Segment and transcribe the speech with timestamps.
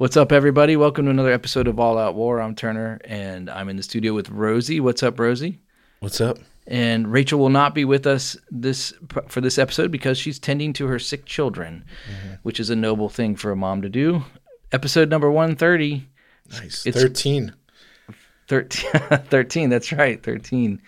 [0.00, 0.76] What's up, everybody?
[0.76, 2.40] Welcome to another episode of All Out War.
[2.40, 4.80] I'm Turner, and I'm in the studio with Rosie.
[4.80, 5.60] What's up, Rosie?
[5.98, 6.38] What's up?
[6.66, 8.94] And Rachel will not be with us this
[9.28, 12.36] for this episode because she's tending to her sick children, mm-hmm.
[12.44, 14.24] which is a noble thing for a mom to do.
[14.72, 16.08] Episode number 130.
[16.50, 16.86] Nice.
[16.86, 17.52] It's- 13.
[18.48, 18.90] 13,
[19.28, 20.80] 13 that's right, 13.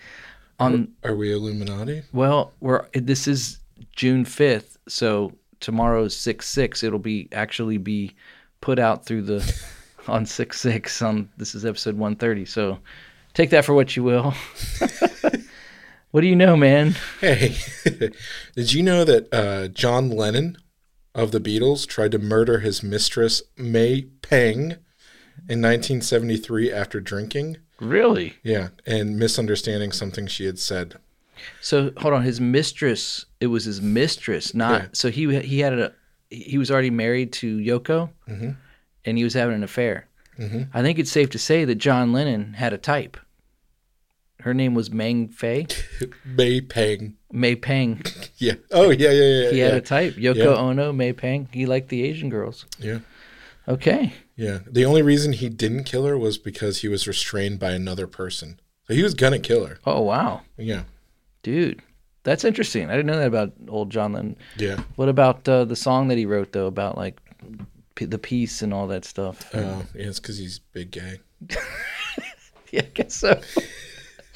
[0.59, 2.01] On Are we Illuminati?
[2.13, 3.59] well, we're this is
[3.95, 6.83] June 5th, so tomorrow's 6-6.
[6.83, 8.15] It'll be actually be
[8.63, 9.39] put out through the
[10.07, 12.45] on 6-6 on this is episode 130.
[12.45, 12.79] So
[13.33, 14.33] take that for what you will.
[16.11, 16.95] what do you know, man?
[17.19, 17.57] Hey,
[18.55, 20.57] did you know that uh, John Lennon
[21.13, 24.77] of the Beatles tried to murder his mistress, May Pang,
[25.49, 27.57] in 1973 after drinking?
[27.81, 28.35] Really?
[28.43, 30.99] Yeah, and misunderstanding something she had said.
[31.59, 33.25] So hold on, his mistress.
[33.41, 34.81] It was his mistress, not.
[34.81, 34.87] Yeah.
[34.93, 35.93] So he he had a
[36.33, 38.51] he was already married to Yoko, mm-hmm.
[39.05, 40.07] and he was having an affair.
[40.39, 40.63] Mm-hmm.
[40.73, 43.17] I think it's safe to say that John Lennon had a type.
[44.39, 45.67] Her name was Meng Fei,
[46.25, 47.15] May Pang.
[47.31, 48.01] May Peng.
[48.37, 48.55] Yeah.
[48.71, 49.51] Oh, yeah, yeah, yeah.
[49.51, 49.65] He yeah.
[49.65, 50.15] had a type.
[50.15, 50.55] Yoko Yeah.
[50.57, 51.47] Ono, May Peng.
[51.53, 52.65] He liked the Asian girls.
[52.79, 52.99] yeah.
[53.69, 54.13] Okay.
[54.35, 54.59] Yeah.
[54.69, 58.59] The only reason he didn't kill her was because he was restrained by another person.
[58.87, 59.79] So he was going to kill her.
[59.85, 60.83] Oh wow, Yeah.
[61.43, 61.81] dude,
[62.23, 62.89] that's interesting.
[62.89, 64.37] I didn't know that about old John Lennon.
[64.57, 64.77] Yeah.
[64.95, 67.19] What about uh, the song that he wrote though about like
[67.95, 69.49] p- the peace and all that stuff?
[69.53, 69.59] Oh,
[69.95, 71.19] yeah, it's because he's big gay.
[72.71, 73.39] Yeah, I guess so.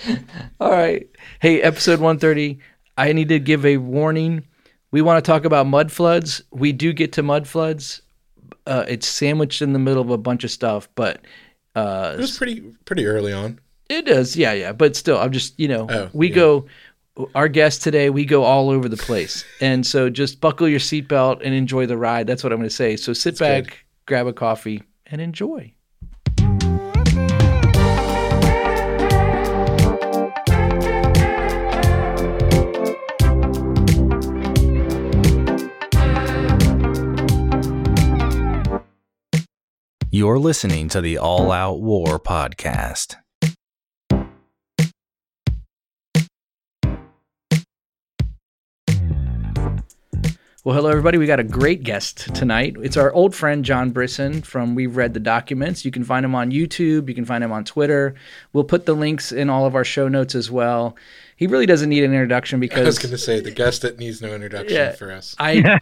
[0.60, 1.08] All right.
[1.42, 2.60] Hey, episode 130.
[2.98, 4.44] I need to give a warning.
[4.92, 6.44] We want to talk about mud floods.
[6.52, 8.04] We do get to mud floods.
[8.68, 11.22] Uh, it's sandwiched in the middle of a bunch of stuff, but
[11.76, 13.60] uh, It was pretty pretty early on.
[13.90, 14.36] it is.
[14.38, 14.72] Yeah, yeah.
[14.72, 16.36] But still, I'm just, you know, Oh, we yeah.
[16.36, 16.66] go,
[17.36, 19.44] our guest today, we go all over the place.
[19.62, 22.28] and so just buckle your seatbelt and enjoy the ride.
[22.28, 22.96] That's what I'm going to say.
[22.96, 23.74] So sit back, good.
[24.06, 25.74] grab a coffee, and enjoy.
[40.10, 43.18] You're listening to the All Out War podcast.
[50.68, 51.18] Well, hello, everybody.
[51.18, 52.76] We got a great guest tonight.
[52.82, 55.86] It's our old friend, John Brisson from We've Read the Documents.
[55.86, 57.08] You can find him on YouTube.
[57.08, 58.16] You can find him on Twitter.
[58.52, 60.98] We'll put the links in all of our show notes as well.
[61.38, 63.98] He really doesn't need an introduction because I was going to say the guest that
[63.98, 64.92] needs no introduction Yeah.
[64.92, 65.38] for us.
[65.40, 65.80] I,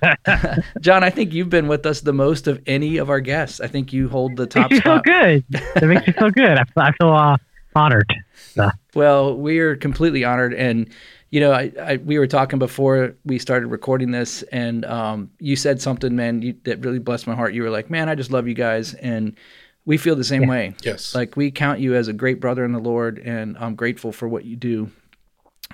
[0.82, 3.60] John, I think you've been with us the most of any of our guests.
[3.60, 5.44] I think you hold the top makes you feel good.
[5.50, 6.60] It makes you feel good.
[6.60, 7.38] I feel, I feel uh,
[7.76, 8.14] honored.
[8.54, 10.90] So, Well, we are completely honored, and
[11.36, 15.58] you know, I, I we were talking before we started recording this, and um, you
[15.58, 17.54] said something, man, you, that really blessed my heart.
[17.54, 19.36] You were like, "Man, I just love you guys," and
[19.84, 20.76] we feel the same way.
[20.82, 21.14] Yes.
[21.14, 24.30] Like we count you as a great brother in the Lord, and I'm grateful for
[24.30, 24.90] what you do.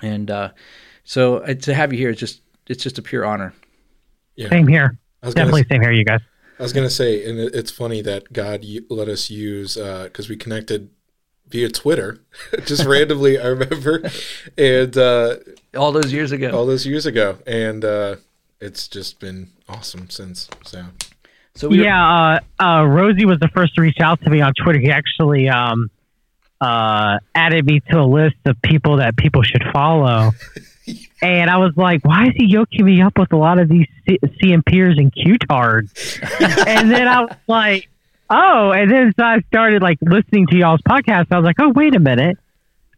[0.02, 0.50] And uh,
[1.04, 3.54] so uh, to have you here is just it's just a pure honor.
[4.34, 4.48] yeah.
[4.48, 4.98] same here.
[5.22, 6.22] I was gonna Definitely same here, you guys.
[6.58, 10.34] I was gonna say, and it- it's funny that God let us use because we
[10.34, 10.90] connected
[11.52, 12.18] via Twitter,
[12.66, 13.38] just randomly.
[13.38, 14.02] I remember,
[14.58, 15.36] and uh,
[15.76, 16.50] All those years ago.
[16.50, 18.16] all those years ago, and uh,
[18.60, 20.48] it's just been awesome since.
[20.64, 20.84] So
[21.54, 24.40] So we were- Yeah, uh, uh, Rosie was the first to reach out to me
[24.40, 24.78] on Twitter.
[24.80, 25.90] He actually um,
[26.60, 30.32] uh, added me to a list of people that people should follow.
[31.22, 33.86] And I was like, why is he yoking me up with a lot of these
[34.08, 36.18] C- CMPers and Q-tards?
[36.66, 37.88] and then I was like,
[38.32, 41.26] oh, and then so I started like listening to y'all's podcast.
[41.30, 42.38] I was like, oh, wait a minute.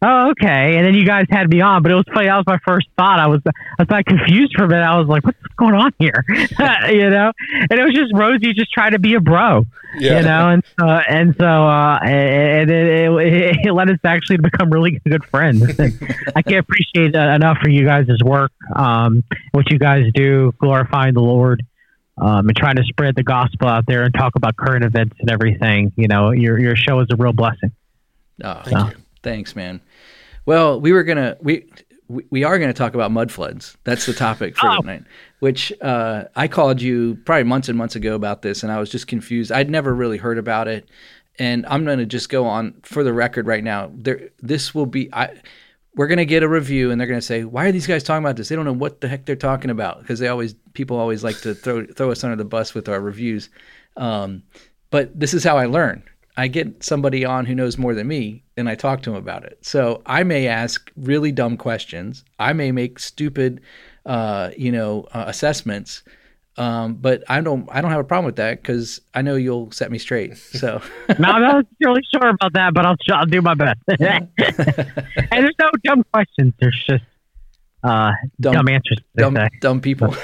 [0.06, 0.76] Oh, okay.
[0.76, 2.26] And then you guys had me on, but it was funny.
[2.26, 3.18] That was my first thought.
[3.18, 4.84] I was, I was like confused for a minute.
[4.84, 6.24] I was like, what's going on here?
[6.28, 7.32] you know?
[7.70, 9.64] And it was just Rosie just trying to be a bro,
[9.96, 10.48] yeah, you know?
[10.50, 15.00] And, uh, and so, uh, and it, it, it led us actually to become really
[15.08, 15.62] good friends.
[16.36, 21.14] I can't appreciate uh, enough for you guys' work, um, what you guys do, glorifying
[21.14, 21.64] the Lord.
[22.16, 25.28] Um, and trying to spread the gospel out there and talk about current events and
[25.30, 25.92] everything.
[25.96, 27.72] You know, your your show is a real blessing.
[28.42, 29.02] Oh, Thank you.
[29.22, 29.80] Thanks, man.
[30.46, 31.68] Well, we were gonna we
[32.06, 33.76] we, we are gonna talk about mud floods.
[33.82, 34.80] That's the topic for Oh.
[34.80, 35.02] tonight.
[35.40, 38.90] Which uh, I called you probably months and months ago about this, and I was
[38.90, 39.50] just confused.
[39.50, 40.88] I'd never really heard about it,
[41.38, 43.90] and I'm gonna just go on for the record right now.
[43.92, 45.34] There, this will be I.
[45.96, 48.36] We're gonna get a review, and they're gonna say, "Why are these guys talking about
[48.36, 48.48] this?
[48.48, 51.40] They don't know what the heck they're talking about." Because they always people always like
[51.42, 53.48] to throw throw us under the bus with our reviews.
[53.96, 54.42] Um,
[54.90, 56.02] but this is how I learn.
[56.36, 59.44] I get somebody on who knows more than me and I talk to them about
[59.44, 59.58] it.
[59.62, 62.24] So I may ask really dumb questions.
[62.38, 63.60] I may make stupid,
[64.04, 66.02] uh, you know, uh, assessments.
[66.56, 69.72] Um, but I don't I don't have a problem with that because I know you'll
[69.72, 70.36] set me straight.
[70.36, 70.80] So
[71.18, 73.80] no, I'm not really sure about that, but I'll I'll do my best.
[73.88, 74.28] and
[75.30, 76.52] there's no dumb questions.
[76.60, 77.04] There's just
[77.82, 78.98] uh, dumb, Dumb- answers.
[79.16, 80.14] dumb dumb people.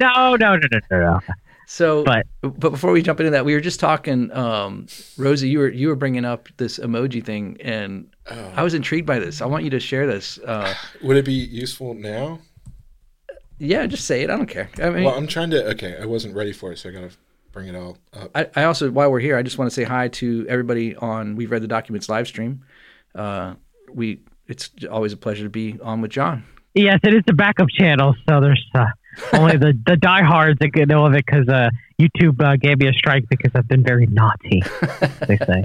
[0.00, 1.20] No, no, no, no, no, no.
[1.66, 4.30] so But- but before we jump into that, we were just talking.
[4.32, 4.86] Um,
[5.16, 8.52] Rosie, you were you were bringing up this emoji thing, and Oh.
[8.56, 9.40] I was intrigued by this.
[9.40, 10.38] I want you to share this.
[10.38, 12.40] Uh, Would it be useful now?
[13.58, 14.30] Yeah, just say it.
[14.30, 14.68] I don't care.
[14.82, 15.64] I mean, Well, I'm trying to.
[15.70, 17.10] Okay, I wasn't ready for it, so I gotta
[17.52, 18.30] bring it all up.
[18.34, 21.36] I, I also, while we're here, I just want to say hi to everybody on
[21.36, 22.62] We've Read the Documents live stream.
[23.14, 23.54] Uh,
[23.92, 26.44] we, it's always a pleasure to be on with John.
[26.74, 28.84] Yes, it is the backup channel, so there's uh,
[29.32, 32.88] only the the diehards that can know of it because uh, YouTube uh, gave me
[32.88, 34.62] a strike because I've been very naughty.
[35.26, 35.64] They say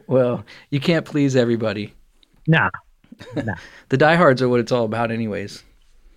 [0.06, 1.92] Well, you can't please everybody.
[2.46, 2.70] no,
[3.90, 5.62] The diehards are what it's all about, anyways.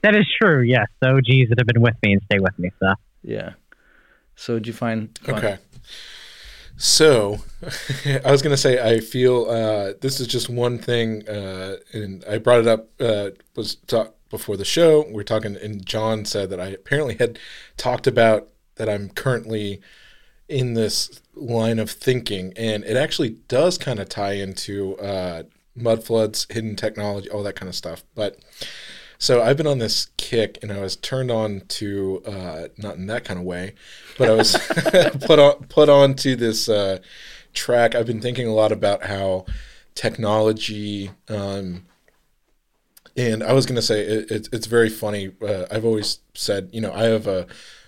[0.04, 0.62] That is true.
[0.62, 2.72] Yes, the OGs that have been with me and stay with me.
[2.80, 2.94] So
[3.24, 3.54] Yeah.
[4.36, 5.18] So, did you find?
[5.22, 5.36] fun?
[5.36, 5.58] Okay.
[6.78, 7.38] So,
[8.26, 12.40] I was gonna say I feel uh, this is just one thing, uh, and I
[12.40, 15.06] brought it up uh, was talk before the show.
[15.12, 17.38] We are talking, and John said that I apparently had
[17.78, 19.82] talked about that I'm currently
[20.50, 25.44] in this line of thinking, and it actually does kind of tie into uh,
[25.76, 28.04] mud floods, hidden technology, all that kind of stuff.
[28.16, 28.38] But
[29.22, 33.06] so I've been on this kick, and I was turned on to uh, not in
[33.06, 33.76] that kind of way,
[34.18, 34.58] but I was
[35.28, 36.98] put on put on to this uh,
[37.54, 37.94] track.
[37.94, 39.46] I've been thinking a lot about how
[39.94, 41.12] technology.
[41.30, 41.86] Um,
[43.16, 45.34] and I was going to say it, it's it's very funny.
[45.40, 47.46] Uh, I've always said, you know, I have a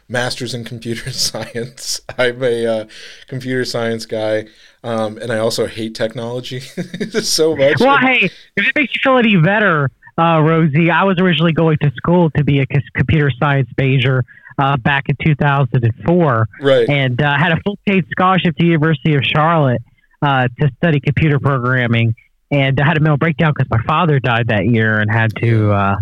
[0.07, 1.99] master's in computer science.
[2.15, 2.85] I'm a uh,
[3.25, 4.49] computer science guy,
[4.83, 6.59] um, and I also hate technology
[7.23, 7.79] so much.
[7.79, 11.77] Well, hey, if it makes you feel any better, uh, Rosie, I was originally going
[11.81, 12.65] to school to be a
[12.95, 14.23] computer science major
[14.57, 16.89] uh, back in 2004 right.
[16.89, 19.81] and uh, had a full paid scholarship to the University of Charlotte
[20.21, 22.15] uh, to study computer programming.
[22.51, 25.71] And I had a mental breakdown because my father died that year and had to
[25.71, 25.95] uh,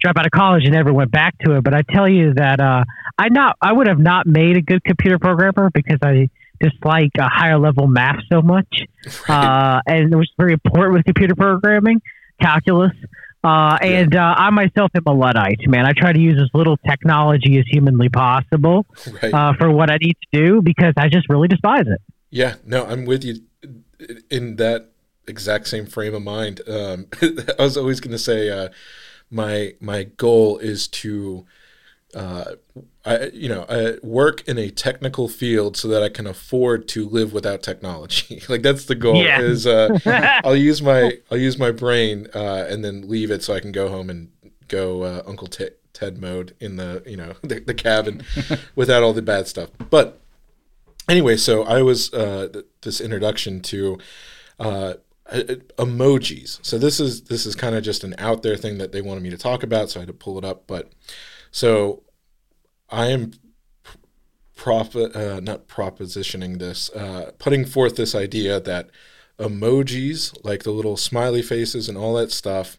[0.00, 1.64] drop out of college and never went back to it.
[1.64, 2.84] But I tell you that uh,
[3.18, 6.30] I not I would have not made a good computer programmer because I
[6.60, 8.82] dislike a higher level math so much
[9.28, 12.00] uh, and it was very important with computer programming,
[12.40, 12.92] calculus.
[13.44, 15.86] Uh, and uh, I myself am a luddite, man.
[15.86, 18.84] I try to use as little technology as humanly possible
[19.22, 19.32] right.
[19.32, 22.00] uh, for what I need to do because I just really despise it.
[22.30, 23.40] Yeah, no, I'm with you
[24.30, 24.90] in that
[25.26, 26.60] exact same frame of mind.
[26.68, 28.68] Um, I was always going to say uh,
[29.30, 31.46] my my goal is to,
[32.14, 32.52] uh,
[33.04, 37.08] I you know, I work in a technical field so that I can afford to
[37.08, 38.42] live without technology.
[38.48, 39.22] like that's the goal.
[39.22, 39.40] Yeah.
[39.40, 39.98] Is uh,
[40.44, 43.72] I'll use my I'll use my brain uh, and then leave it so I can
[43.72, 44.30] go home and
[44.68, 48.22] go uh, Uncle Ted Ted mode in the you know the, the cabin
[48.74, 49.70] without all the bad stuff.
[49.90, 50.20] But
[51.08, 53.98] anyway, so I was uh, th- this introduction to
[54.58, 54.94] uh,
[55.30, 55.42] uh,
[55.76, 56.58] emojis.
[56.62, 59.22] So this is this is kind of just an out there thing that they wanted
[59.22, 60.66] me to talk about, so I had to pull it up.
[60.66, 60.90] But
[61.58, 62.04] so
[62.88, 63.32] I am
[64.54, 68.90] prop uh, not propositioning this, uh, putting forth this idea that
[69.40, 72.78] emojis, like the little smiley faces and all that stuff,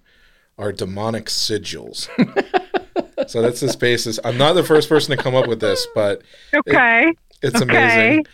[0.58, 2.08] are demonic sigils.
[3.30, 4.18] so that's this basis.
[4.24, 6.22] I'm not the first person to come up with this, but
[6.56, 7.12] Okay.
[7.42, 7.62] it's Okay.
[7.62, 8.26] amazing.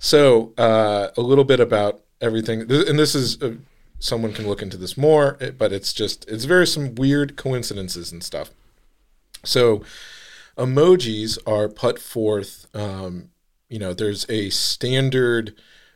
[0.00, 3.54] So, uh, a little bit about everything, and this is uh,
[4.00, 8.22] someone can look into this more, but it's just it's very some weird coincidences and
[8.24, 8.50] stuff.
[9.44, 9.82] So,
[10.56, 12.66] emojis are put forth.
[12.74, 13.30] Um,
[13.68, 15.54] you know, there's a standard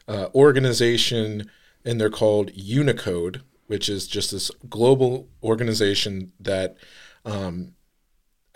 [0.09, 1.51] uh, organization,
[1.85, 6.77] and they're called Unicode, which is just this global organization that
[7.25, 7.75] um,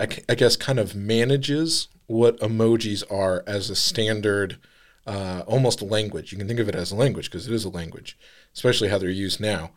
[0.00, 4.58] I, guess kind of manages what emojis are as a standard
[5.06, 7.64] uh, almost a language you can think of it as a language because it is
[7.64, 8.18] a language
[8.54, 9.72] especially how they're used now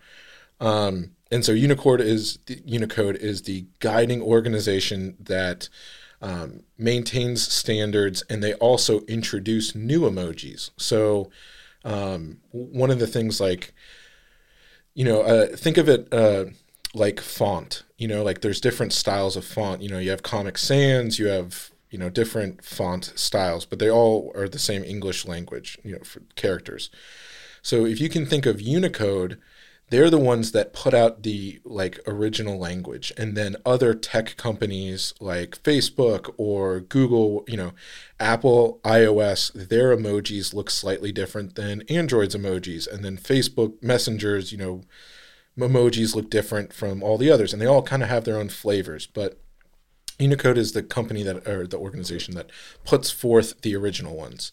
[0.59, 5.69] um, and so unicode is the, unicode is the guiding organization that
[6.21, 11.29] um, maintains standards and they also introduce new emojis so
[11.83, 13.73] um, one of the things like
[14.93, 16.45] you know, uh, think of it uh,
[16.93, 17.83] like font.
[17.97, 19.81] You know, like there's different styles of font.
[19.81, 23.89] You know, you have Comic Sans, you have you know different font styles, but they
[23.89, 25.77] all are the same English language.
[25.83, 26.89] You know, for characters.
[27.61, 29.39] So if you can think of Unicode,
[29.89, 35.13] they're the ones that put out the like original language, and then other tech companies
[35.19, 37.73] like Facebook or Google, you know,
[38.19, 44.57] Apple iOS, their emojis look slightly different than Android's emojis, and then Facebook messengers, you
[44.57, 44.81] know,
[45.57, 48.49] emojis look different from all the others, and they all kind of have their own
[48.49, 49.05] flavors.
[49.05, 49.39] But
[50.19, 52.49] Unicode is the company that or the organization that
[52.85, 54.51] puts forth the original ones.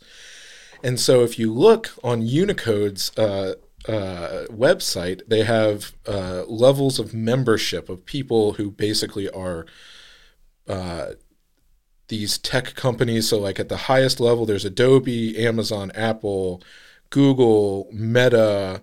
[0.83, 3.55] And so if you look on Unicode's uh,
[3.89, 9.67] uh, website, they have uh, levels of membership of people who basically are
[10.69, 11.13] uh,
[12.09, 13.29] these tech companies.
[13.29, 16.63] So, like at the highest level, there's Adobe, Amazon, Apple,
[17.09, 18.83] Google, Meta,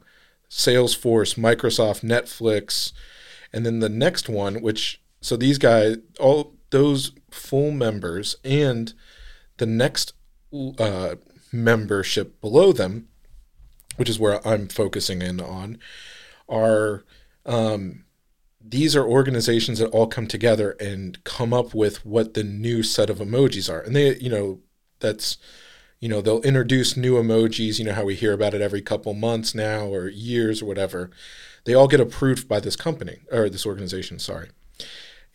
[0.50, 2.92] Salesforce, Microsoft, Netflix.
[3.54, 8.94] And then the next one, which, so these guys, all those full members and
[9.58, 10.14] the next
[10.80, 11.16] uh,
[11.52, 13.08] membership below them,
[13.98, 15.78] which is where I'm focusing in on,
[16.50, 17.04] are
[17.46, 18.06] um,
[18.70, 23.10] these are organizations that all come together and come up with what the new set
[23.10, 23.82] of emojis are.
[23.82, 24.60] And they, you know,
[25.00, 25.38] that's,
[26.00, 29.14] you know, they'll introduce new emojis, you know, how we hear about it every couple
[29.14, 31.10] months now or years or whatever.
[31.66, 34.50] They all get approved by this company or this organization, sorry.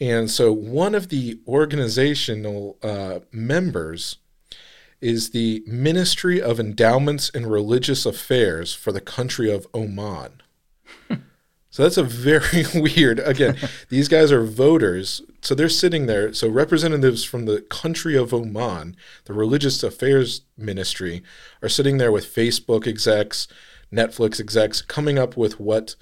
[0.00, 4.16] And so one of the organizational uh, members
[5.02, 10.40] is the Ministry of Endowments and Religious Affairs for the country of Oman.
[11.70, 13.18] so that's a very weird.
[13.18, 13.56] Again,
[13.88, 16.32] these guys are voters, so they're sitting there.
[16.32, 21.22] So representatives from the country of Oman, the Religious Affairs Ministry,
[21.60, 23.48] are sitting there with Facebook execs,
[23.92, 25.96] Netflix execs, coming up with what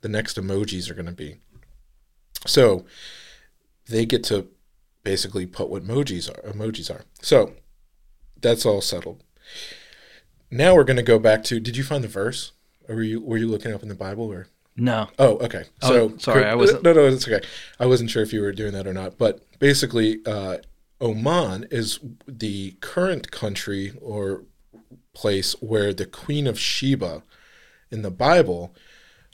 [0.00, 1.36] the next emojis are going to be.
[2.46, 2.86] So
[3.88, 4.48] they get to
[5.04, 6.50] basically put what emojis are.
[6.50, 7.04] Emojis are.
[7.20, 7.52] So
[8.40, 9.22] that's all settled.
[10.50, 11.60] Now we're going to go back to.
[11.60, 12.52] Did you find the verse?
[12.88, 14.46] Or were you were you looking up in the Bible or?
[14.76, 15.08] No.
[15.18, 15.64] Oh, okay.
[15.82, 17.44] So Oh, sorry, I wasn't- No, no, it's okay.
[17.80, 19.16] I wasn't sure if you were doing that or not.
[19.16, 20.58] But basically, uh,
[21.00, 24.44] Oman is the current country or
[25.14, 27.22] place where the Queen of Sheba
[27.90, 28.74] in the Bible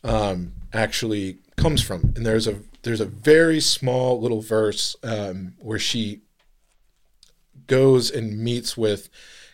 [0.04, 2.12] um, actually comes from.
[2.16, 6.20] And there's a there's a very small little verse um, where she
[7.72, 9.08] goes and meets with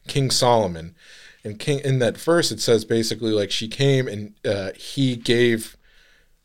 [0.08, 0.96] King Solomon.
[1.44, 5.76] And King in that verse it says basically like she came and uh, he gave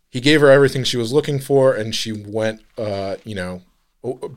[0.08, 3.64] he gave her everything she was looking for and she went uh, you know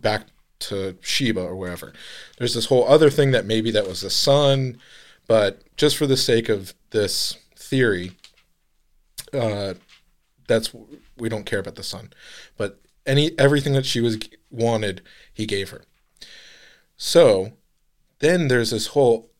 [0.00, 0.22] back
[0.60, 1.92] to Sheba or wherever.
[2.38, 4.78] There's this whole other thing that maybe that was the son,
[5.28, 8.12] but just for the sake of this theory,
[9.34, 9.74] uh,
[10.48, 10.70] that's
[11.18, 12.14] we don't care about the son,
[12.56, 14.18] but any everything that she was
[14.50, 15.02] wanted,
[15.34, 15.82] he gave her.
[16.96, 17.52] So
[18.20, 19.30] then there's this whole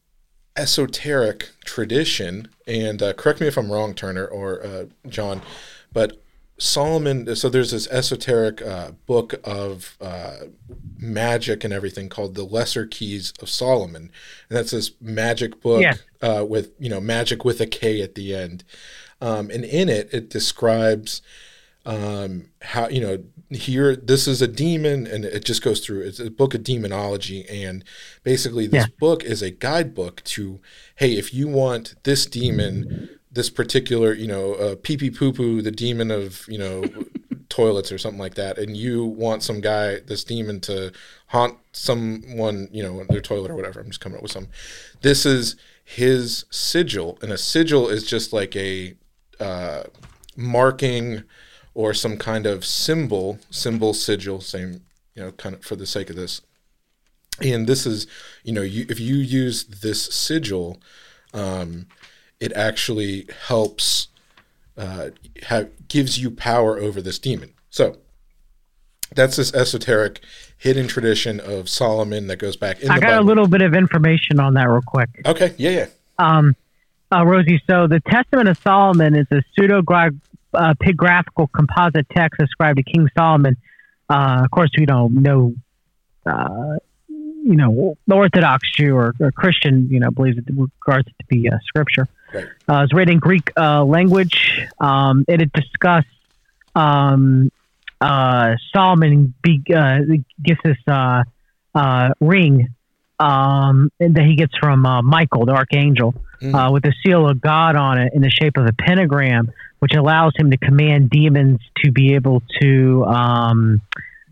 [0.57, 5.43] esoteric tradition, and uh, correct me if I'm wrong, Turner or uh, John,
[5.93, 6.23] but
[6.59, 7.35] Solomon.
[7.37, 10.37] So there's this esoteric uh, book of uh,
[10.99, 14.11] magic and everything called the Lesser Keys of Solomon,
[14.49, 15.95] and that's this magic book Yeah.
[16.23, 18.65] uh, with you know magic with a K at the end,
[19.21, 21.21] um, and in it it describes
[21.87, 26.19] um, how you know here this is a demon and it just goes through it's
[26.19, 27.85] a book of demonology and
[28.25, 28.95] basically this Yeah.
[28.99, 30.61] book is a guidebook to
[30.97, 35.63] hey if you want this demon this particular you know uh, pee pee poo poo
[35.63, 36.85] the demon of you know
[37.49, 40.93] toilets or something like that and you want some guy this demon to
[41.29, 44.49] haunt someone you know their toilet or whatever i'm just coming up with some
[45.03, 48.95] this is his sigil and a sigil is just like a
[49.39, 49.85] uh,
[50.37, 51.23] marking
[51.77, 54.81] or some kind of symbol, symbol, sigil, same,
[55.15, 56.41] you know, kind of for the sake of this.
[57.43, 58.07] And this is,
[58.45, 60.81] you know, you, if you use this sigil,
[61.35, 61.87] um,
[62.41, 64.09] it actually helps,
[64.79, 65.11] uh,
[65.43, 67.53] have, gives you power over this demon.
[67.69, 67.99] So
[69.15, 70.21] that's this esoteric
[70.57, 74.41] hidden tradition of Solomon that goes back in I got a little bit of information
[74.41, 75.11] on that real quick.
[75.27, 75.87] okay, yeah, yeah.
[76.19, 76.57] Um,
[77.13, 80.21] uh, Rosie, so the Testament of Solomon is a pseudepigraphical
[80.57, 83.57] uh, pigraphical composite text ascribed to King Solomon.
[84.09, 85.55] Uh, of course, we don't know,
[86.25, 86.77] uh,
[87.09, 91.27] you know, the Orthodox Jew or, or Christian, you know, believes it regards it to
[91.29, 92.09] be uh, scripture.
[92.35, 92.47] Right.
[92.69, 94.67] Uh, it's written in Greek uh, language.
[94.81, 96.07] Um, it had discussed
[96.75, 97.51] um,
[98.01, 99.99] uh, Solomon be, uh,
[100.43, 101.23] gets this uh,
[101.75, 102.75] uh, ring
[103.19, 107.77] um, that he gets from uh, Michael, the archangel, uh, with the seal of God
[107.77, 111.93] on it in the shape of a pentagram, which allows him to command demons to
[111.93, 113.81] be able to um,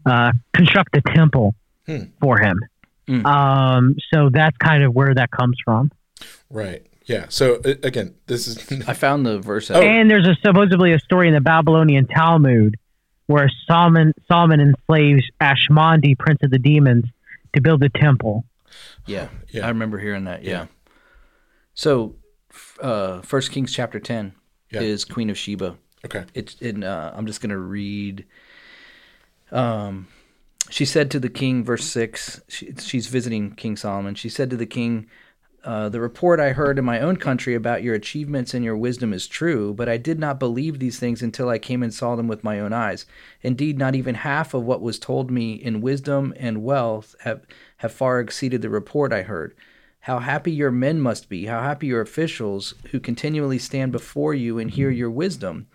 [0.06, 1.54] uh, construct a temple
[1.86, 2.04] Hmm.
[2.20, 2.58] for him.
[3.06, 3.26] Hmm.
[3.26, 5.90] Um, so that's kind of where that comes from.
[6.48, 6.86] Right.
[7.04, 7.26] Yeah.
[7.28, 8.56] So uh, again, this is
[8.88, 9.70] I found the verse.
[9.70, 9.82] Oh.
[9.82, 12.76] And there's a, supposedly a story in the Babylonian Talmud
[13.26, 17.04] where Solomon Solomon enslaves Ashmedai, prince of the demons,
[17.54, 18.44] to build a temple.
[19.06, 19.66] Yeah, Yeah.
[19.66, 20.42] I remember hearing that.
[20.42, 20.50] Yeah.
[20.50, 20.66] Yeah.
[21.74, 22.14] So,
[22.80, 24.32] uh, First Kings chapter ten
[24.74, 24.82] Yeah.
[24.82, 25.76] is Queen of Sheba.
[26.04, 26.24] okay.
[26.34, 26.84] It's in.
[26.84, 28.24] Uh, I'm just gonna read.
[29.52, 30.08] Um,
[30.70, 34.14] she said to the king, verse 6, she, she's visiting King Solomon.
[34.14, 35.06] She said to the king,
[35.62, 39.12] uh, The report I heard in my own country about your achievements and your wisdom
[39.12, 42.28] is true, but I did not believe these things until I came and saw them
[42.28, 43.04] with my own eyes.
[43.42, 47.42] Indeed, not even half of what was told me in wisdom and wealth have,
[47.78, 49.54] have far exceeded the report I heard.
[50.04, 54.58] How happy your men must be, how happy your officials who continually stand before you
[54.58, 55.66] and hear your wisdom.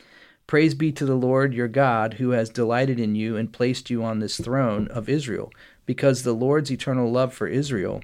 [0.46, 4.04] Praise be to the Lord your God, who has delighted in you and placed you
[4.04, 5.52] on this throne of Israel.
[5.88, 8.04] Because the Lord's eternal love for Israel,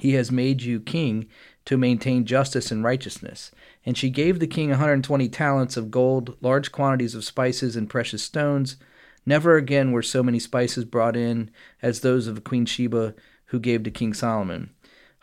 [0.00, 1.28] he has made you king
[1.66, 3.52] to maintain justice and righteousness.
[3.86, 8.24] And she gave the king 120 talents of gold, large quantities of spices and precious
[8.24, 8.76] stones.
[9.24, 13.14] Never again were so many spices brought in as those of Queen Sheba,
[13.46, 14.70] who gave to King Solomon.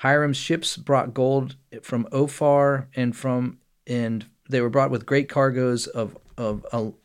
[0.06, 3.58] Hiram's ships brought gold from Ophir and from
[3.88, 6.96] and they were brought with great cargoes of of al-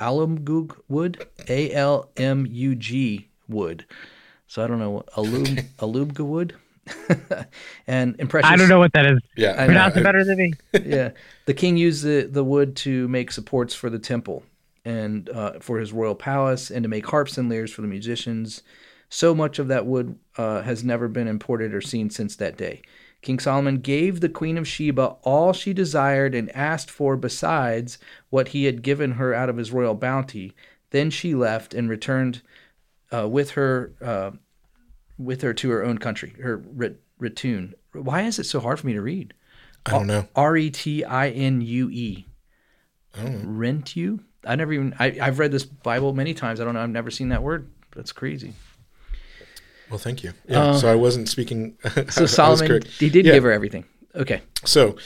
[0.00, 3.86] alumgug wood, A L M U G wood.
[4.46, 5.44] So I don't know alum
[5.78, 6.54] alumga wood,
[7.86, 8.50] and impressive.
[8.50, 9.18] I don't know what that is.
[9.36, 10.52] Yeah, Pronounce it better than me.
[10.84, 11.10] yeah,
[11.46, 14.42] the king used the the wood to make supports for the temple
[14.84, 18.62] and uh, for his royal palace, and to make harps and lyres for the musicians.
[19.08, 22.82] So much of that wood uh, has never been imported or seen since that day.
[23.20, 27.98] King Solomon gave the queen of Sheba all she desired and asked for besides
[28.30, 30.54] what he had given her out of his royal bounty.
[30.90, 32.42] Then she left and returned
[33.12, 34.30] uh, with her uh,
[35.18, 36.58] with her to her own country, her
[37.20, 37.74] Ritun.
[37.92, 39.34] Why is it so hard for me to read?
[39.84, 40.28] I don't know.
[40.36, 42.26] R E T I N U E.
[43.16, 44.20] Rent you?
[44.44, 44.94] I never even.
[44.98, 46.60] I, I've read this Bible many times.
[46.60, 46.82] I don't know.
[46.82, 47.68] I've never seen that word.
[47.96, 48.52] That's crazy.
[49.90, 50.32] Well, thank you.
[50.48, 51.76] Yeah, so I wasn't speaking.
[52.10, 53.34] So Solomon, he did Yeah.
[53.34, 53.84] give her everything.
[54.14, 54.42] Okay.
[54.64, 54.96] So,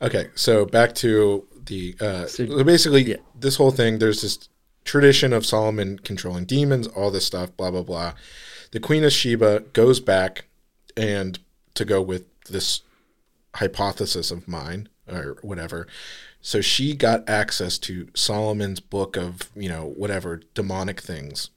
[0.00, 3.16] okay, so back to the uh, So- basically yeah.
[3.38, 3.98] this whole thing.
[3.98, 4.48] There's this
[4.84, 8.14] tradition of Solomon controlling demons, all this stuff, blah blah blah.
[8.72, 10.46] The Queen of Sheba goes back
[10.96, 11.38] and
[11.74, 12.82] to go with this
[13.54, 15.86] hypothesis of mine or whatever.
[16.40, 21.50] So she got access to Solomon's book of you know whatever demonic things,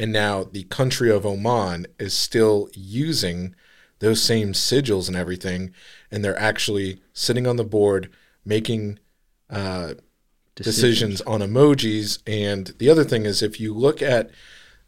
[0.00, 3.54] and now the country of Oman is still using
[3.98, 5.74] those same sigils and everything,
[6.10, 8.08] and they're actually sitting on the board
[8.42, 8.98] making
[9.50, 9.92] uh,
[10.54, 12.18] decisions on emojis.
[12.26, 14.30] And the other thing is, if you look at,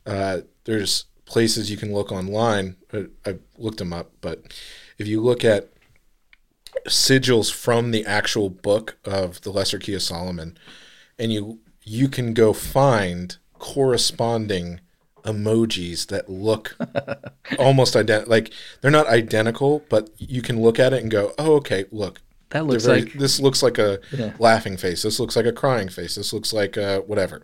[0.06, 2.76] uh, there's places you can look online.
[2.90, 4.58] uh, I've looked them up, but
[4.96, 5.68] if you look at
[6.88, 10.56] sigils from the actual book of the Lesser Key of Solomon,
[11.18, 14.80] and you you can go find corresponding
[15.24, 16.76] emojis that look
[17.58, 18.30] almost identical.
[18.30, 22.20] Like they're not identical, but you can look at it and go, "Oh, okay, look,
[22.50, 24.34] That looks very- like this looks like a Yeah.
[24.38, 25.02] laughing face.
[25.02, 26.14] This looks like a crying face.
[26.14, 27.42] This looks like uh, whatever."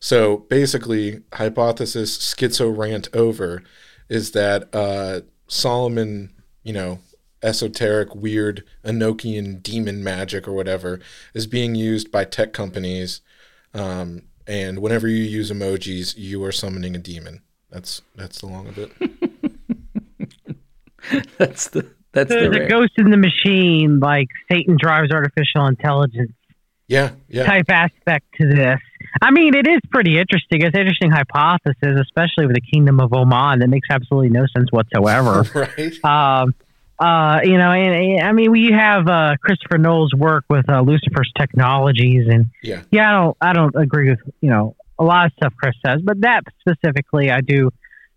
[0.00, 3.62] So basically, hypothesis schizo rant over
[4.08, 6.30] is that uh, Solomon,
[6.62, 6.98] you know,
[7.42, 11.00] esoteric, weird Enochian demon magic or whatever
[11.32, 13.20] is being used by tech companies.
[13.72, 17.42] Um, and whenever you use emojis, you are summoning a demon.
[17.70, 18.92] That's that's the long of it.
[21.38, 26.32] that's the that's the There's a ghost in the machine, like Satan drives artificial intelligence
[26.86, 28.80] Yeah, yeah, type aspect to this.
[29.20, 30.62] I mean, it is pretty interesting.
[30.62, 33.60] It's an interesting hypothesis, especially with the Kingdom of Oman.
[33.60, 35.44] That makes absolutely no sense whatsoever.
[35.78, 36.04] right.
[36.04, 36.54] um,
[37.04, 40.80] uh, you know, and, and, I mean, we have uh, Christopher Knowles' work with uh,
[40.80, 45.26] Lucifer's Technologies, and Yeah, yeah, I don't, I don't agree with you know a lot
[45.26, 47.70] of stuff Chris says, but that specifically, I do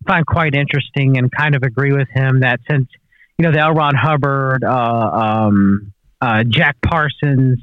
[0.06, 2.88] find quite interesting and kind of agree with him that since
[3.38, 3.73] you know the L.
[3.73, 7.60] Ron Hubbard, uh, um, uh, Jack Parsons,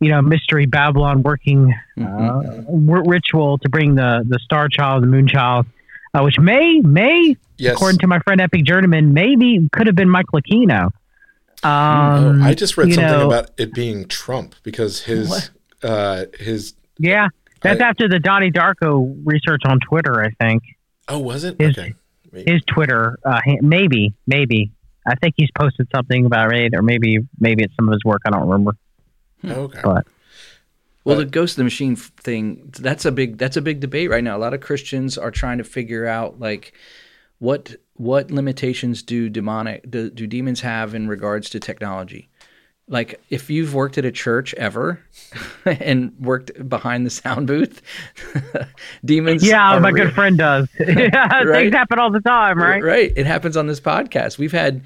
[0.00, 2.04] you know, Mystery Babylon working Mhm.
[2.04, 5.66] uh, r- ritual to bring the the Star Child, the Moon Child,
[6.14, 7.74] uh, which may may yes.
[7.74, 10.90] according to my friend Epic Journeyman, maybe could have been Michael Aquino.
[11.62, 15.50] Oh, Um, I just read something know, about it being Trump because his
[15.82, 17.28] uh his Yeah,
[17.62, 20.22] that's I- after the Donnie Darko research on Twitter.
[20.22, 20.62] I think
[21.08, 21.94] oh was it His- okay
[22.46, 24.72] his Twitter, uh, maybe, maybe.
[25.06, 28.22] I think he's posted something about it, or maybe, maybe it's some of his work.
[28.26, 28.72] I don't remember.
[29.44, 30.04] okay But
[31.04, 34.10] Well, But- the ghost of the machine thing, that's a big that's a big debate
[34.10, 34.36] right now.
[34.36, 36.72] A lot of Christians are trying to figure out like
[37.38, 42.28] what what limitations do demonic do, do demons have in regards to technology?
[42.88, 45.00] Like if you've worked at a church ever
[45.64, 47.80] and worked behind the sound booth,
[49.04, 50.06] demons yeah, my real.
[50.06, 50.68] good friend does.
[50.78, 51.46] Right.
[51.64, 52.82] Things happen all the time, right?
[52.82, 53.12] Right.
[53.16, 54.38] It happens on this podcast.
[54.38, 54.82] We've had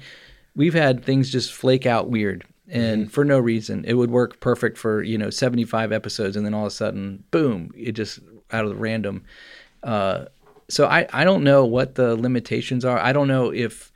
[0.55, 3.09] we've had things just flake out weird and Mm-hmm.
[3.09, 3.83] for no reason.
[3.85, 7.23] It would work perfect for, you know, 75 episodes and then all of a sudden,
[7.31, 8.19] boom, it just
[8.51, 9.23] out of the random
[9.83, 10.25] uh
[10.69, 12.99] so I, I don't know what the limitations are.
[12.99, 13.91] I don't know if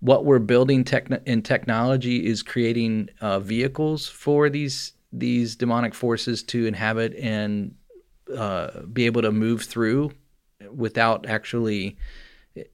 [0.00, 6.42] what we're building techn- in technology is creating uh, vehicles for these these demonic forces
[6.42, 7.74] to inhabit and
[8.36, 10.12] uh, be able to move through
[10.70, 11.96] without actually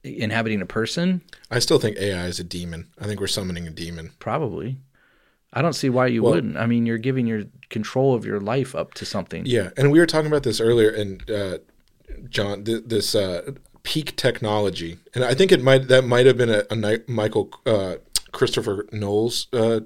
[0.03, 1.21] inhabiting a person.
[1.49, 2.87] I still think AI is a demon.
[2.99, 4.11] I think we're summoning a demon.
[4.19, 4.77] Probably.
[5.53, 6.57] I don't see why you Well- wouldn't.
[6.57, 9.43] I mean, you're giving your control of your life up to something.
[9.45, 11.57] Yeah, and we were talking about this earlier, and uh,
[12.29, 13.51] John, th- this uh,
[13.83, 17.49] peak technology, and I think it might that might have been a, a Ni- Michael
[17.65, 17.95] uh,
[18.31, 19.47] Christopher Knowles.
[19.53, 19.81] Uh,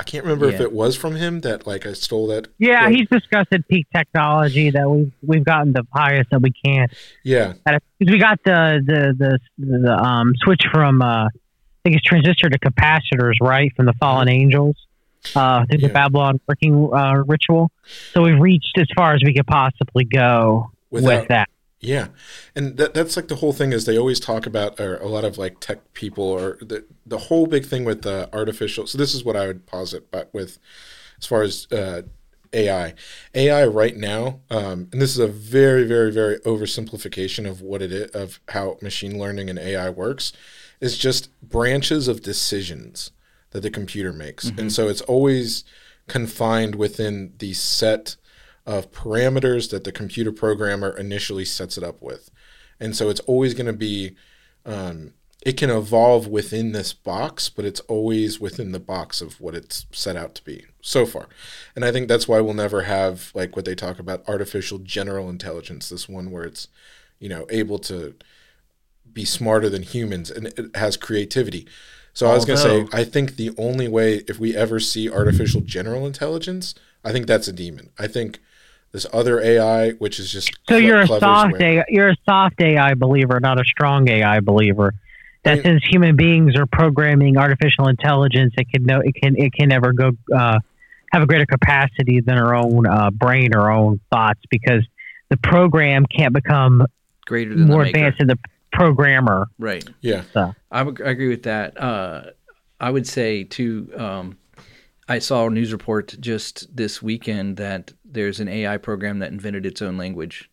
[0.00, 2.46] I can't remember if it was from him that like I stole that.
[2.58, 2.92] Yeah, quote.
[2.94, 6.86] he's discussed peak technology that we've we've gotten the highest that we can.
[7.24, 7.80] yeah, Because
[8.12, 11.28] we got the the the, the um, switch from uh, I
[11.88, 14.76] think it's transistor to capacitors, right, from the fallen angels
[15.34, 15.88] uh, through Yeah.
[15.88, 17.70] the Babylon working uh, ritual.
[18.12, 21.48] So we've reached as far as we could possibly go Without- with that.
[21.80, 22.08] Yeah,
[22.56, 25.24] and that, that's like the whole thing is they always talk about or a lot
[25.24, 28.88] of like tech people or the the whole big thing with uh, artificial.
[28.88, 30.58] So this is what I would posit, but with
[31.20, 32.02] as far as uh,
[32.52, 32.94] AI,
[33.32, 37.92] AI right now, um, and this is a very very very oversimplification of what it
[37.92, 40.32] is of how machine learning and AI works,
[40.80, 43.10] is just branches of decisions
[43.50, 45.64] that the computer makes, and so it's always
[46.06, 48.16] confined within the set
[48.66, 52.30] of parameters that the computer programmer initially sets it up with.
[52.78, 54.14] And so it's always going to be,
[54.66, 55.14] um,
[55.44, 59.86] it can evolve within this box, but it's always within the box of what it's
[59.92, 61.28] set out to be so far.
[61.74, 65.30] And I think that's why we'll never have like what they talk about artificial general
[65.30, 66.68] intelligence, this one where it's,
[67.18, 68.14] you know, able to
[69.18, 71.66] be smarter than humans and it has creativity.
[72.12, 75.10] So I was going to say, I think the only way if we ever see
[75.10, 77.90] artificial general intelligence, I think that's a demon.
[77.98, 78.38] I think
[78.92, 82.16] this other AI, which is just So cle- you're a soft way- AI, you're a
[82.24, 84.94] soft AI believer, not a strong AI believer.
[85.42, 89.34] That I mean- since human beings are programming artificial intelligence, it can know it can
[89.36, 90.60] it can never go uh,
[91.12, 94.84] have a greater capacity than our own uh, brain or own thoughts because
[95.28, 96.86] the program can't become
[97.26, 98.38] Greater than more the advanced than the
[98.72, 99.48] programmer.
[99.58, 99.84] Right.
[100.00, 101.80] Yeah, So I, would- I agree with that.
[101.80, 102.30] Uh,
[102.80, 103.90] I would say too.
[103.96, 104.38] Um,
[105.08, 109.64] I saw a news report just this weekend that there's an AI program that invented
[109.66, 110.50] its own language,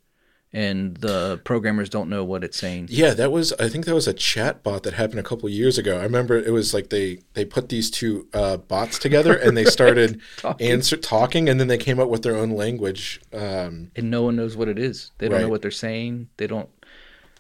[0.54, 2.88] and the programmers don't know what it's saying.
[2.89, 3.13] yeah.
[3.13, 5.99] That was I think that was a chat bot that happened a couple years ago.
[5.99, 9.65] I remember it was like they they put these two uh, bots together and they
[9.80, 10.71] started Talking.
[10.71, 13.19] answer talking, and then they came up with their own language.
[13.34, 15.12] Um, and no one knows what it is.
[15.17, 16.30] They don't know what they're saying.
[16.38, 16.69] They don't.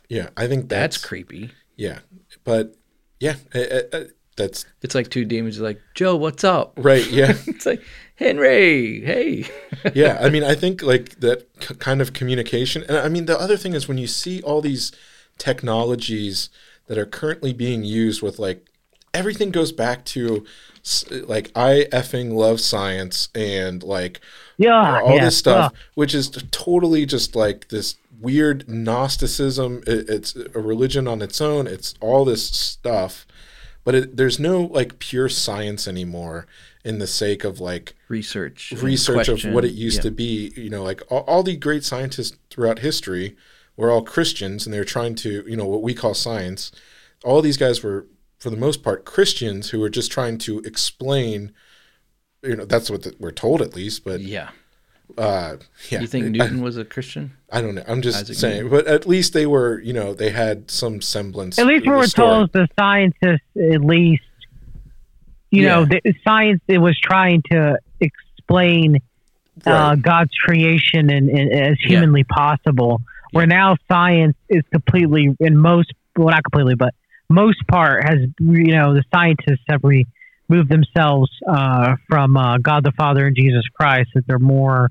[0.09, 1.51] Yeah, I think That's, that's, creepy.
[1.75, 1.99] yeah,
[2.43, 2.75] but
[3.19, 4.03] yeah, uh, uh, uh,
[4.37, 6.73] that's It's like two demons like Joe, what's up?
[6.77, 7.09] right.
[7.09, 7.33] Yeah.
[7.47, 7.81] It's like
[8.15, 9.45] Henry, hey.
[9.93, 13.39] yeah, I mean, I think like that k- kind of communication, and I mean, the
[13.39, 14.91] other thing is when you see all these
[15.37, 16.49] technologies
[16.87, 18.67] that are currently being used with like
[19.13, 20.45] everything goes back to
[21.27, 24.21] like I effing love science and like
[24.57, 25.79] yeah, all yeah, this stuff, yeah.
[25.95, 29.83] which is totally just like this weird Gnosticism.
[29.87, 31.67] It, it's a religion on its own.
[31.67, 33.25] It's all this stuff,
[33.83, 36.45] but it, there's no like pure science anymore
[36.83, 38.71] in the sake of like Research.
[38.71, 40.03] and research of what it used Yeah.
[40.03, 40.53] to be.
[40.55, 43.35] You know, like all, all the great scientists throughout history
[43.75, 46.71] were all Christians, and they were trying to, you know, what we call science.
[47.23, 48.05] All these guys were,
[48.45, 51.51] for the most part, Christians who are just trying to explain.
[52.43, 54.03] You know, that's what the, we're told at least.
[54.05, 54.49] But Yeah.
[55.17, 55.57] uh,
[55.89, 57.31] yeah, You think I- Newton was a Christian?
[57.51, 57.83] I, don't know.
[57.87, 59.79] I'm just Isaac saying, but at least they were.
[59.79, 61.57] You know, they had some semblance.
[61.57, 62.27] At least we the were story.
[62.29, 64.21] told the scientists, at least,
[65.49, 68.97] you know, the science it was trying to explain
[69.65, 71.87] uh, God's creation and, and as Yeah.
[71.87, 73.01] humanly possible.
[73.31, 76.93] Where now science is completely, in most, well, not completely, but
[77.29, 82.91] most part has, you know, the scientists have removed themselves uh, from uh, God the
[82.91, 84.09] Father and Jesus Christ.
[84.15, 84.89] That they're more,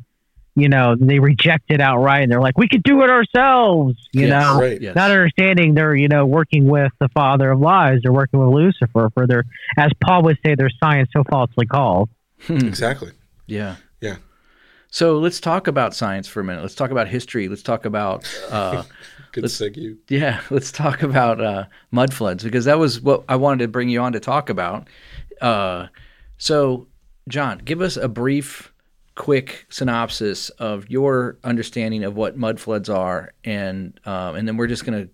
[0.57, 2.23] you know, they reject it outright.
[2.25, 4.31] And they're like, we could do it ourselves, you Yes.
[4.31, 4.81] know right.
[4.81, 4.95] Yes.
[4.97, 9.11] not understanding they're you know working with the father of lies they're working with lucifer
[9.13, 9.45] for their
[9.77, 12.09] as paul would say their science so falsely called
[12.49, 13.11] Exactly.
[13.47, 13.77] Yeah.
[14.01, 14.17] Yeah.
[14.89, 16.63] So let's talk about science for a minute.
[16.63, 17.49] Let's talk about history.
[17.49, 18.85] Let's talk about uh,
[19.35, 19.97] Good Let's- segue.
[20.09, 20.41] yeah.
[20.51, 24.01] Let's talk about uh, mud floods because that was what I wanted to bring you
[24.01, 24.87] on to talk about.
[25.41, 25.89] Uh,
[26.39, 26.87] so,
[27.29, 28.73] John, give us a brief,
[29.17, 34.69] quick synopsis of your understanding of what mud floods are, and um, and then we're
[34.69, 35.09] just gonna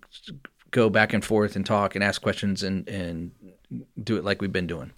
[0.70, 3.30] go back and forth and talk and ask questions and and
[4.04, 4.90] do it like we've been doing.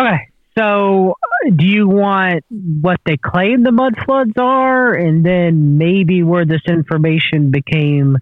[0.00, 0.28] okay
[0.58, 1.14] so
[1.54, 6.62] do you want what they claim the mud floods are, and then maybe where this
[6.68, 8.18] information became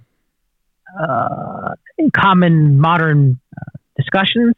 [1.01, 1.75] uh,
[2.15, 3.63] common modern uh,
[3.97, 4.55] discussions?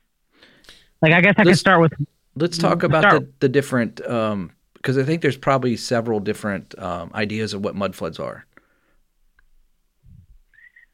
[1.00, 1.92] Like, I guess I could Let's- start with
[2.36, 7.10] Let's talk about start- the, the different, because I think there's probably several different um,
[7.14, 8.44] ideas of what mud floods are.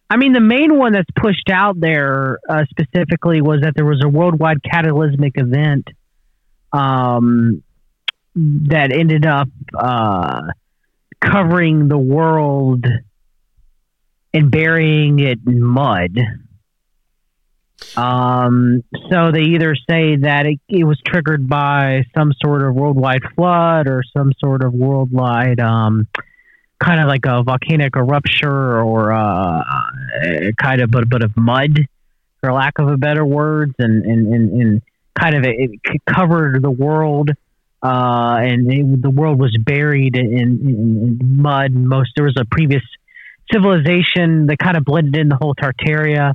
[0.08, 4.00] I mean, the main one that's pushed out there uh, specifically was that there was
[4.02, 5.88] a worldwide cataclysmic event
[6.74, 7.62] um,
[8.34, 10.42] that ended up uh,
[11.20, 12.84] covering the world
[14.32, 16.18] and burying it in mud.
[17.96, 23.22] Um, so they either say that it, it was triggered by some sort of worldwide
[23.36, 26.08] flood or some sort of worldwide um,
[26.80, 29.62] kind of like a volcanic eruption or uh,
[30.60, 31.78] kind of but, but of mud,
[32.40, 34.82] for lack of a better words, and and, and, and
[35.18, 35.70] kind of it,
[36.06, 37.30] covered the world,
[37.82, 41.72] uh, and it, the world was buried in, in, in mud.
[41.72, 42.82] Most there was a previous
[43.52, 46.34] civilization that kind of blended in the whole Tartaria.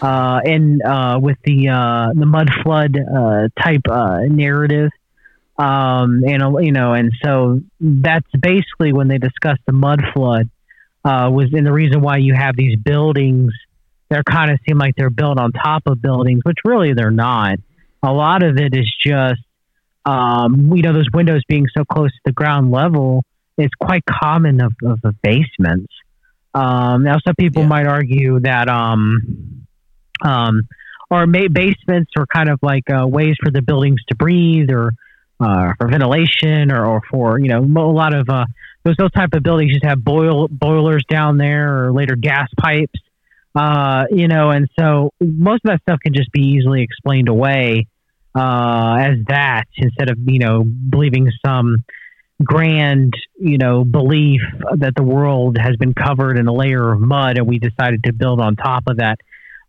[0.00, 4.90] Uh, and uh, with the uh, the mud flood uh, type uh, narrative,
[5.58, 10.48] um, and you know, and so that's basically when they discussed the mud flood
[11.04, 13.52] was and the reason why you have these buildings
[14.10, 17.58] that kind of seem like they're built on top of buildings, which really they're not.
[18.02, 19.40] A lot of it is just
[20.04, 23.24] um, you know those windows being so close to the ground level
[23.58, 25.92] is quite common of, of, of basements.
[26.54, 27.68] Um, now, some people Yeah.
[27.68, 29.66] might argue that um,
[30.22, 30.62] um,
[31.10, 34.92] or may, basements are kind of like uh, ways for the buildings to breathe or
[35.40, 38.44] uh, for ventilation or, or for you know a lot of uh,
[38.84, 43.00] those those type of buildings just have boil boilers down there or later gas pipes
[43.58, 47.86] uh, you know and so most of that stuff can just be easily explained away
[48.34, 51.84] uh, as that instead of you know believing some
[52.44, 54.40] grand you know belief
[54.76, 58.12] that the world has been covered in a layer of mud and we decided to
[58.12, 59.18] build on top of that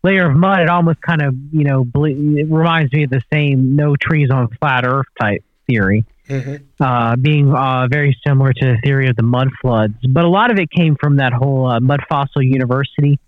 [0.04, 3.22] layer of mud it almost kind of you know ble- it reminds me of the
[3.32, 6.60] same no trees on flat earth type theory Mhm.
[6.78, 9.94] uh, being uh, very similar to the theory of the mud floods.
[10.08, 13.18] But a lot of it came from that whole uh, Mud Fossil University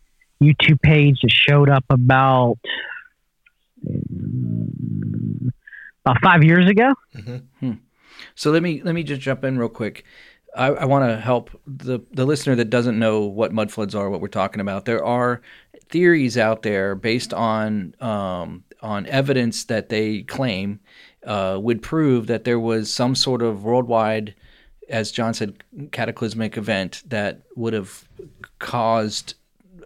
[0.43, 2.59] YouTube page that showed up about
[3.89, 5.53] um,
[6.05, 6.93] about five years ago.
[8.35, 10.05] So let me let me just jump in real quick.
[10.55, 14.11] I, I want to help the the listener that doesn't know what mud floods are,
[14.11, 14.85] what we're talking about.
[14.85, 15.41] There are
[15.89, 20.81] theories out there based on um, on evidence that they claim
[21.27, 24.35] uh, would prove that there was some sort of worldwide,
[24.89, 28.09] as John said, cataclysmic event that would have
[28.59, 29.35] caused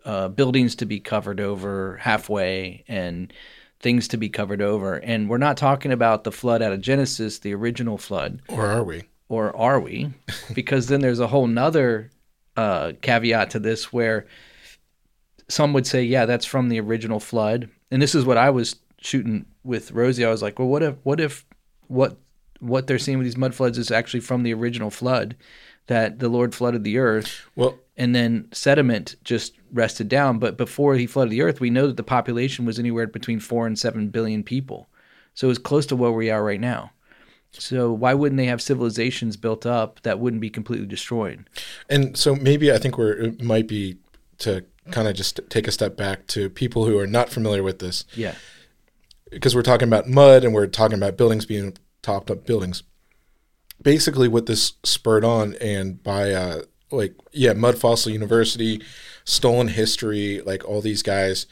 [0.06, 3.32] uh, buildings to be covered over halfway and
[3.80, 4.94] things to be covered over.
[4.94, 8.84] And we're not talking about the flood out of Genesis, the original flood Or are
[8.84, 9.02] we?
[9.28, 10.12] or are we?
[10.54, 12.10] Because then there's a whole nother
[12.56, 14.26] uh, caveat to this where
[15.48, 17.68] some would say, yeah, that's from the original flood.
[17.90, 20.24] And this is what I was shooting with Rosie.
[20.24, 21.44] I was like, well, what if, what if,
[21.88, 22.16] what,
[22.60, 25.36] what they're seeing with these mud floods is actually from the original flood
[25.86, 30.38] that the Lord flooded the earth Well, and then sediment just rested down.
[30.38, 33.66] But before he flooded the earth, we know that the population was anywhere between four
[33.66, 34.88] and seven billion people.
[35.34, 36.90] So it was close to where we are right now.
[37.52, 41.48] So why wouldn't they have civilizations built up that wouldn't be completely destroyed?
[41.88, 43.96] and so maybe I think we're it might be
[44.38, 47.78] to kind of just take a step back to people who are not familiar with
[47.78, 48.34] this Yeah.
[49.30, 52.82] because we're talking about mud and we're talking about buildings being topped up buildings.
[53.82, 58.82] Basically, what this spurred on, and by uh, like yeah, Mud Fossil University,
[59.24, 61.46] Stolen History, like all these guys,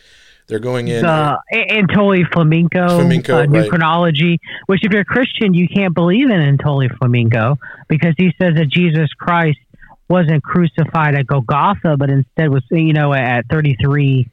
[0.47, 1.03] they're going in.
[1.03, 3.69] The A- Antoli Flamenco, Flamenco, uh, new right.
[3.69, 4.41] chronology.
[4.67, 7.59] Which, if you're a Christian, you can't believe in Antoli Flamenco
[7.89, 9.59] because he says that Jesus Christ
[10.09, 14.29] wasn't crucified at Golgotha, but instead was you know at 33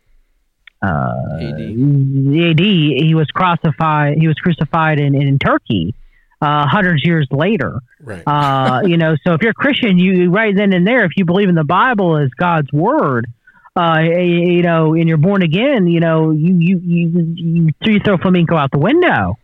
[0.81, 1.41] uh, AD.
[1.41, 2.59] AD.
[2.59, 4.17] He was crucified.
[4.17, 5.95] He was crucified in in Turkey.
[6.41, 8.23] Uh, hundreds years later, right.
[8.25, 9.15] uh, you know.
[9.23, 11.63] So if you're a Christian, you right then and there, if you believe in the
[11.63, 13.27] Bible as God's word,
[13.75, 18.17] uh, you know, and you're born again, you know, you you you you, you throw
[18.17, 19.37] flamenco out the window.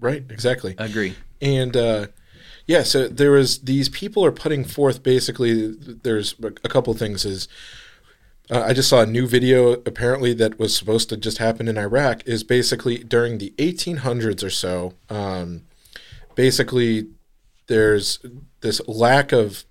[0.00, 0.24] right.
[0.28, 0.74] Exactly.
[0.78, 1.14] I agree.
[1.40, 2.06] and uh,
[2.66, 5.72] yeah, so there was these people are putting forth basically.
[5.72, 7.24] There's a couple things.
[7.24, 7.48] Is
[8.50, 11.78] uh, I just saw a new video apparently that was supposed to just happen in
[11.78, 12.26] Iraq.
[12.26, 14.94] Is basically during the 1800s or so.
[15.08, 15.62] Um,
[16.34, 17.08] basically,
[17.68, 18.18] there's
[18.60, 19.64] this lack of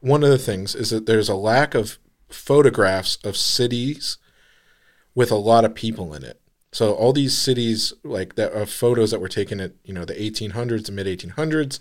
[0.00, 4.16] one of the things is that there's a lack of photographs of cities
[5.14, 6.40] with a lot of people in it.
[6.72, 10.14] So all these cities, like that, are photos that were taken at you know the
[10.14, 11.78] 1800s and mid 1800s.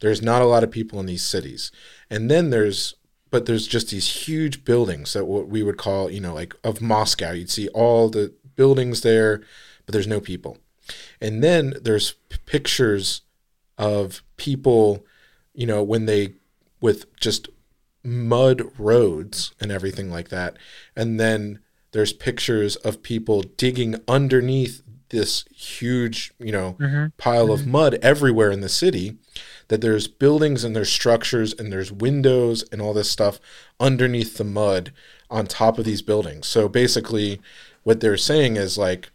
[0.00, 1.70] There's not a lot of people in these cities,
[2.10, 2.94] and then there's
[3.32, 6.80] but there's just these huge buildings that what we would call you know like of
[6.80, 7.32] Moscow.
[7.32, 9.38] You'd see all the buildings there,
[9.84, 10.58] but there's no people.
[11.20, 13.22] And then there's p- pictures
[13.78, 15.04] of people,
[15.54, 16.34] you know, when they
[16.80, 17.48] with just
[18.04, 20.56] mud roads and everything like that.
[20.94, 21.60] And then
[21.92, 27.06] there's pictures of people digging underneath this huge, you know, mm-hmm.
[27.16, 27.70] pile of mm-hmm.
[27.70, 29.16] mud everywhere in the city.
[29.68, 33.40] That there's buildings and there's structures and there's windows and all this stuff
[33.80, 34.92] underneath the mud
[35.30, 36.46] on top of these buildings.
[36.46, 37.40] So basically,
[37.82, 39.10] what they're saying is like,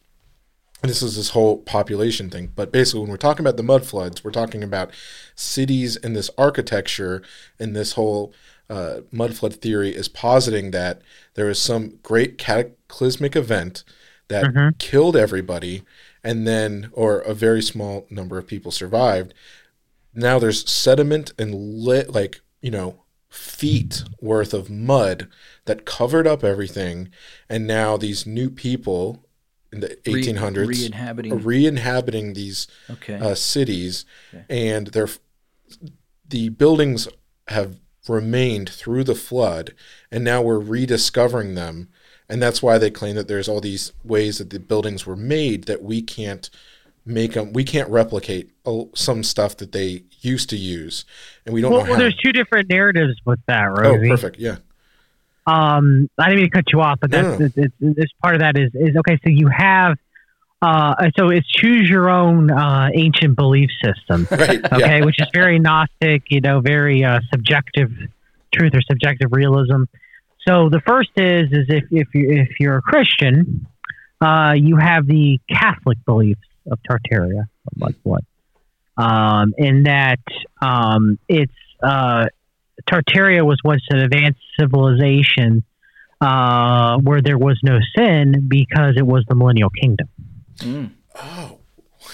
[0.83, 2.51] this is this whole population thing.
[2.55, 4.91] But basically, when we're talking about the mud floods, we're talking about
[5.35, 7.21] cities and this architecture
[7.59, 8.33] and this whole
[8.69, 11.01] uh, mud flood theory is positing that
[11.35, 13.83] there was some great cataclysmic event
[14.27, 14.43] that
[14.77, 15.83] killed everybody,
[16.23, 19.33] and then, or a very small number of people survived.
[20.17, 25.27] Now there's sediment and lit, like, you know, feet worth of mud
[25.65, 27.09] that covered up everything.
[27.47, 29.23] And now these new people
[29.71, 31.31] in the 1800s re-inhabiting.
[31.31, 33.15] are re-inhabiting these Okay.
[33.15, 34.05] uh, cities,
[34.49, 35.09] and they're
[36.27, 37.07] the buildings
[37.49, 39.73] have remained through the flood,
[40.11, 41.89] and now we're rediscovering them,
[42.29, 45.65] and that's why they claim that there's all these ways that the buildings were made
[45.65, 46.49] that we can't
[47.07, 48.51] make them, we can't replicate
[48.93, 51.05] some stuff that they used to use,
[51.45, 51.99] and we don't Well, know well, how.
[51.99, 53.85] there's two different narratives with that, right?
[53.85, 54.57] Oh, perfect, yeah,
[55.47, 57.45] um, I didn't mean to cut you off, but that's no.
[57.45, 59.17] it's, it's, it's part of that is is okay.
[59.23, 59.97] So you have,
[60.61, 65.27] uh, so it's choose your own uh, ancient belief system, right, okay, yeah, which is
[65.33, 67.91] very gnostic, you know, very uh, subjective
[68.53, 69.83] truth or subjective realism.
[70.45, 73.67] So the first is is if if you if you're a Christian,
[74.19, 78.21] uh, you have the Catholic beliefs of Tartaria, of mudflood,
[78.97, 80.19] um, in that
[80.61, 81.51] um, it's
[81.83, 82.27] uh,
[82.89, 85.63] Tartaria was once an advanced civilization
[86.21, 90.07] uh, where there was no sin because it was the millennial kingdom.
[90.57, 91.59] Mm, Oh,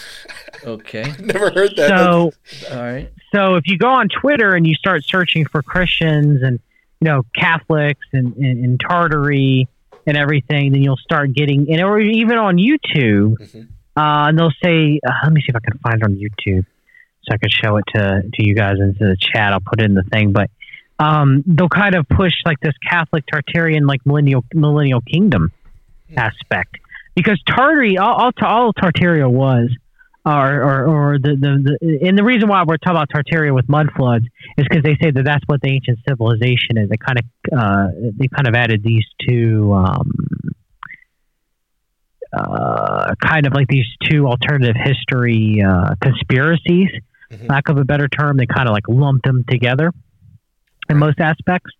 [0.66, 1.14] okay.
[1.20, 1.90] never heard that.
[1.90, 2.32] So,
[2.72, 3.12] All right.
[3.34, 6.60] so if you go on Twitter and you start searching for Christians and
[7.02, 9.68] you know Catholics and, and, and Tartary
[10.08, 13.68] and everything, then you'll start getting and or even on YouTube, Mhm.
[13.96, 16.66] Uh, and they'll say, uh, "Let me see if I can find it on YouTube,
[17.24, 19.54] so I can show it to to you guys into the chat.
[19.54, 20.50] I'll put it in the thing, but."
[21.00, 25.52] Um, they'll kind of push like this Catholic Tartarian like millennial millennial kingdom
[26.16, 26.78] aspect
[27.16, 29.70] because Tartary all, all, all Tartaria was
[30.26, 33.68] or, or, or the, the, the and the reason why we're talking about Tartaria with
[33.68, 34.26] mud floods
[34.58, 36.90] is because they say that that's what the ancient civilization is.
[36.90, 37.26] They kind of
[37.58, 40.12] uh, they kind of added these two um,
[42.34, 46.90] uh, kind of like these two alternative history uh, conspiracies,
[47.32, 47.50] Mhm.
[47.50, 48.38] lack of a better term.
[48.38, 49.92] They kind of like lumped them together
[50.90, 51.72] in most aspects.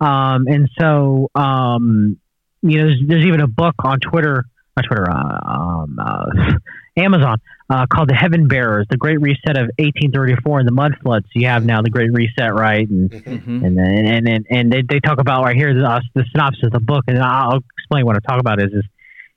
[0.00, 2.16] Um, and so, um,
[2.62, 4.44] you know, there's, there's even a book on Twitter,
[4.76, 6.52] on Twitter, uh, um, uh,
[6.96, 7.38] Amazon,
[7.70, 11.26] uh, called The Heaven Bearers, The Great Reset of 1834 and the Mud Floods.
[11.26, 12.88] So you have now the Great Reset, right?
[12.88, 16.00] And hmm and then and and, and they, they talk about right here the, uh,
[16.14, 18.62] the synopsis of the book, and I'll explain what I'm talking about.
[18.62, 18.84] Is is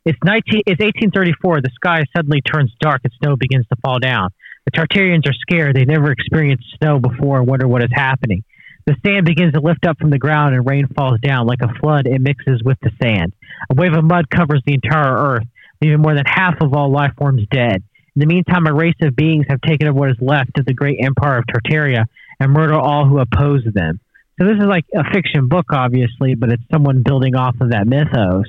[0.06, 1.62] it's 19 it's 1834.
[1.62, 4.30] The sky suddenly turns dark and snow begins to fall down.
[4.66, 5.76] The Tartarians are scared.
[5.76, 8.44] They never experienced snow before and wonder what is happening.
[8.86, 11.74] The sand begins to lift up from the ground and rain falls down like a
[11.80, 12.08] flood.
[12.08, 13.34] It mixes with the sand.
[13.70, 15.44] A wave of mud covers the entire earth,
[15.82, 17.84] leaving more than half of all life forms dead.
[18.16, 20.74] In the meantime, a race of beings have taken over what is left of the
[20.74, 22.06] great empire of Tartaria
[22.40, 24.00] and murder all who oppose them.
[24.42, 27.86] So this is like a fiction book, obviously, but it's someone building off of that
[27.86, 28.48] mythos.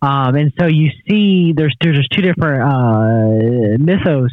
[0.00, 4.30] Um, and so you see, there's there's two different uh, mythos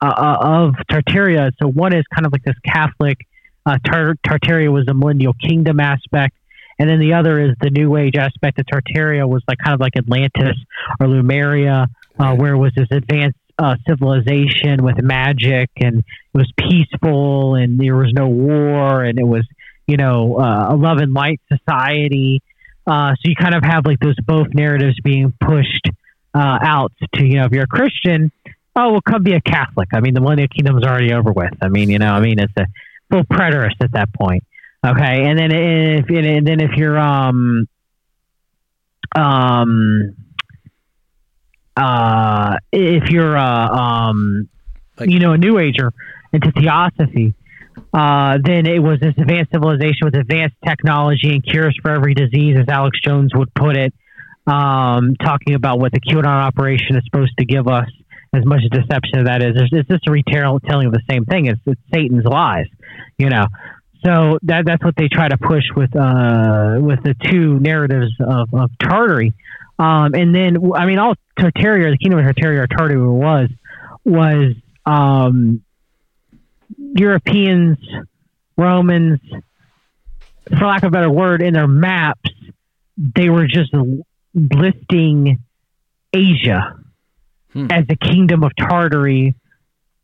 [0.00, 1.50] uh, uh, of Tartaria.
[1.60, 3.18] So one is kind of like this Catholic
[3.66, 6.36] uh, Tar- Tartaria was a millennial kingdom aspect,
[6.78, 9.80] and then the other is the New Age aspect of Tartaria was like kind of
[9.80, 10.56] like Atlantis
[11.00, 11.88] or Lemuria,
[12.20, 17.80] uh, where it was this advanced uh, civilization with magic and it was peaceful and
[17.80, 19.44] there was no war and it was
[19.90, 22.42] you know uh, a love and light society.
[22.86, 25.86] Uh, so you kind of have like those both narratives being pushed
[26.34, 28.32] uh, out to you know if you're a Christian,
[28.74, 29.88] oh well, come be a Catholic.
[29.92, 31.52] I mean the millennial kingdom is already over with.
[31.62, 32.66] I mean you know I mean it's a
[33.10, 34.44] full preterist at that point.
[34.84, 37.68] Okay, and then if and then if you're um
[39.14, 40.16] um
[41.76, 44.48] uh if you're uh um
[44.98, 45.92] Like- you know a new ager
[46.32, 47.34] into theosophy
[47.92, 52.56] uh, then it was this advanced civilization with advanced technology and cures for every disease,
[52.58, 53.92] as Alex Jones would put it.
[54.46, 57.88] um, talking about what the QAnon operation is supposed to give us.
[58.32, 61.46] As much deception as that is, it's, it's just a retelling of the same thing.
[61.46, 62.66] It's, it's Satan's lies,
[63.18, 63.46] you know.
[64.04, 68.54] So that that's what they try to push with uh, with the two narratives of,
[68.54, 69.34] of Tartary.
[69.80, 73.48] Um, and then, I mean, all Tartaria, the kingdom of Tartaria, or Tartary was,
[74.04, 74.54] was
[74.86, 75.64] um,
[76.94, 77.78] Europeans,
[78.56, 79.20] Romans,
[80.48, 82.30] for lack of a better word, in their maps,
[82.96, 83.72] they were just
[84.34, 85.42] listing
[86.12, 86.78] Asia
[87.52, 87.66] hmm.
[87.70, 89.34] as the kingdom of Tartary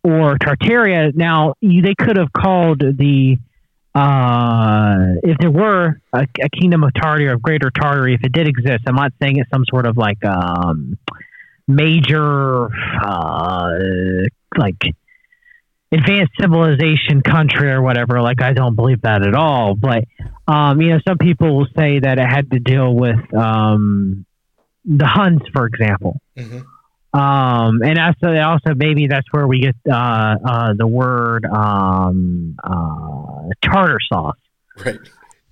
[0.03, 1.15] or Tartaria.
[1.15, 3.39] Now, you, they could have called the
[3.95, 8.47] uh, if there were a, a, kingdom of Tartary or greater Tartary, if it did
[8.47, 10.99] exist, I'm not saying it's some sort of like um,
[11.67, 12.67] major
[13.03, 13.71] uh,
[14.59, 14.77] like
[15.97, 18.21] advanced civilization country or whatever.
[18.21, 19.75] Like I don't believe that at all.
[19.75, 20.05] But
[20.47, 24.27] um, you know, some people will say that it had to deal with um,
[24.85, 26.21] the Huns, for example.
[26.37, 26.61] Mm-hmm.
[27.19, 33.49] Um, and also, also maybe that's where we get uh, uh, the word um, uh,
[33.63, 34.37] tartar sauce.
[34.85, 34.99] Right.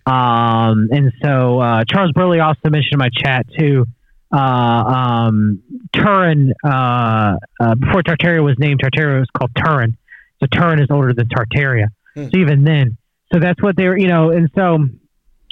[0.06, 3.86] Um, and so uh, Charles Burley also mentioned in my chat too.
[4.30, 5.62] Uh, um,
[5.94, 7.36] Turan, uh,
[7.78, 9.96] before Tartaria was named, Tartaria was called Turan.
[10.44, 11.88] So Turan is older than Tartaria.
[12.14, 12.24] Hmm.
[12.24, 12.96] So even then,
[13.32, 14.78] so that's what they were, you know, and so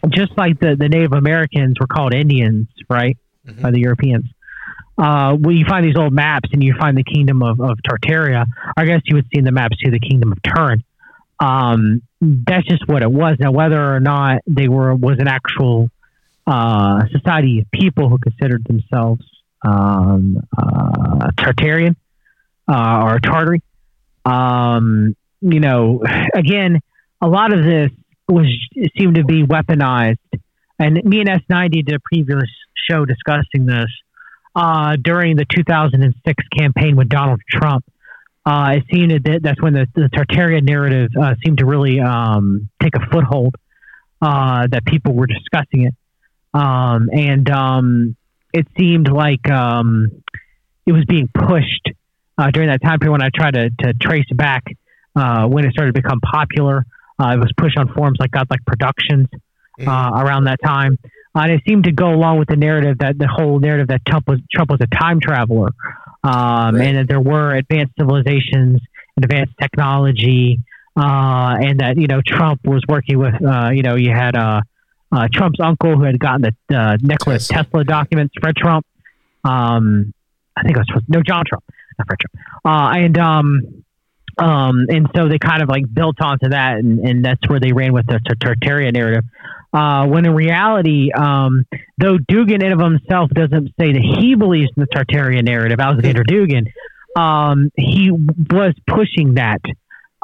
[0.08, 3.16] just like the, the Native Americans were called Indians, right,
[3.46, 3.62] mm-hmm.
[3.62, 4.26] by the Europeans
[4.98, 8.46] uh, when you find these old maps and you find the kingdom of, of Tartaria,
[8.76, 10.84] I guess you would see in the maps too the kingdom of Turan.
[11.40, 13.36] Um, that's just what it was.
[13.40, 15.88] Now, whether or not they were was an actual
[16.46, 19.22] uh, society of people who considered themselves
[19.62, 21.96] um, uh, Tartarian
[22.68, 23.62] uh, or Tartary,
[24.24, 26.02] um, you know,
[26.34, 26.80] again,
[27.20, 27.90] a lot of this
[28.28, 28.46] was
[28.96, 30.18] seemed to be weaponized.
[30.78, 32.50] And me and Ashmedai did a previous
[32.88, 33.90] show discussing this
[34.54, 37.84] uh, during the 2006 campaign with Donald Trump.
[38.44, 42.94] Uh, it seemed that that's when the, the narrative uh, seemed to really um, take
[42.96, 43.54] a foothold.
[44.20, 45.94] Uh, that people were discussing it,
[46.54, 48.14] um, and um,
[48.52, 50.22] it seemed like um,
[50.86, 51.90] it was being pushed
[52.38, 53.12] uh, during that time period.
[53.12, 54.64] When I tried to, to trace back
[55.14, 56.86] uh, when it started to become popular,
[57.20, 59.28] it was pushed on forums like Godlike Productions
[59.78, 59.88] mm-hmm.
[59.88, 60.98] around that time.
[61.34, 64.04] Uh, and it seemed to go along with the narrative that the whole narrative that
[64.06, 65.70] Trump was Trump was a time traveler,
[66.22, 66.88] um, right.
[66.88, 68.80] and that there were advanced civilizations
[69.16, 70.60] and advanced technology,
[70.96, 74.60] uh, and that you know Trump was working with uh, you know you had uh,
[75.10, 77.64] uh, Trump's uncle who had gotten the uh, Nikola Tesla.
[77.64, 78.86] Tesla documents, Fred Trump.
[79.44, 80.12] Um,
[80.54, 81.64] I think it was no John Trump,
[81.96, 83.84] Fred Trump, and um,
[84.38, 87.72] um, and so they kind of like built onto that, and, and that's where they
[87.72, 89.24] ran with the Tartarian narrative.
[89.72, 91.64] Uh, when in reality, um,
[91.98, 96.24] though Dugin in of himself doesn't say that he believes in the Tartarian narrative, Alexander
[96.24, 96.66] Dugin,
[97.16, 99.60] um, he was pushing that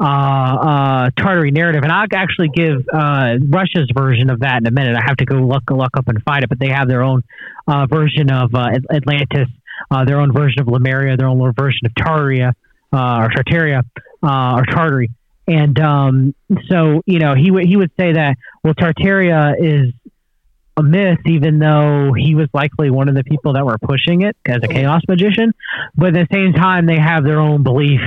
[0.00, 4.70] uh, uh, Tartary narrative, and I'll actually give uh, Russia's version of that in a
[4.70, 4.96] minute.
[4.96, 7.24] I have to go look look up and find it, but they have their own
[7.66, 9.48] uh, version of uh, Atlantis,
[9.90, 12.52] uh, their own version of Lemuria, their own version of Tartaria
[12.92, 13.82] or Tartaria
[14.22, 15.10] or Tartary.
[15.46, 16.34] And um,
[16.68, 19.94] so, you know, he would he would say that well, Tartaria is
[20.76, 24.36] a myth, even though he was likely one of the people that were pushing it
[24.46, 25.52] as a chaos magician.
[25.96, 28.00] But at the same time, they have their own belief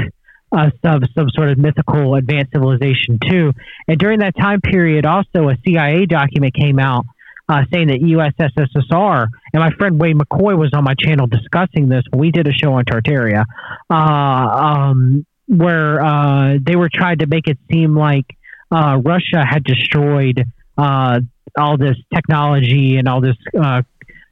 [0.52, 3.54] uh, of some sort of mythical advanced civilization too.
[3.88, 7.06] And during that time period, also a CIA document came out
[7.52, 12.04] uh, saying that USSR and my friend Wayne McCoy was on my channel discussing this
[12.10, 13.44] when we did a show on Tartaria.
[13.90, 18.26] Uh, um, where uh, they were trying to make it seem like
[18.72, 20.46] uh, Russia had destroyed
[20.78, 21.20] uh,
[21.58, 23.82] all this technology and all this uh,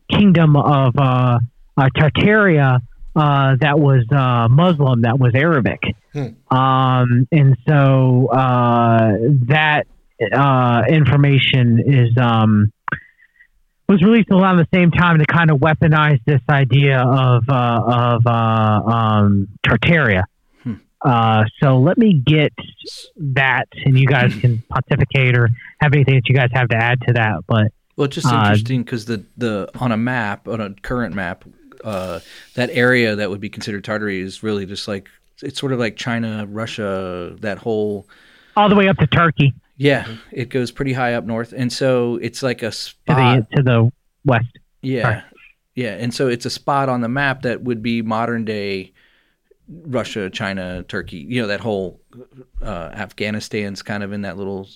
[0.09, 1.39] kingdom of uh,
[1.76, 2.80] uh, Tartaria
[3.15, 4.05] that was
[4.49, 5.82] Muslim, that was Arabic.
[6.13, 6.55] Hmm.
[6.55, 8.30] Um, and so
[9.47, 9.88] that
[10.89, 12.17] information is.
[12.17, 12.72] Um,
[13.90, 19.48] was released around the same time to kind of weaponize this idea of of um,
[19.66, 20.24] Tartaria.
[21.02, 22.52] Uh, so let me get
[23.16, 27.00] that, and you guys can pontificate or have anything that you guys have to add
[27.08, 27.38] to that.
[27.48, 31.16] But well, it's just uh, interesting because the the on a map on a current
[31.16, 31.46] map,
[31.84, 32.20] uh,
[32.56, 35.08] that area that would be considered Tartary is really just like
[35.42, 38.06] it's sort of like China, Russia, that whole
[38.58, 39.54] all the way up to Turkey.
[39.80, 43.55] Yeah, it goes pretty high up north, and so it's like a spot to the,
[43.55, 43.91] to the
[44.25, 44.59] west.
[44.82, 45.21] Yeah, Sorry.
[45.73, 48.91] yeah, and so it's a spot on the map that would be modern day
[49.69, 52.01] Russia, China, Turkey, you know, that whole
[52.61, 54.67] uh, Afghanistan's kind of in that little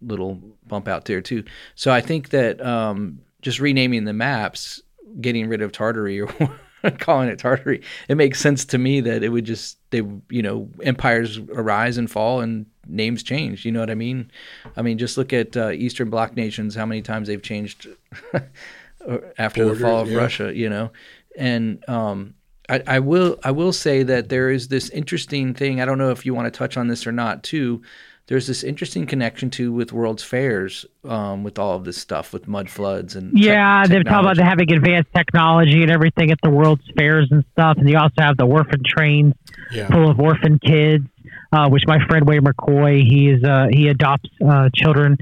[0.00, 1.44] little bump out there too.
[1.74, 4.80] So I think that um, just renaming the maps
[5.20, 6.28] getting rid of Tartary or
[6.98, 7.82] calling it Tartary.
[8.08, 9.98] It makes sense to me that it would just they
[10.30, 13.64] you know empires arise and fall and names change.
[13.64, 14.30] You know what I mean?
[14.76, 16.74] I mean just look at uh, Eastern Bloc nations.
[16.74, 17.88] How many times they've changed
[19.38, 20.18] after Borders, the fall of yeah.
[20.18, 20.56] Russia?
[20.56, 20.90] You know,
[21.36, 22.34] and um,
[22.68, 25.80] I, I will I will say that there is this interesting thing.
[25.80, 27.82] I don't know if you want to touch on this or not too.
[28.28, 32.48] There's this interesting connection too with World's Fairs, um, with all of this stuff with
[32.48, 36.50] mud floods and tech- Yeah, they've talked about having advanced technology and everything at the
[36.50, 37.76] World's Fairs and stuff.
[37.78, 39.32] And you also have the orphan trains
[39.70, 39.86] Yeah.
[39.86, 41.06] full of orphan kids,
[41.52, 45.16] uh, which my friend Wade McCoy, he is uh, he adopts uh, children,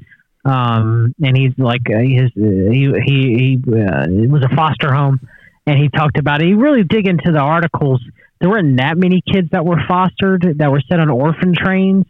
[0.45, 5.21] um, and he's like uh, his uh, he he, he uh, was a foster home,
[5.67, 6.47] and he talked about it.
[6.47, 8.03] He really dig into the articles.
[8.41, 12.05] There weren't that many kids that were fostered that were sent on orphan trains.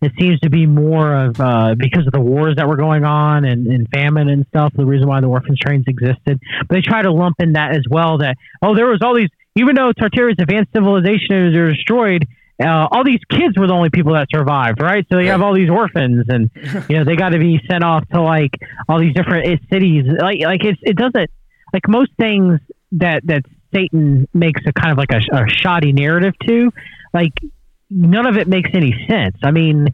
[0.00, 3.44] It seems to be more of uh, because of the wars that were going on
[3.44, 4.72] and, and famine and stuff.
[4.76, 7.84] The reason why the orphan trains existed, but they try to lump in that as
[7.90, 8.18] well.
[8.18, 12.28] That oh, there was all these even though Tartaria's advanced civilization is destroyed,
[12.60, 15.06] uh, all these kids were the only people that survived, right?
[15.10, 16.50] So you have all these orphans, and
[16.88, 18.52] you know they got to be sent off to like
[18.88, 20.04] all these different cities.
[20.06, 21.30] Like like it's it doesn't
[21.72, 22.60] like most things
[22.92, 26.72] that that Satan makes a kind of like a, a shoddy narrative to,
[27.12, 27.32] like
[27.90, 29.36] none of it makes any sense.
[29.42, 29.88] I mean,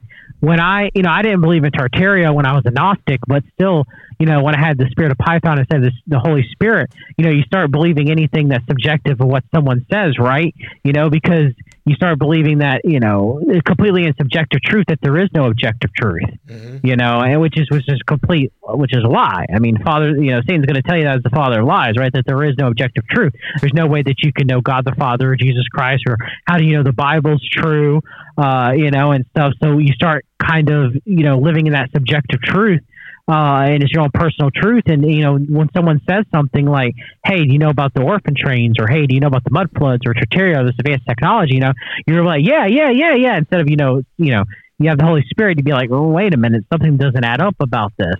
[0.44, 3.42] when I, you know, I didn't believe in Tartaria when I was a Gnostic, but
[3.54, 3.84] still,
[4.18, 6.92] you know, when I had the spirit of Python instead of this, the Holy Spirit,
[7.16, 10.54] you know, you start believing anything that's subjective of what someone says, right?
[10.84, 11.52] You know, because
[11.86, 15.44] you start believing that, you know, it's completely in subjective truth that there is no
[15.44, 16.86] objective truth, mm-hmm.
[16.86, 19.46] you know, and which is which is complete, which is a lie.
[19.54, 21.66] I mean, Father, you know, Satan's going to tell you that as the Father of
[21.66, 22.12] lies, right?
[22.12, 23.32] That there is no objective truth.
[23.60, 26.16] There's no way that you can know God the Father or Jesus Christ, or
[26.46, 28.00] how do you know the Bible's true,
[28.36, 29.52] uh, you know, and stuff.
[29.62, 32.80] So you start kind of, you know, living in that subjective truth.
[33.26, 34.82] Uh, and it's your own personal truth.
[34.84, 38.34] And, you know, when someone says something like, hey, do you know about the orphan
[38.36, 38.74] trains?
[38.78, 41.54] Or, hey, do you know about the mud floods or Terraria, this advanced technology?
[41.54, 41.72] You know,
[42.06, 43.38] you're like, yeah, yeah, yeah, yeah.
[43.38, 44.44] Instead of, you know, you know,
[44.78, 47.40] you have the Holy Spirit to be like, well, wait a minute, something doesn't add
[47.40, 48.16] up about this,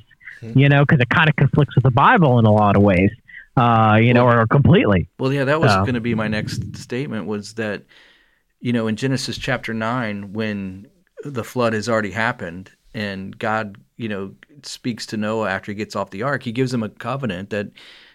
[0.55, 3.11] you know, because it kind of conflicts with the Bible in a lot of ways,
[3.59, 5.07] uh, you know, or completely.
[5.19, 7.83] Well, yeah, that was So- going to be my next statement was that,
[8.65, 10.89] you know, in Genesis chapter 9, when
[11.23, 15.95] the flood has already happened and God, you know, speaks to Noah after he gets
[15.95, 17.69] off the ark, he gives him a covenant that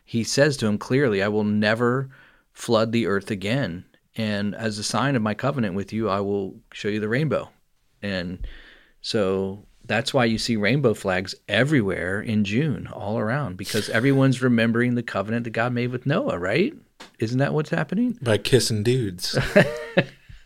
[0.06, 2.10] he says to him clearly, I will never
[2.52, 3.86] flood the earth again.
[4.18, 7.52] And as a sign of my covenant with you, I will show you the rainbow.
[8.02, 8.48] And
[9.02, 14.96] so that's why you see rainbow flags everywhere in June, all around, because everyone's remembering
[14.96, 16.74] the covenant that God made with Noah, right?
[17.20, 18.18] Isn't that what's happening?
[18.20, 19.38] By kissing dudes.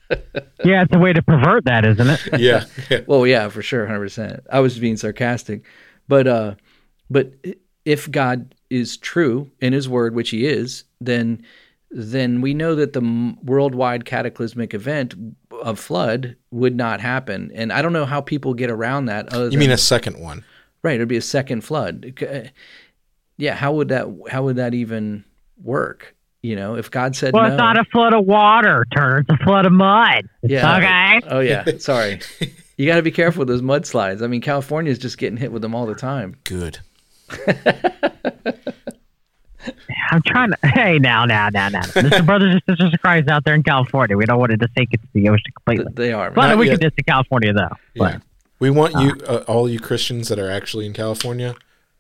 [0.66, 2.22] Yeah, it's a way to pervert that, isn't it?
[2.40, 2.66] yeah.
[2.90, 3.02] yeah.
[3.08, 4.40] Well, yeah, for sure, hundred percent.
[4.50, 5.66] I was being sarcastic,
[6.08, 6.56] but uh,
[7.10, 7.34] but
[7.84, 11.44] if God is true in His word, which He is, then
[11.92, 15.16] then we know that the worldwide cataclysmic event
[15.62, 17.52] of flood would not happen.
[17.54, 19.34] And I don't know how people get around that.
[19.34, 20.44] Other You than, mean a second one?
[20.82, 20.96] right?
[20.96, 22.20] It'd be a second flood.
[23.38, 25.26] Yeah, how would that how would that even
[25.62, 26.16] work?
[26.44, 29.20] You know, if God said Well, no, it's not a flood of water, Turner.
[29.20, 30.28] It's a flood of mud.
[30.42, 30.78] Yeah.
[30.78, 31.22] Okay.
[31.30, 32.20] Oh yeah, sorry.
[32.78, 34.22] You got to be careful with those mudslides.
[34.22, 36.36] I mean, California is just getting hit with them all the time.
[36.44, 36.80] Good.
[40.12, 40.58] I'm trying to.
[40.68, 41.82] Hey, now, now, now, now.
[41.94, 44.18] There's some brothers and sisters of Christ out there in California.
[44.18, 45.94] We don't want to just take it to the ocean Th- completely.
[45.96, 46.30] They are.
[46.32, 46.74] But Not we yet.
[46.74, 47.70] could just to California, though.
[47.94, 48.18] Yeah.
[48.60, 51.56] We want you, uh, all you Christians that are actually in California,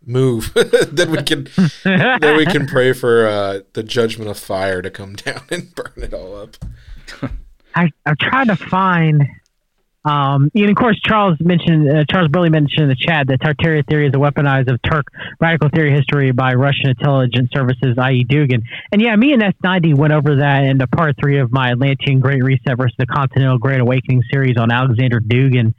[0.05, 0.53] move.
[0.91, 1.47] then we can,
[1.83, 5.93] then we can pray for uh, the judgment of fire to come down and burn
[5.97, 6.57] it all up.
[7.75, 9.23] I, I'm trying to find.
[10.05, 13.87] Um, and of course, Charles mentioned uh, Charles Burley mentioned in the chat that Tartaria
[13.87, 15.05] theory is a weaponized of Turk
[15.39, 18.63] radical theory history by Russian intelligence services, i.e., Dugin.
[18.91, 22.19] And yeah, me and Ashmedai went over that in the part three of my Atlantean
[22.19, 25.73] Great Reset versus the Continental Great Awakening series on Alexander Dugin.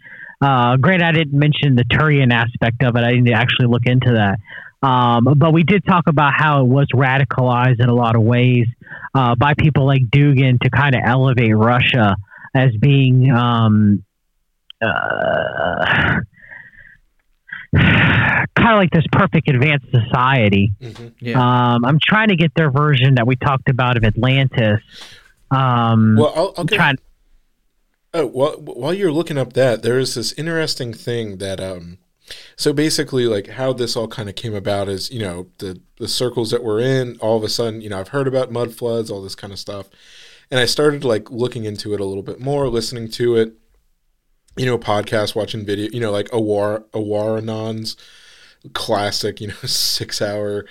[0.45, 3.03] Uh, granted, I didn't mention the Turian aspect of it.
[3.03, 4.39] I didn't actually look into that.
[4.87, 8.67] Um, but we did talk about how it was radicalized in a lot of ways
[9.15, 12.17] uh, by people like Dugin to kind of elevate Russia
[12.55, 14.05] as being um,
[14.83, 16.21] uh,
[17.75, 20.73] kind of like this perfect advanced society.
[21.21, 21.41] Yeah.
[21.41, 24.81] Um, I'm trying to get their version that we talked about of Atlantis.
[25.51, 26.97] Um, Well, I'll, I'll get, trying.
[28.17, 31.99] Oh, while, while you're looking up that, there is this interesting thing that, um,
[32.57, 36.07] so basically, like how this all kind of came about is, you know, the the
[36.07, 37.17] circles that we're in.
[37.19, 39.59] All of a sudden, you know, I've heard about mud floods, all this kind of
[39.59, 39.91] stuff,
[40.51, 43.55] and I started like looking into it a little bit more, listening to it,
[44.57, 47.97] you know, podcast, watching video, you know, like Awar Awaranon's
[48.75, 50.67] classic, you know, six hour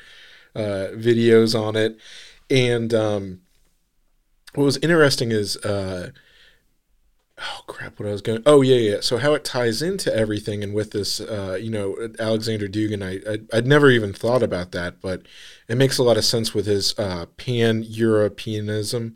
[0.55, 1.97] uh, videos on it.
[2.49, 3.41] And um,
[4.55, 6.11] what was interesting is, uh,
[7.43, 8.41] oh crap, what I was going.
[8.45, 8.97] Oh yeah, yeah.
[9.01, 13.35] So how it ties into everything, and with this, uh, you know, Alexander Dugin, I,
[13.53, 15.23] I would never even thought about that, but
[15.67, 19.15] it makes a lot of sense with his uh, pan Europeanism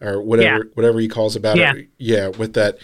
[0.00, 0.70] or whatever Yeah.
[0.74, 1.74] whatever he calls about Yeah.
[1.74, 1.88] it.
[1.98, 2.78] Yeah, with that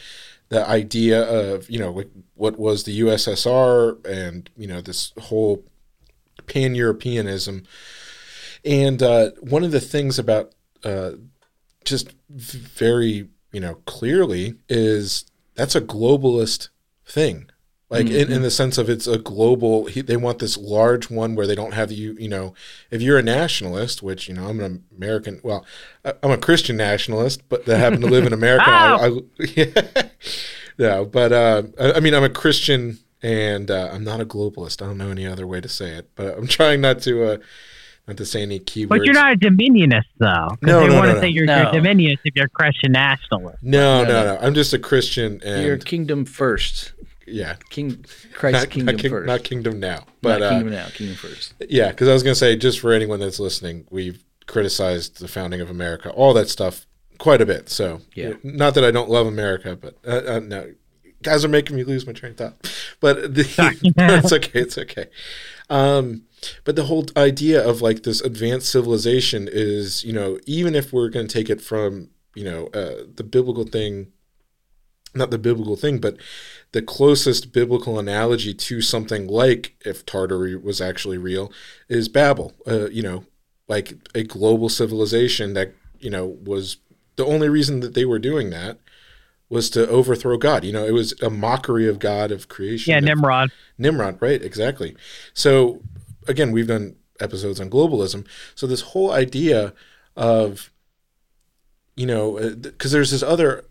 [0.49, 5.65] the idea of you know like what was the USSR and you know this whole
[6.47, 7.65] pan Europeanism.
[8.65, 10.53] And uh, one of the things about
[10.85, 11.13] uh,
[11.85, 15.25] just very you know clearly is
[15.55, 16.69] that's a globalist
[17.05, 17.51] thing.
[17.93, 21.35] Like in, in the sense of it's a global he, they want this large one
[21.35, 22.55] where they don't have you you know
[22.93, 25.67] if you're a nationalist which you know i'm an american well
[26.05, 29.21] I- i'm a christian nationalist but that happen to live in america I, I,
[29.57, 30.03] yeah,
[30.79, 34.81] yeah but uh, I, I mean i'm a christian and uh, i'm not a globalist.
[34.81, 37.37] I don't know any other way to say it but i'm trying not to uh,
[38.11, 40.49] not to say any keywords But you're not a Dominionist, though.
[40.49, 41.21] 'cause No, they no, want no, to no.
[41.21, 41.57] say you're, No.
[41.73, 43.63] you're Dominionist if you're Christian nationalist.
[43.63, 44.35] no, No, no, no.
[44.35, 44.41] no.
[44.41, 46.93] I'm just a Christian, and Your kingdom first.
[47.27, 48.05] yeah, King
[48.35, 49.27] Christ's not, kingdom not, king- first.
[49.27, 51.55] not kingdom now, but Not uh, kingdom now, kingdom first.
[51.69, 55.61] yeah, because I was gonna say just for anyone that's listening, we've criticized the founding
[55.61, 56.87] of America, all that stuff,
[57.19, 57.69] quite a bit.
[57.69, 58.33] So Yeah.
[58.43, 60.73] not that I don't love America, but uh, uh, no,
[61.23, 62.73] guys are making me lose my train of thought.
[62.99, 63.43] But the,
[63.97, 65.07] it's okay, it's okay.
[65.69, 66.23] Um,
[66.65, 71.09] but the whole idea of like this advanced civilization is, you know, even if we're
[71.09, 74.13] going to take it from, you know, uh, the biblical thing,
[75.15, 76.17] not the biblical thing, but
[76.73, 81.53] the closest biblical analogy to something like if Tartary was actually real
[81.89, 82.55] is Babel.
[82.67, 83.25] Uh, you know,
[83.69, 86.79] like a global civilization that you know was
[87.17, 88.79] the only reason that they were doing that
[89.49, 90.65] was to overthrow God.
[90.65, 92.93] You know, it was a mockery of God of creation.
[92.93, 93.51] Yeah, Nimrod.
[93.77, 94.41] Nimrod, right?
[94.41, 94.97] Exactly.
[95.35, 95.83] So
[96.29, 98.27] again, we've done episodes on globalism.
[98.55, 99.75] So this whole idea
[100.17, 100.71] of,
[101.97, 103.65] you know, uh, because there's this other,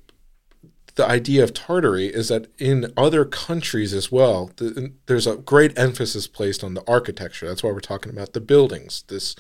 [0.96, 5.78] the idea of Tartary is that in other countries as well, the, there's a great
[5.78, 7.48] emphasis placed on the architecture.
[7.48, 9.04] That's why we're talking about the buildings.
[9.08, 9.36] This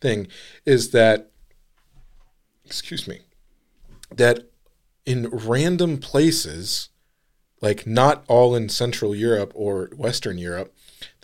[0.00, 0.28] thing
[0.64, 1.30] is that,
[2.64, 3.20] excuse me,
[4.14, 4.50] that
[5.04, 6.88] in random places,
[7.60, 10.74] like not all in Central Europe or Western Europe,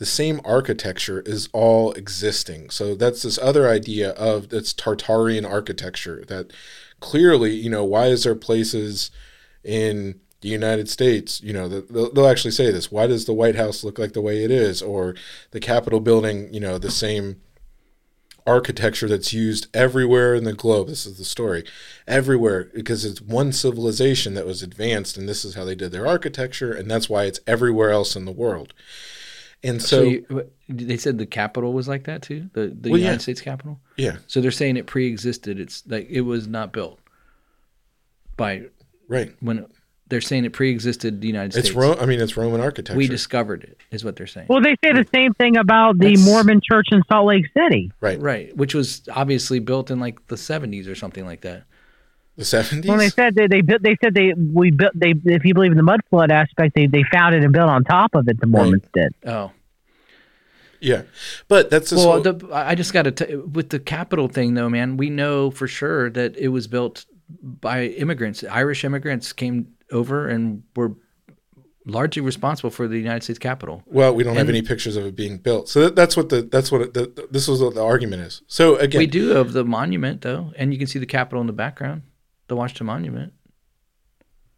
[0.03, 2.71] the same architecture is all existing.
[2.71, 6.53] So that's this other idea of that's Tartarian architecture that
[6.99, 9.13] clearly, you know, why is there places
[9.63, 12.91] in the United States, you know, they'll actually say this.
[12.91, 15.15] Why does the White House look like the way it is, or
[15.53, 17.41] the Capitol building, you know, the same
[18.45, 20.89] architecture that's used everywhere in the globe?
[20.89, 21.63] This is the story,
[22.09, 26.09] everywhere because it's one civilization that was advanced, and this is how they did their
[26.09, 28.75] architecture, and that's why it's everywhere else in the world.
[29.65, 32.51] And So, so, you, they said the capital was like that too.
[32.53, 33.23] The the Well, United yeah.
[33.23, 33.79] States capital.
[33.97, 35.61] yeah, So they're saying it pre-existed.
[35.61, 36.99] It's like it was not built
[38.37, 38.63] by
[39.09, 39.33] right.
[39.41, 39.67] when
[40.09, 41.69] they're saying it pre-existed the United States.
[41.69, 41.99] It's States.
[41.99, 42.97] Ro- I mean, it's Roman architecture.
[42.99, 44.47] We discovered it, is what they're saying.
[44.51, 47.93] Well, they say the same thing about the That's- Mormon church in Salt Lake City.
[48.01, 48.21] right.
[48.21, 51.65] right, which was obviously built in like the 70s or something like that.
[52.37, 52.89] The seventies.
[52.89, 55.71] When they said they they built, they said they we built they if you believe
[55.71, 58.41] in the mud flood aspect, they they found it and built on top of it.
[58.41, 59.15] The Mormons did.
[59.27, 59.51] Oh,
[60.81, 61.03] yeah,
[61.47, 64.97] but that's well, whole- the, I just got to with the capital thing though, man.
[64.97, 67.05] We know for sure that it was built
[67.41, 68.43] by immigrants.
[68.45, 70.97] Irish immigrants came over and were
[71.87, 73.83] largely responsible for the United States Capitol.
[73.87, 76.43] Well, we don't have any pictures of it being built, so that, that's what the
[76.43, 78.43] that's what it, the, this was what the argument is.
[78.47, 81.47] So again, We do of the monument though, and you can see the Capitol in
[81.47, 82.03] the background,
[82.53, 83.33] the Washington Monument.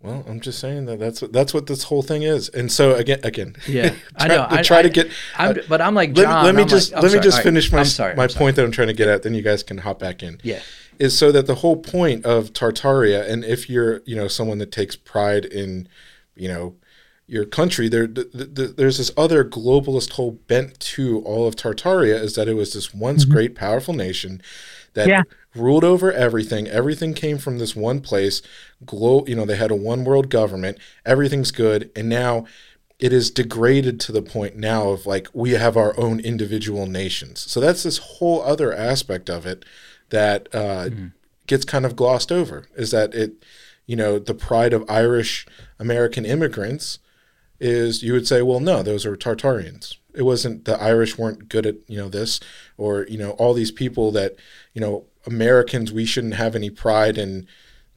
[0.01, 2.49] well, I'm just saying that that's what that's what this whole thing is.
[2.51, 4.47] And so again, again, Yeah, I try- know.
[4.49, 5.11] to I try to get.
[5.37, 6.45] I'm, uh, but I'm like let, John.
[6.45, 7.45] let me I'm just like- I'm let me just All right.
[7.45, 8.15] finish my I'm sorry.
[8.17, 8.39] my I'm sorry.
[8.41, 9.23] point that I'm trying to get at.
[9.23, 10.41] Then you guys can hop back in.
[10.43, 10.61] Yeah.
[10.99, 14.73] is so that the whole point of Tartaria, and if you're you know someone that
[14.73, 15.89] takes pride in
[16.35, 16.75] you know
[17.27, 21.57] your country, there th- th- th- there's this other globalist whole bent to all of
[21.57, 23.33] Tartaria is that it was this once mm-hmm.
[23.33, 24.43] great powerful nation
[24.93, 25.23] that Yeah.
[25.55, 26.67] Ruled over everything.
[26.69, 28.43] Everything came from this one place.
[28.85, 30.79] Glo- you know they had a one world government.
[31.05, 32.47] Everything's good, and now.
[33.01, 37.41] It is degraded to the point now of like we have our own individual nations.
[37.51, 39.65] So that's this whole other aspect of it
[40.11, 40.91] that uh,
[41.47, 43.45] gets kind of glossed over is that it,
[43.85, 45.45] you know, the pride of Irish
[45.79, 47.01] American immigrants
[47.61, 49.97] is you would say, well, no, those are Tartarians.
[50.15, 52.39] It wasn't the Irish weren't good at you know this
[52.77, 54.37] or you know all these people that
[54.73, 57.47] you know Americans we shouldn't have any pride in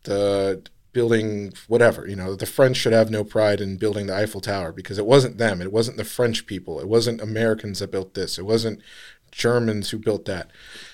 [0.04, 0.62] the
[0.94, 4.72] building whatever you know the French should have no pride in building the Eiffel Tower
[4.72, 8.40] because it wasn't them it wasn't the French people it wasn't Americans that built this
[8.40, 8.82] it wasn't
[9.32, 10.50] Germans who built that.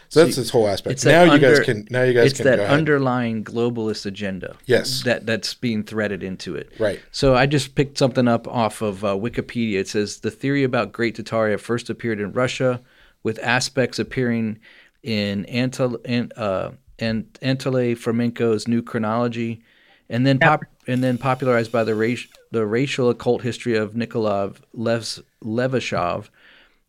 [0.10, 1.04] So that's this whole aspect.
[1.06, 1.88] Now you guys can.
[1.90, 4.58] Now you guys it's can that underlying globalist agenda.
[4.66, 5.02] Yes.
[5.04, 6.72] That that's being threaded into it.
[6.78, 7.00] Right.
[7.12, 9.80] So I just picked something up off of uh, Wikipedia.
[9.80, 12.82] It says the theory about Great Tataria first appeared in Russia,
[13.24, 14.60] with aspects appearing
[15.04, 19.62] in Antal an, uh, and Anatoly Fomenko's New Chronology,
[20.10, 24.50] and then pop and then popularized by the race, the racial occult history of Nikolai
[24.74, 26.30] Lev, Levashov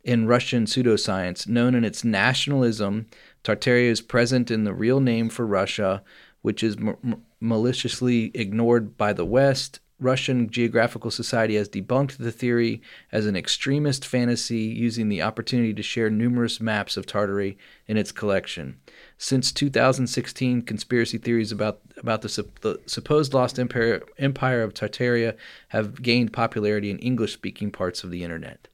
[0.03, 1.47] in Russian pseudoscience.
[1.47, 3.07] Known in its nationalism,
[3.43, 6.03] Tartaria is present in the real name for Russia,
[6.43, 9.81] which is m- maliciously ignored by the West.
[10.05, 15.83] Russian Geographical Society has debunked the theory as an extremist fantasy, using the opportunity to
[15.83, 17.57] share numerous maps of Tartary
[17.89, 18.77] in its collection.
[19.17, 25.37] Since 2016, conspiracy theories about about the, the supposed lost empire empire of Tartaria
[25.69, 28.69] have gained popularity in English-speaking parts of the internet.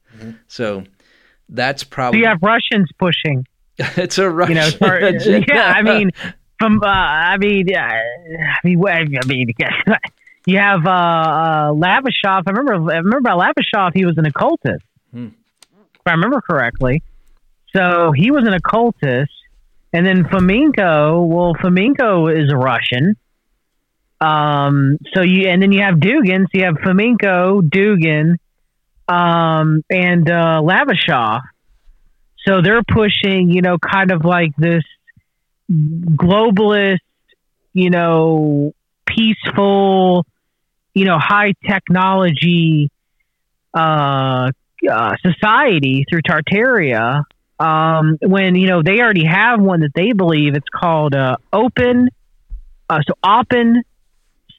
[0.47, 0.83] So
[1.47, 3.47] that's So probably you have Russians pushing.
[3.77, 4.55] it's a Russian.
[4.57, 4.99] You know, tar-
[5.47, 5.73] yeah.
[5.75, 6.11] I mean,
[6.59, 9.47] from uh, I mean, uh, I mean, what- I mean,
[10.45, 12.43] you have uh, uh, Levashov.
[12.45, 12.91] I remember.
[12.91, 13.91] I remember about Levashov.
[13.93, 15.27] He was an occultist, Hmm.
[15.95, 17.03] if I remember correctly.
[17.75, 19.31] So he was an occultist,
[19.93, 21.27] and then Fomenko.
[21.27, 23.15] Well, Fomenko is a Russian.
[24.19, 24.97] Um.
[25.13, 26.43] So you and then you have Dugin.
[26.43, 28.37] So you have Fomenko, Dugin,
[29.07, 31.41] um, and uh, Levashov.
[32.45, 34.83] So they're pushing, you know, kind of like this
[35.71, 36.97] globalist,
[37.73, 38.73] you know,
[39.05, 40.25] peaceful,
[40.93, 42.89] you know, high technology
[43.73, 44.51] uh,
[44.89, 47.23] uh, society through Tartaria.
[47.59, 52.09] Um, when you know they already have one that they believe it's called uh, Open,
[52.89, 53.83] uh, so Open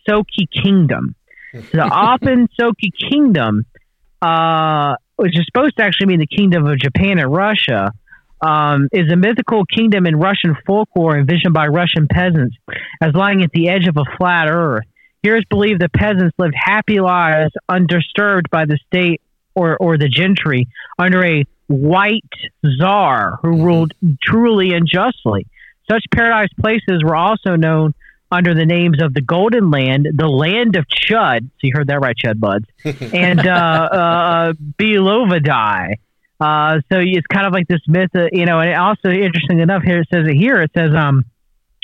[0.09, 1.15] Soki Kingdom.
[1.53, 1.83] The
[2.15, 3.67] Open Soki Kingdom,
[4.21, 7.93] uh, which is supposed to actually mean the kingdom of Japan and Russia,
[8.43, 12.57] um, is a mythical kingdom in Russian folklore envisioned by Russian peasants
[13.01, 14.85] as lying at the edge of a flat earth.
[15.23, 19.21] Here it's believed the peasants lived happy lives undisturbed by the state
[19.55, 20.67] or, or the gentry
[20.99, 22.23] under a white
[22.79, 25.47] czar who ruled truly and justly.
[25.89, 27.95] Such paradise places were also known
[28.33, 31.43] under the names of the Golden Land, the Land of Chud.
[31.43, 32.65] So you heard that right, Chud Buds,
[33.13, 35.97] and uh, uh, Belovadai.
[36.41, 39.83] Uh, so it's kind of like this myth, uh, you know, and also interesting enough
[39.83, 41.25] here, it says it here, it says, um,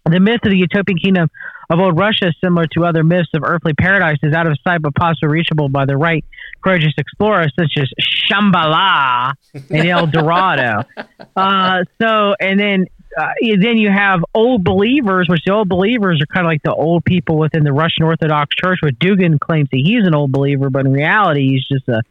[0.05, 1.29] the myth of the utopian kingdom
[1.71, 4.95] of old Russia, similar to other myths of earthly paradise, is out of sight but
[4.95, 6.25] possibly reachable by the right
[6.63, 7.91] courageous explorers such as
[8.31, 10.85] Shambhala and El Dorado.
[11.37, 12.87] uh, so, and then
[13.17, 16.73] uh, then you have old believers, which the old believers are kind of like the
[16.73, 18.79] old people within the Russian Orthodox Church.
[18.81, 22.03] Where Dugin claims that he's an old believer, but in reality, he's just a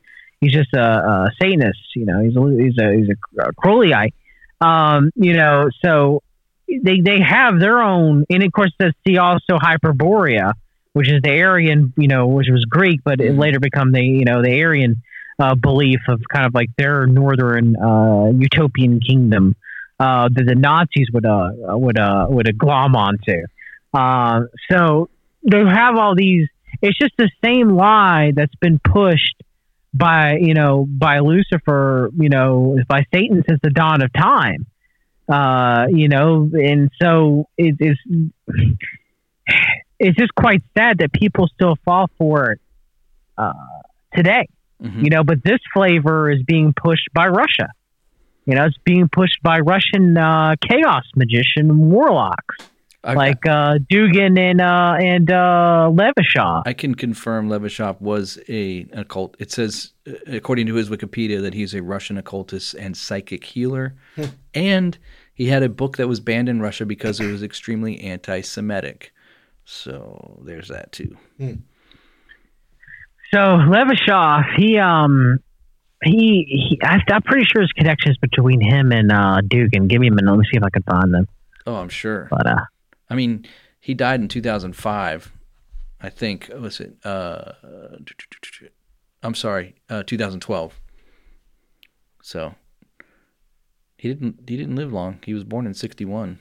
[0.42, 1.80] he's just a, a Satanist.
[1.96, 3.10] You know, he's a he's a he's
[3.40, 4.14] a Crowleyite.
[4.60, 6.24] Um, you know, so
[6.68, 10.54] they they have their own, and of course, the see also Hyperborea,
[10.94, 14.26] which is the Aryan, you know, which was Greek, but it later become the you
[14.26, 15.02] know the Aryan
[15.40, 19.56] uh, belief of kind of like their northern uh, utopian kingdom
[20.00, 23.44] uh, that the Nazis would uh, would uh, would uh, glom onto.
[23.94, 25.10] Uh, so
[25.44, 26.48] they have all these.
[26.82, 29.42] It's just the same lie that's been pushed
[29.98, 34.66] by you know by Lucifer, you know, by Satan since the dawn of time.
[35.30, 37.98] Uh, you know, and so it is.
[40.00, 42.60] It's just quite sad that people still fall for it
[43.38, 43.54] uh,
[44.14, 44.48] today.
[44.82, 45.04] Mhm.
[45.04, 47.70] You know, but this flavor is being pushed by Russia.
[48.46, 52.58] You know, it's being pushed by Russian uh, chaos magician warlocks
[53.08, 56.64] I, like uh, Dugin and uh, and uh, Levashov.
[56.66, 59.36] I can confirm Levashov was a an occult.
[59.40, 63.96] It says, uh, according to his Wikipedia, that he's a Russian occultist and psychic healer,
[64.54, 64.98] and
[65.34, 69.14] he had a book that was banned in Russia because it was extremely anti-Semitic.
[69.64, 71.16] So there's that too.
[71.40, 75.40] So Levashov, he um
[76.04, 79.88] he, he I, I'm pretty sure his connections between him and uh, Dugin.
[79.88, 80.30] Give me a minute.
[80.30, 81.28] Let me see if I can find them.
[81.66, 82.28] Oh, I'm sure.
[82.30, 82.66] But uh,
[83.10, 83.46] I mean,
[83.80, 85.32] he died in 2005,
[86.02, 86.50] I think.
[86.54, 86.96] Was it?
[87.04, 87.52] Uh,
[89.24, 90.80] I'm sorry, uh, 2012.
[92.22, 92.56] So
[93.98, 95.20] he didn't he didn't live long.
[95.26, 96.40] He was born in 61,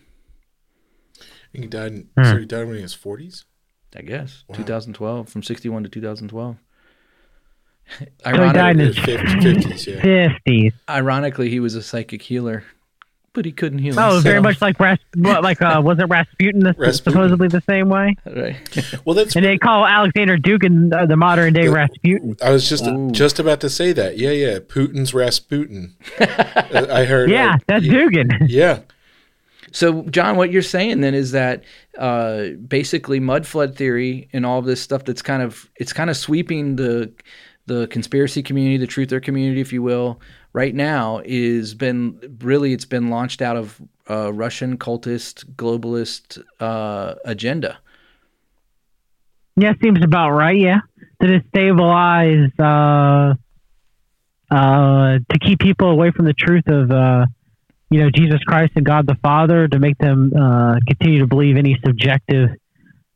[1.52, 1.92] He died.
[1.92, 2.24] In, Hmm.
[2.24, 3.44] So he died when he was forties.
[3.96, 4.44] I guess.
[4.48, 4.56] Wow.
[4.56, 6.56] 2012, from 61 to 2012.
[7.88, 10.00] So he Ironic- died in his Fifties, yeah.
[10.02, 10.72] fifties.
[10.90, 12.64] ironically, he was a psychic healer
[13.36, 14.22] but he couldn't heal Oh, himself.
[14.24, 16.60] very much like Ras- what, like uh, was it Rasputin?
[16.64, 17.12] That's Rasputin.
[17.12, 18.16] supposedly the same way.
[18.26, 18.56] Right.
[19.04, 22.36] Well, that's And they call Alexander Dugin uh, the modern day Rasputin.
[22.42, 23.12] I was just Ooh.
[23.12, 24.18] just about to say that.
[24.18, 24.58] Yeah, yeah.
[24.58, 25.94] Putin's Rasputin.
[26.18, 27.30] I heard.
[27.30, 28.32] Yeah, uh, that's yeah, Dugin.
[28.48, 28.80] Yeah.
[29.72, 31.62] So, John, what you're saying then is that
[31.98, 36.16] uh, basically mud flood theory and all this stuff that's kind of it's kind of
[36.16, 37.12] sweeping the
[37.66, 40.20] the conspiracy community, the truther community, if you will,
[40.56, 47.14] right now is been really it's been launched out of uh, Russian cultist globalist uh,
[47.26, 47.78] agenda.
[49.54, 50.56] Yeah, seems about right.
[50.58, 50.80] Yeah,
[51.20, 53.34] to destabilize, uh,
[54.50, 57.26] uh, to keep people away from the truth of, uh,
[57.90, 61.56] you know, Jesus Christ and God the Father, to make them uh, continue to believe
[61.56, 62.50] any subjective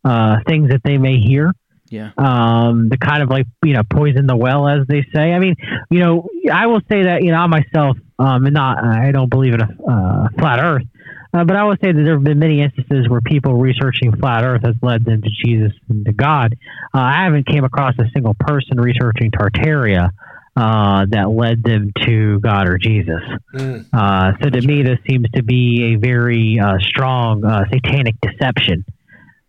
[0.05, 1.53] uh, things that they may hear.
[1.91, 2.12] Yeah.
[2.16, 5.32] Um, to kind of like you know poison the well, as they say.
[5.32, 5.57] I mean,
[5.91, 9.28] you know, I will say that you know I myself, um, and not I don't
[9.28, 10.84] believe in a uh, flat Earth.
[11.32, 14.45] Uh, but I will say that there have been many instances where people researching flat
[14.45, 16.57] Earth has led them to Jesus and to God.
[16.95, 20.11] Uh, I haven't came across a single person researching Tartaria
[20.57, 23.22] uh, that led them to God or Jesus.
[23.55, 23.86] Mm.
[23.93, 28.84] Uh, so to me, this seems to be a very uh, strong uh, satanic deception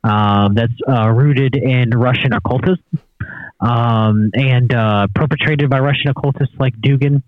[0.04, 2.84] um, that's uh, rooted in Russian occultism
[3.62, 7.22] um, and uh, perpetrated by Russian occultists like Dugin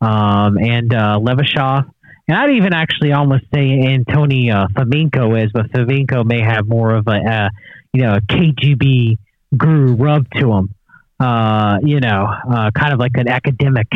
[0.00, 1.90] um, and uh, Levashov.
[2.28, 6.94] And I'd even actually almost say Antony uh, Fomenko is, but Fomenko may have more
[6.94, 7.48] of a, uh,
[7.92, 9.18] you know, a KGB
[9.56, 10.74] guru rub to him.
[11.18, 13.86] Uh, you know, uh, kind of like an academic,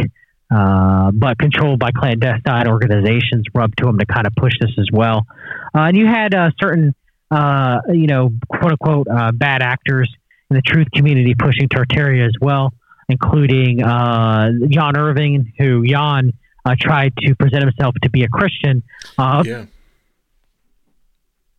[0.48, 5.26] but controlled by clandestine organizations rub to him to kind of push this as well.
[5.74, 6.94] And you had certain,
[7.30, 10.12] uh, you know, quote unquote, uh, bad actors
[10.50, 12.72] in the truth community pushing Tartaria as well,
[13.08, 16.32] including uh, John Irvin, who Jan
[16.64, 18.82] uh, tried to present himself to be a Christian.
[19.18, 19.64] Uh, Yeah.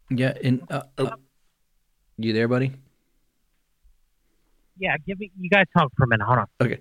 [0.10, 0.34] Yeah.
[0.44, 1.12] And uh, Oh.
[2.18, 2.72] you there, buddy?
[4.80, 5.32] yeah, give me.
[5.40, 6.24] You guys talk for a minute.
[6.26, 6.46] Hold on.
[6.62, 6.80] Okay.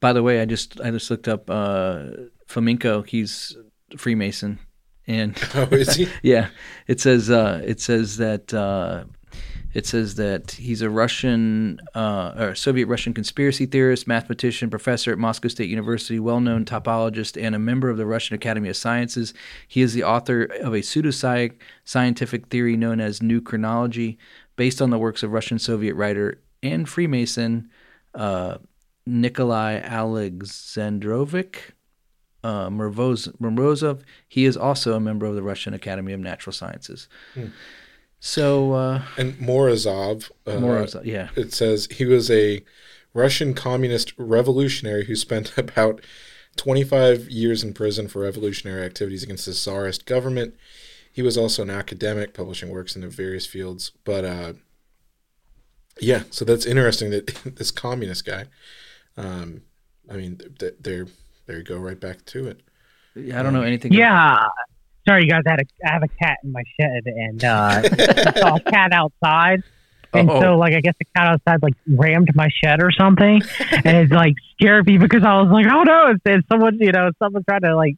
[0.00, 2.04] By the way, I just I just looked up uh,
[2.48, 3.06] Fomenko.
[3.06, 3.56] He's
[3.96, 4.58] Freemason,
[5.06, 6.08] and Oh, is he?
[6.22, 6.48] yeah,
[6.86, 9.04] it says uh, it says that uh,
[9.74, 15.18] it says that he's a Russian uh, or Soviet Russian conspiracy theorist, mathematician, professor at
[15.18, 19.32] Moscow State University, well-known topologist, and a member of the Russian Academy of Sciences.
[19.66, 24.18] He is the author of a pseudoscientific scientific theory known as New Chronology,
[24.56, 27.70] based on the works of Russian Soviet writer and Freemason
[28.14, 28.58] uh,
[29.06, 31.72] Nikolai Alexandrovich
[32.42, 34.02] uh, Morozov.
[34.28, 37.08] He is also a member of the Russian Academy of Natural Sciences.
[38.20, 40.30] So, uh, And Morozov.
[40.46, 41.30] Uh, Morozov, yeah.
[41.36, 42.64] It says he was a
[43.14, 46.00] Russian communist revolutionary who spent about
[46.56, 50.54] 25 years in prison for revolutionary activities against the Tsarist government.
[51.12, 53.92] He was also an academic, publishing works in various fields.
[54.04, 54.52] But uh,
[56.00, 57.26] yeah, so that's interesting that
[57.56, 58.46] this communist guy.
[59.16, 59.62] Um,
[60.10, 60.74] I mean, th-
[61.52, 62.60] there, there you go, right back to it.
[63.14, 63.92] Yeah, I don't know anything.
[63.92, 64.46] Yeah.
[65.06, 65.42] Sorry, you guys.
[65.46, 68.60] I, had a, I have a cat in my shed, and uh, I saw a
[68.60, 69.62] cat outside.
[70.14, 70.40] And Oh.
[70.40, 73.42] so, like, I guess the cat outside like rammed my shed or something,
[73.84, 76.92] and it like scared me because I was like, "Oh no!" It's, it's someone, you
[76.92, 77.96] know, someone trying to like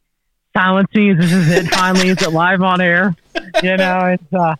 [0.55, 1.13] silence me.
[1.13, 1.67] This is it.
[1.67, 3.13] Finally, is it live on air?
[3.61, 4.55] You know, it's uh,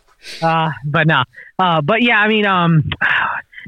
[0.45, 1.23] uh, but no,
[1.57, 2.89] uh, but yeah, I mean, um,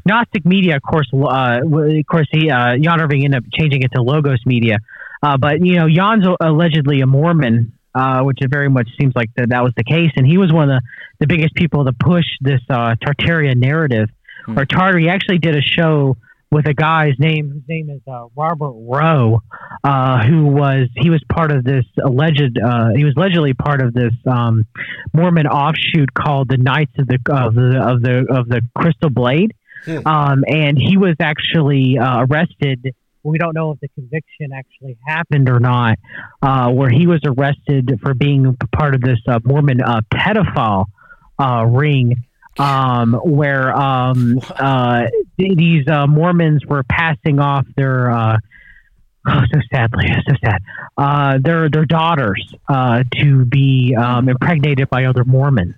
[0.05, 3.91] Gnostic Media, of course, uh, of course, he uh, Jan Irvin ended up changing it
[3.93, 4.80] to Logos Media,
[5.24, 9.30] uh, but you know, Jan's allegedly a Mormon, uh, which it very much seems like
[9.36, 10.82] that that was the case, and he was one of the,
[11.20, 14.09] the biggest people to push this uh, Tartaria narrative
[14.45, 14.57] Hmm.
[14.59, 14.97] or Tartar.
[14.99, 16.15] He actually did a show
[16.51, 19.41] with a guy's name whose name is uh, Robert Rowe,
[19.84, 23.93] uh, who was he was part of this alleged uh, he was allegedly part of
[23.93, 24.65] this um,
[25.13, 29.53] Mormon offshoot called the Knights of the of the of the of the Crystal Blade,
[29.84, 30.07] Hmm.
[30.07, 32.93] um, and he was actually uh, arrested.
[33.28, 35.99] We don't know if the conviction actually happened or not,
[36.41, 40.86] uh, where he was arrested for being part of this uh, Mormon uh, pedophile
[41.38, 42.23] uh, ring
[42.57, 45.03] um, where um, uh,
[45.38, 48.38] these uh, Mormons were passing off their oh,
[49.28, 55.75] so sadly, so sad, their their daughters to be um, impregnated by other Mormons.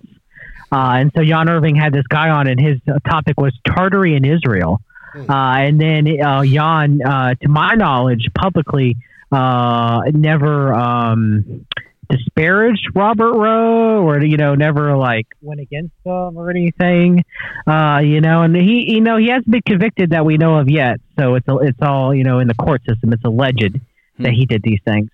[0.72, 4.80] And so Jan Irvin had this guy on, and his topic was Tartary in Israel.
[5.14, 8.96] Uh, and then uh, Jan, uh, to my knowledge, publicly
[9.32, 11.66] uh, never um,
[12.10, 17.24] disparaged Robert Rowe or you know never like went against him or anything.
[17.66, 20.68] Uh you know and he you know he hasn't been convicted that we know of
[20.68, 21.00] yet.
[21.18, 23.12] So it's it's all you know in the court system.
[23.12, 23.78] It's alleged
[24.18, 25.10] that he did these things.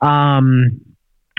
[0.00, 0.80] Um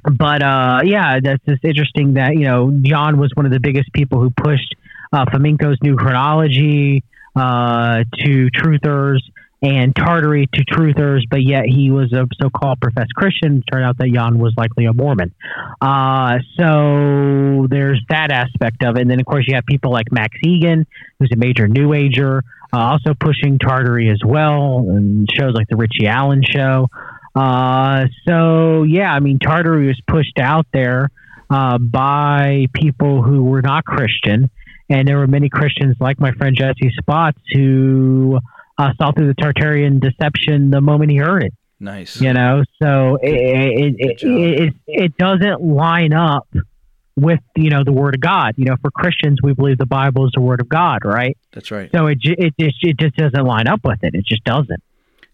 [0.04, 3.92] but uh, yeah, that's just interesting that you know John was one of the biggest
[3.94, 4.76] people who pushed
[5.14, 7.04] uh, Fomenko's new chronology
[7.36, 9.20] uh, to truthers
[9.64, 13.64] and Tartary to truthers, but yet he was a so-called professed Christian.
[13.72, 15.34] Turned out that Jan was likely a Mormon.
[15.80, 20.12] Uh, so there's that aspect of it, and then of course you have people like
[20.12, 20.86] Max Igan,
[21.20, 25.78] who's a major New Ager, uh, also pushing Tartary as well, and shows like the
[25.78, 26.88] Richie Allen show.
[27.36, 31.12] Uh, so yeah, I mean Tartary was pushed out there
[31.52, 34.50] uh, by people who were not Christian,
[34.90, 38.40] and there were many Christians like my friend Jesse Spots who
[38.78, 41.54] uh, saw through the Tartarian deception the moment he heard it.
[41.80, 42.22] Nice.
[42.22, 46.48] You know, so it it, it, it it doesn't line up
[47.16, 48.54] with you know the Word of God.
[48.58, 51.36] You know, for Christians, we believe the Bible is the Word of God, right?
[51.52, 51.90] That's right.
[51.92, 54.14] So it it just it just doesn't line up with it.
[54.14, 54.82] It just doesn't.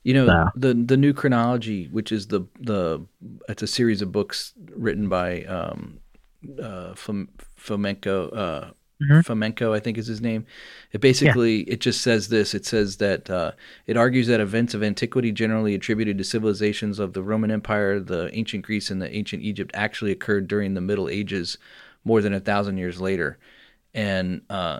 [0.04, 3.06] You know So- the the new chronology, which is the the
[3.50, 6.00] it's a series of books written by um,
[6.62, 7.28] uh, Fom-
[7.60, 8.36] Fomenko.
[8.38, 8.72] Uh,
[9.02, 9.24] Mhm.
[9.26, 10.46] Fomenko, I think is his name.
[10.92, 12.56] It basically it just says this.
[12.56, 13.52] It says that uh,
[13.86, 18.30] it argues that events of antiquity generally attributed to civilizations of the Roman Empire, the
[18.36, 21.58] ancient Greece, and the ancient Egypt actually occurred during the Middle Ages,
[22.04, 23.38] more than a thousand years later.
[23.94, 24.80] And uh,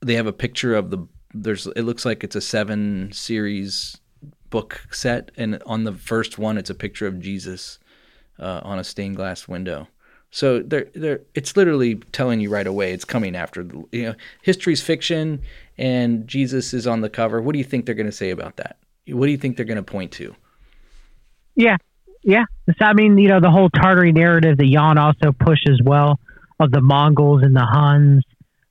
[0.00, 0.98] they have a picture of the
[1.34, 3.98] there's it looks like it's a seven series
[4.50, 7.78] book set and on the first one it's a picture of jesus
[8.38, 9.86] uh, on a stained glass window
[10.30, 14.14] so they're, they're, it's literally telling you right away it's coming after the, you know
[14.42, 15.40] history's fiction
[15.78, 18.56] and jesus is on the cover what do you think they're going to say about
[18.56, 18.76] that
[19.08, 20.34] what do you think they're going to point to
[21.54, 21.76] Yeah,
[22.22, 22.44] yeah.
[22.68, 26.18] So, I mean, you know, the whole Tartary narrative that Jan also pushed as well
[26.58, 28.24] of the Mongols and the Huns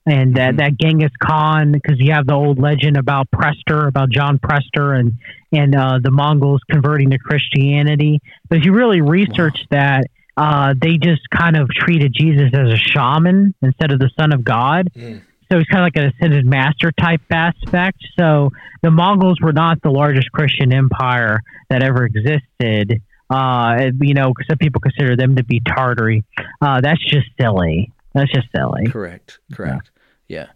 [0.04, 0.58] and that, Mhm.
[0.58, 5.14] that Genghis Khan, because you have the old legend about Prester, about John Prester and,
[5.52, 8.20] and uh, the Mongols converting to Christianity.
[8.48, 10.04] But if you really research that,
[10.36, 14.44] uh, they just kind of treated Jesus as a shaman instead of the son of
[14.44, 14.90] God.
[14.94, 15.22] Mm.
[15.50, 17.98] So it's kind of like an ascended master type aspect.
[18.18, 18.50] So
[18.82, 23.00] the Mongols were not the largest Christian empire that ever existed.
[23.30, 26.24] Uh, you know, some people consider them to be Tartary.
[26.60, 27.92] Uh, that's just silly.
[28.12, 28.86] That's just silly.
[28.86, 29.90] correct correct
[30.28, 30.48] yeah,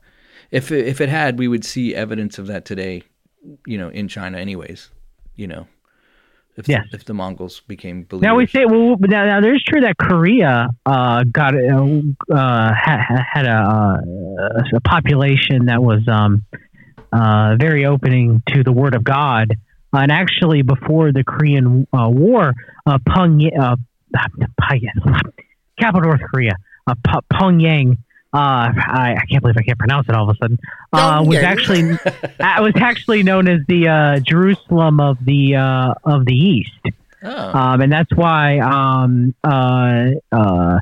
[0.51, 3.03] if if it had we would see evidence of that today
[3.67, 4.91] you know in china anyways
[5.35, 5.67] you know
[6.61, 6.87] if, Yes.
[6.93, 10.69] if the mongols became believers Now we say, well, now, now there's true that Korea
[10.87, 12.01] uh, got uh,
[12.33, 16.45] uh, had, had a, uh, a population that was um,
[17.13, 19.57] uh, very opening to the Word of God,
[19.93, 22.55] and actually before the Korean uh, War,
[22.87, 23.77] uh, uh,
[25.79, 26.55] capital North Korea,
[26.87, 26.95] uh,
[27.33, 27.99] Pyongyang.
[28.33, 30.59] Uh, I, I can't believe I can't pronounce it all of a sudden.
[30.93, 31.83] Uh, was actually
[32.41, 37.59] uh, was actually known as the uh, Jerusalem of the uh, of the East oh,
[37.59, 40.79] um, and that's why um, uh, uh,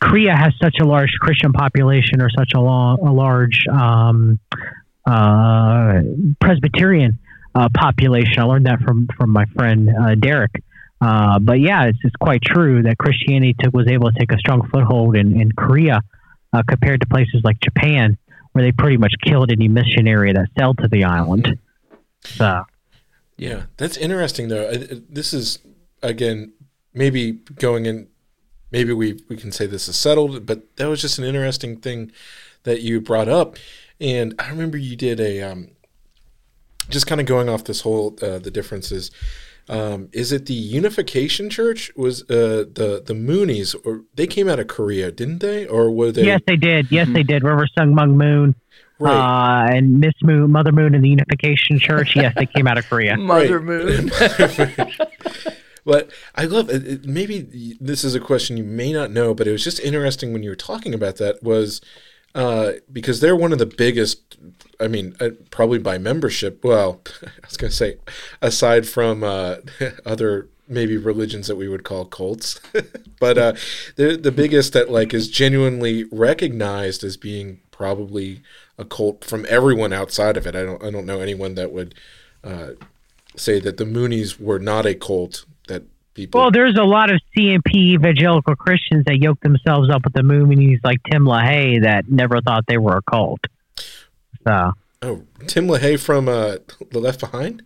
[0.00, 4.38] Korea has such a large Christian population or such a, long, a large um,
[5.06, 6.00] uh,
[6.40, 7.18] Presbyterian
[7.54, 8.38] uh, population.
[8.38, 10.62] I learned that from from my friend uh, Derek.
[11.00, 14.38] Uh, but yeah, it's, it's quite true that Christianity took, was able to take a
[14.38, 16.00] strong foothold in, in Korea
[16.54, 18.16] uh, compared to places like Japan,
[18.52, 21.58] where they pretty much killed any missionary that sailed to the island.
[22.24, 22.64] So
[23.36, 24.72] Yeah, that's interesting though.
[24.72, 25.58] This is
[26.02, 26.52] again
[26.92, 28.08] maybe going in.
[28.70, 32.12] Maybe we we can say this is settled, but that was just an interesting thing
[32.62, 33.56] that you brought up.
[34.00, 35.70] And I remember you did a um,
[36.88, 39.10] just kind of going off this whole uh, the differences.
[39.68, 41.90] Um, is it the Unification Church?
[41.96, 45.66] Was uh, the the Moonies or they came out of Korea, didn't they?
[45.66, 46.92] Or were they yes, they did.
[46.92, 47.42] Yes, they did.
[47.42, 48.54] River Sun Myung Moon.
[48.98, 49.66] right?
[49.70, 52.14] uh, and Miss Moon, Mother Moon, and the Unification Church.
[52.14, 53.16] Yes, they came out of Korea.
[53.18, 54.10] mother moon
[55.86, 56.86] But I love it.
[56.86, 60.32] it- Maybe this is a question you may not know, but it was just interesting
[60.32, 61.80] when you were talking about that was
[62.34, 64.36] uh, because they're one of the biggest.
[64.80, 66.64] I mean, uh, probably by membership.
[66.64, 67.96] Well, I was going to say,
[68.42, 69.56] aside from uh,
[70.06, 72.60] other maybe religions that we would call cults,
[73.20, 73.52] but uh,
[73.96, 78.40] they're the biggest that like is genuinely recognized as being probably
[78.78, 80.56] a cult from everyone outside of it.
[80.56, 80.82] I don't.
[80.82, 81.94] I don't know anyone that would
[82.42, 82.70] uh,
[83.36, 85.44] say that the Moonies were not a cult
[86.14, 86.40] people.
[86.40, 90.78] Well, there's a lot of CNP evangelical Christians that yoke themselves up with the Moonies,
[90.84, 93.40] like Tim LaHaye, that never thought they were a cult.
[94.46, 96.56] So, oh, Tim LaHaye from uh,
[96.90, 97.62] The Left Behind.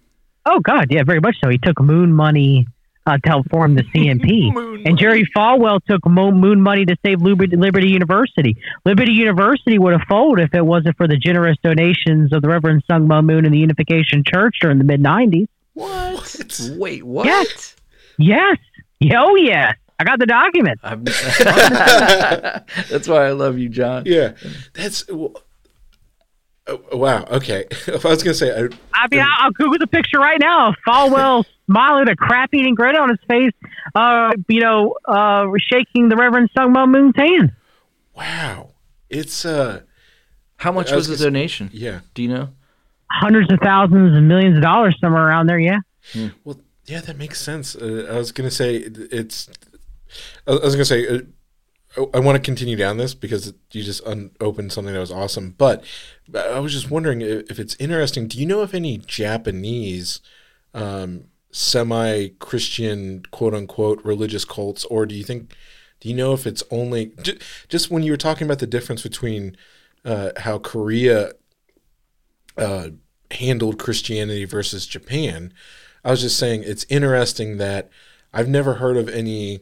[0.47, 1.49] oh God, yeah, very much so.
[1.51, 2.67] He took moon money
[3.07, 4.83] uh, to help form the CNP.
[4.87, 8.57] and Jerry Falwell took mo- moon money to save Liberty, Liberty University.
[8.85, 12.83] Liberty University would have folded if it wasn't for the generous donations of the Reverend
[12.87, 15.49] Sun Myung Moon and the Unification Church during the mid 90s.
[15.75, 16.15] what?
[16.15, 16.61] What?
[16.77, 17.75] wait what Yes.
[18.19, 18.59] Yes.
[19.15, 19.73] Oh, yeah.
[20.01, 20.81] I got the document.
[22.91, 24.05] That's why I love you, John.
[24.07, 24.33] Yeah,
[24.73, 25.35] that's well,
[26.69, 27.25] oh, wow.
[27.31, 30.75] Okay, I was gonna say, I, I mean, I'll, I'll Google the picture right now.
[30.87, 33.53] Falwell smiling with a crap eating grin on his face,
[33.95, 37.53] uh, you know, uh, shaking the Reverend Sun Myung Moon's hand.
[38.17, 38.71] wow,
[39.11, 39.81] it's uh,
[40.59, 41.71] How much I was was the gonna donation?
[41.73, 42.01] yeah.
[42.15, 42.51] Do you know?
[43.11, 45.79] Hundreds of thousands and millions of dollars somewhere around there, yeah.
[46.45, 47.77] Well, yeah, that makes sense.
[47.77, 49.49] Uh, I was gonna say it's.
[50.47, 51.07] I was gonna say.
[51.07, 51.21] Uh,
[52.15, 55.55] I- want to continue down this because you just un- opened something that was awesome.
[55.57, 55.83] But
[56.35, 58.29] I was just wondering if it's interesting.
[58.29, 60.21] Do you know if any Japanese
[60.75, 65.55] um, semi-Christian, quote unquote, religious cults, or do you think?
[66.01, 69.03] Do you know if it's only ju- just when you were talking about the difference
[69.03, 69.57] between
[70.05, 71.33] uh, how Korea
[72.57, 72.91] uh,
[73.31, 75.53] handled Christianity versus Japan?
[76.05, 77.91] I was just saying it's interesting that
[78.33, 79.61] I've never heard of any,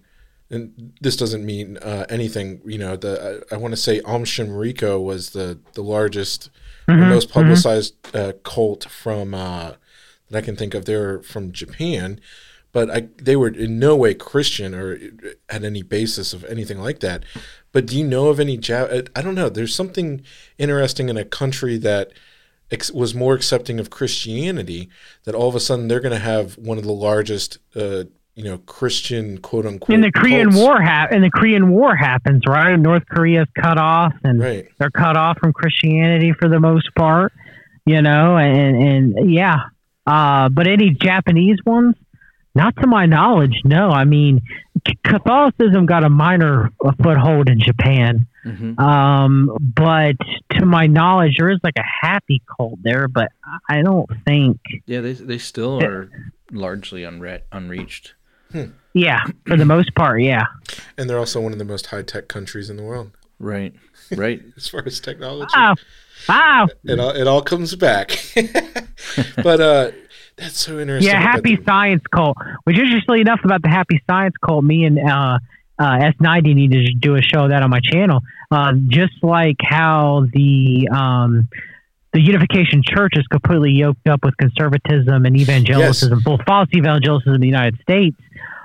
[0.50, 2.60] and this doesn't mean uh, anything.
[2.64, 6.50] You know, the I, I want to say Aum Shinrikyo was the the largest,
[6.88, 9.72] or most publicized uh, cult from uh,
[10.30, 10.84] that I can think of.
[10.84, 12.20] They're from Japan,
[12.72, 14.98] but I, they were in no way Christian or
[15.48, 17.24] had any basis of anything like that.
[17.72, 18.56] But do you know of any?
[18.56, 19.48] Ja- I don't know.
[19.48, 20.22] There's something
[20.58, 22.12] interesting in a country that
[22.70, 24.88] ex- was more accepting of Christianity
[25.24, 28.04] that all of a sudden they're going to have one of the largest, uh,
[28.34, 29.94] you know, Christian quote unquote.
[29.94, 30.62] And the Korean cults.
[30.62, 32.76] War hap- and the Korean War happens, right?
[32.78, 34.66] North Korea's cut off, and Right.
[34.78, 37.32] they're cut off from Christianity for the most part,
[37.86, 38.76] you know, and
[39.16, 39.56] and yeah.
[40.06, 41.94] Uh, but any Japanese ones,
[42.54, 43.90] not to my knowledge, no.
[43.90, 44.40] I mean,
[45.04, 46.70] Catholicism got a minor
[47.02, 50.16] foothold in Japan, hmm um, but
[50.50, 53.32] to my knowledge, there is like a happy cult there, but
[53.68, 54.60] I don't think.
[54.86, 56.08] Yeah, they they still are
[56.52, 58.14] largely unre- unreached.
[58.94, 60.44] Yeah, for the most part, yeah.
[60.96, 63.74] And they're also one of the most high tech countries in the world Right.
[64.16, 64.40] Right.
[64.56, 65.52] as far as technology.
[65.54, 65.74] Wow,
[66.28, 66.68] wow.
[66.84, 68.16] It all it all comes back.
[69.42, 69.90] but uh,
[70.36, 71.10] that's so interesting.
[71.10, 72.36] Yeah, Happy Science Cult.
[72.64, 75.40] Which interestingly enough about the Happy Science Cult, me and uh,
[75.78, 78.20] uh, S90 need to do a show of that on my channel.
[78.50, 81.48] Uh, just like how the um,
[82.12, 87.40] the Unification Church is completely yoked up with conservatism and evangelicism, both false evangelicalism in
[87.40, 88.16] the United States.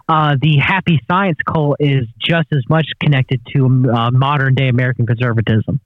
[0.07, 5.05] Uh, the Happy Science Cult is just as much connected to uh, modern day American
[5.05, 5.79] conservatism.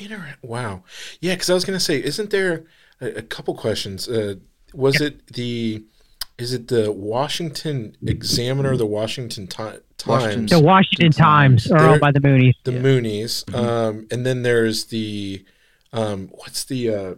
[0.00, 0.82] Inter- wow.
[1.20, 2.64] Yeah, because I was going to say, isn't there
[3.00, 4.08] a, a couple questions?
[4.08, 4.36] Uh,
[4.74, 5.84] was it the
[6.38, 11.68] is it the Washington Examiner, the Washington Ti- Washington- Times, The Washington Times.
[11.68, 12.54] Times are owned by the Moonies.
[12.64, 15.44] the Moonies, um, and then there's the
[15.92, 17.14] um, what's the uh,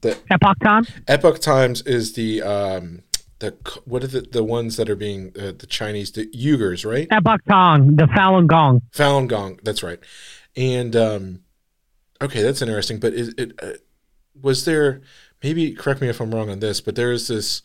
[0.00, 0.90] the Epoch Times?
[1.06, 3.02] Epoch Times is the um,
[3.38, 3.54] the
[3.84, 7.06] what are the the ones that are being uh, the Chinese the Uyghurs, right?
[7.10, 8.82] Epoch Tong, the Falun Gong.
[8.92, 9.98] Falun Gong, that's right.
[10.56, 11.40] And um,
[12.20, 12.98] okay, that's interesting.
[12.98, 13.72] But is it uh,
[14.40, 15.02] was there?
[15.42, 17.62] Maybe correct me if I'm wrong on this, but there is this.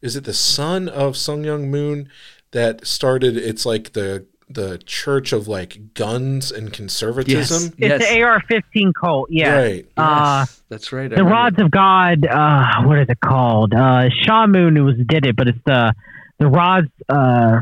[0.00, 2.08] Is it the son of Sun Myung Moon
[2.52, 3.36] that started?
[3.36, 7.72] It's like the the church of like guns and conservatism.
[7.78, 9.28] It's the AR-15 cult.
[9.30, 9.54] Yeah.
[9.56, 9.86] Right.
[9.96, 11.04] Uh, Yes, that's right.
[11.04, 11.30] I the remember.
[11.32, 12.26] Rods of God.
[12.26, 13.72] Uh, what is it called?
[13.72, 15.94] Uh, Sean Moon was did it, but it's the
[16.38, 16.88] the Rods.
[17.08, 17.60] Uh,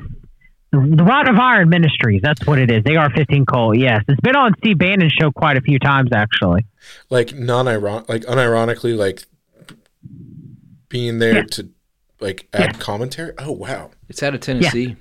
[0.71, 2.21] the, the Rod of Iron Ministries.
[2.23, 2.85] That's what it is.
[2.87, 3.79] AR-15 cult.
[3.79, 6.65] Yes, it's been on Steve Bannon's show quite a few times actually.
[7.11, 9.25] Like non-iron, like unironically, like
[10.89, 11.43] being there Yeah.
[11.53, 11.69] to
[12.21, 13.33] like add commentary.
[13.39, 13.91] Oh wow.
[14.09, 14.97] It's out of Tennessee.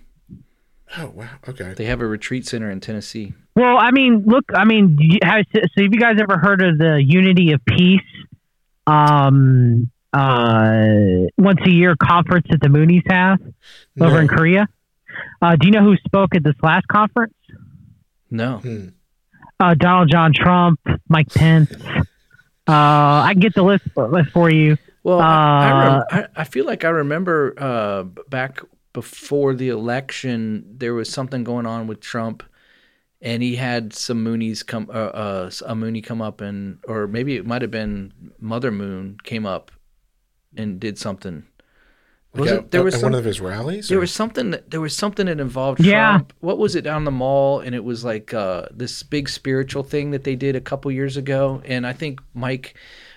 [0.97, 1.30] Oh wow.
[1.47, 1.74] Okay.
[1.76, 3.34] They have a retreat center in Tennessee.
[3.55, 6.78] Well, I mean, look, I mean, you- have, so have you guys ever heard of
[6.78, 8.01] the Unity of Peace?
[8.86, 13.39] Um, uh, once a year conference that the Moonies have
[14.00, 14.67] over in Korea.
[15.42, 17.34] Uh, do you know who spoke at this last conference?
[18.32, 18.59] No.
[18.59, 18.88] Hmm.
[19.59, 20.79] Uh, Donald John Trump,
[21.09, 21.71] Mike Pence.
[22.67, 22.71] Uh,
[23.25, 24.78] I can get the list list for you.
[25.04, 28.59] Well, I, I, Uh, rem- I, I feel like I remember uh, back
[29.01, 32.41] before the election, there was something going on with Trump,
[33.21, 37.36] and he had some Moonies come, uh, uh, a Mooney come up, and or maybe
[37.36, 39.69] it might have been Mother Moon came up
[40.55, 41.45] and did something.
[42.33, 42.63] Was Like it?
[42.63, 43.87] at- There was some, one of his rallies.
[43.87, 46.09] there or- was something that there was something that involved Yeah.
[46.17, 46.33] Trump.
[46.39, 47.59] What was it down the mall?
[47.59, 51.17] And it was like uh, this big spiritual thing that they did a couple years
[51.17, 51.61] ago.
[51.65, 52.74] And I think Mike,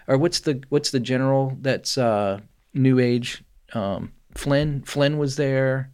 [0.06, 2.40] or what's the what's the general that's uh,
[2.74, 3.42] New Age?
[3.72, 4.82] Um, Flynn.
[4.82, 5.90] Flynn was there.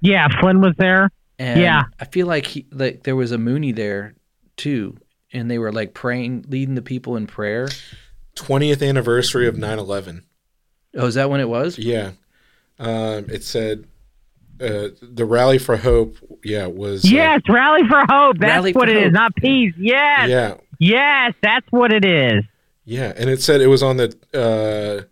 [0.00, 1.10] Yeah, Flynn was there.
[1.38, 1.84] And Yeah.
[1.98, 4.14] I feel like he like there was a Mooney there
[4.56, 4.96] too,
[5.32, 7.68] and they were like praying, leading the people in prayer.
[8.36, 10.22] 20th anniversary of 9/11.
[10.96, 11.78] Oh, is that when it was?
[11.78, 12.12] Yeah.
[12.78, 13.84] Um, it said
[14.60, 16.16] uh, the rally for hope.
[16.44, 18.38] Yeah, was uh, Yes, rally for hope.
[18.38, 19.12] That's Rally what for it is, hope.
[19.12, 19.74] not peace.
[19.78, 22.44] Yes, yeah, yes, that's what it is.
[22.84, 24.14] yeah, and it said it was on the.
[24.34, 25.06] Uh,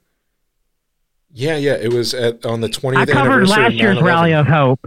[1.39, 4.32] yeah, yeah, it was at on the 20th I covered anniversary last of year's rally
[4.35, 4.85] of hope.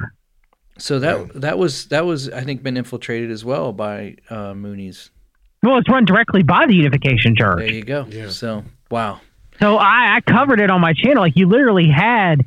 [0.77, 1.25] So that Yeah.
[1.35, 5.11] that was that was I think been infiltrated as well by uh, Mooney's.
[5.63, 7.59] Well, it's run directly by the Unification Church.
[7.59, 8.05] There you go.
[8.09, 8.29] Yeah.
[8.29, 9.21] So wow.
[9.59, 11.21] So I, I covered it on my channel.
[11.21, 12.43] Like you literally had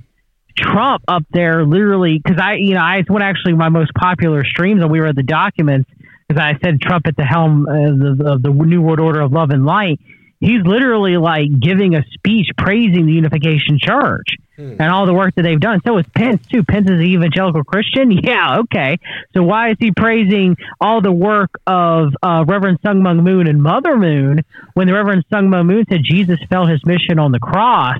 [0.56, 4.44] Trump up there, literally, because I, you know, I it's one actually my most popular
[4.44, 5.88] streams, and we were at the documents
[6.28, 9.32] because I said Trump at the helm of the, of the New World Order of
[9.32, 10.00] Love and Light.
[10.44, 15.42] He's literally like giving a speech praising the Unification Church and all the work that
[15.42, 15.80] they've done.
[15.84, 16.62] So is Pence too.
[16.62, 18.10] Pence is an evangelical Christian.
[18.24, 18.98] Yeah, okay.
[19.34, 23.96] So why is he praising all the work of uh, Reverend Sung Moon and Mother
[23.96, 24.44] Moon
[24.74, 27.98] when the Reverend Sung Moon said Jesus felt his mission on the cross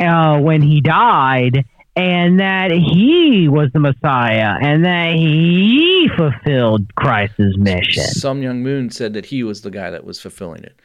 [0.00, 1.64] uh, when he died,
[1.96, 8.04] and that he was the Messiah, and that he fulfilled Christ's mission?
[8.04, 10.76] Some young moon said that he was the guy that was fulfilling it.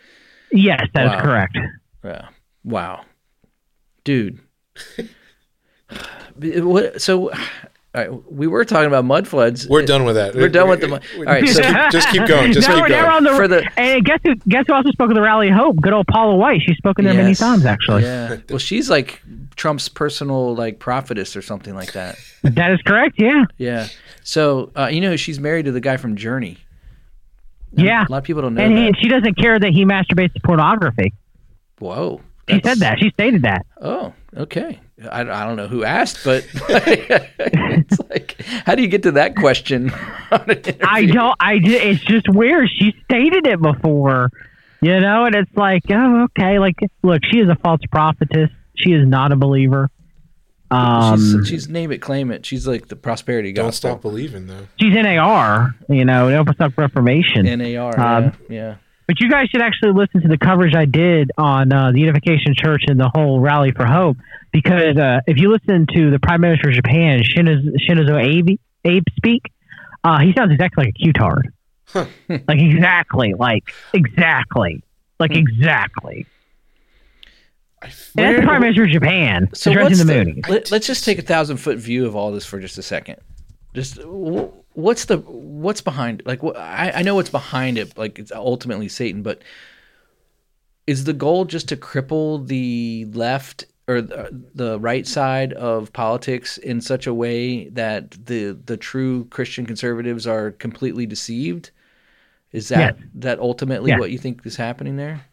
[0.56, 1.22] Yes, that is Wow.
[1.22, 1.57] correct.
[2.03, 2.27] Yeah.
[2.64, 3.06] Wow.
[4.03, 4.40] Dude.
[6.36, 9.69] what so all right, we were talking about mud floods.
[9.69, 10.36] We're done with that.
[10.36, 11.03] We're done with the mud.
[11.18, 12.52] All right, so keep- just keep going.
[12.52, 13.15] Just now, keep we're- now going.
[13.15, 14.36] on the, For the- and guess who?
[14.49, 15.77] Guess who also spoke of the Rally of Hope?
[15.80, 16.60] Good old Paula White.
[16.61, 18.03] She's spoken there many times, actually.
[18.03, 18.38] Yeah.
[18.49, 19.22] Well, she's like
[19.56, 22.18] Trump's personal like prophetess or something like that.
[22.44, 23.15] That is correct.
[23.18, 23.88] Yeah, Yeah.
[24.23, 26.57] So uh, you know she's married to the guy from Journey.
[27.77, 28.06] Yeah.
[28.07, 30.34] A lot of people don't know And, he, and she doesn't care that he masturbates
[30.34, 31.14] to pornography.
[31.80, 32.22] Whoa.
[32.49, 32.99] She said that.
[32.99, 33.65] She stated that.
[33.81, 34.80] Oh, okay.
[35.11, 36.45] I, I don't know who asked, but
[37.39, 39.91] it's like, how do you get to that question?
[40.31, 41.35] I don't.
[41.39, 41.60] I.
[41.60, 42.69] ju- It's just weird.
[42.69, 44.30] She stated it before,
[44.81, 46.60] you know, and it's like, oh, okay.
[46.60, 48.49] Like, look, she is a false prophetess.
[48.76, 49.89] She is not a believer.
[50.71, 52.45] Um, she's, she's name it, claim it.
[52.45, 53.91] She's like the prosperity Don't gospel.
[53.91, 54.67] stop believing, though.
[54.79, 55.75] she's NAR.
[55.89, 57.45] You know, the Open Stuff Reformation.
[57.45, 57.99] NAR.
[57.99, 58.75] Um, yeah, yeah.
[59.07, 62.55] But you guys should actually listen to the coverage I did on uh, the Unification
[62.55, 64.17] Church and the whole Rally for Hope,
[64.51, 69.03] because uh, if you listen to the Prime Minister of Japan, Shiniz- Shinizo Abe, Abe
[69.15, 69.43] speak,
[70.03, 71.53] uh, he sounds exactly like a Q-tard.
[71.93, 73.63] like exactly, like
[73.93, 74.81] exactly,
[75.19, 75.37] like Hmm.
[75.37, 76.25] exactly.
[78.16, 81.57] That's Prime Minister of Japan So what's the the, let, us just take a thousand
[81.57, 83.18] foot view of all this for just a second.
[83.74, 88.32] Just what's the what's behind like wh- I, I know what's behind it like it's
[88.32, 89.41] ultimately Satan, but
[90.88, 96.57] is the goal just to cripple the left or the, the right side of politics
[96.57, 101.72] in such a way that the the true Christian conservatives are completely deceived?
[102.52, 103.99] Is that that ultimately Yeah.
[103.99, 105.26] what you think is happening there?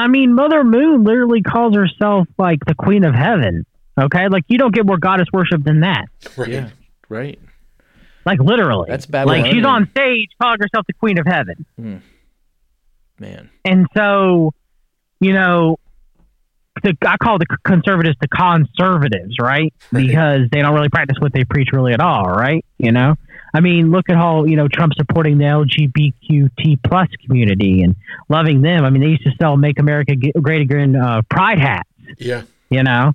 [0.00, 3.66] I mean, Mother Moon literally calls herself like the Queen of Heaven.
[4.00, 6.06] Okay, like you don't get more goddess worship than that.
[6.36, 6.48] Right.
[6.48, 6.70] Yeah,
[7.10, 7.38] right.
[8.24, 9.26] Like literally, That's bad.
[9.26, 11.66] like she's on stage calling herself the Queen of Heaven.
[11.76, 11.96] Hmm.
[13.18, 13.50] Man.
[13.64, 14.54] And so,
[15.20, 15.76] you know,
[16.82, 19.74] the, I call the conservatives the conservatives, right?
[19.92, 22.64] Because they don't really practice what they preach really at all, right?
[22.78, 23.16] You know,
[23.52, 27.96] I mean, look at how you know Trump supporting the LGBTQT plus community and
[28.28, 28.84] loving them.
[28.84, 32.42] I mean, they used to sell "Make America Great Again" uh, pride hats, Yeah.
[32.70, 33.12] you know,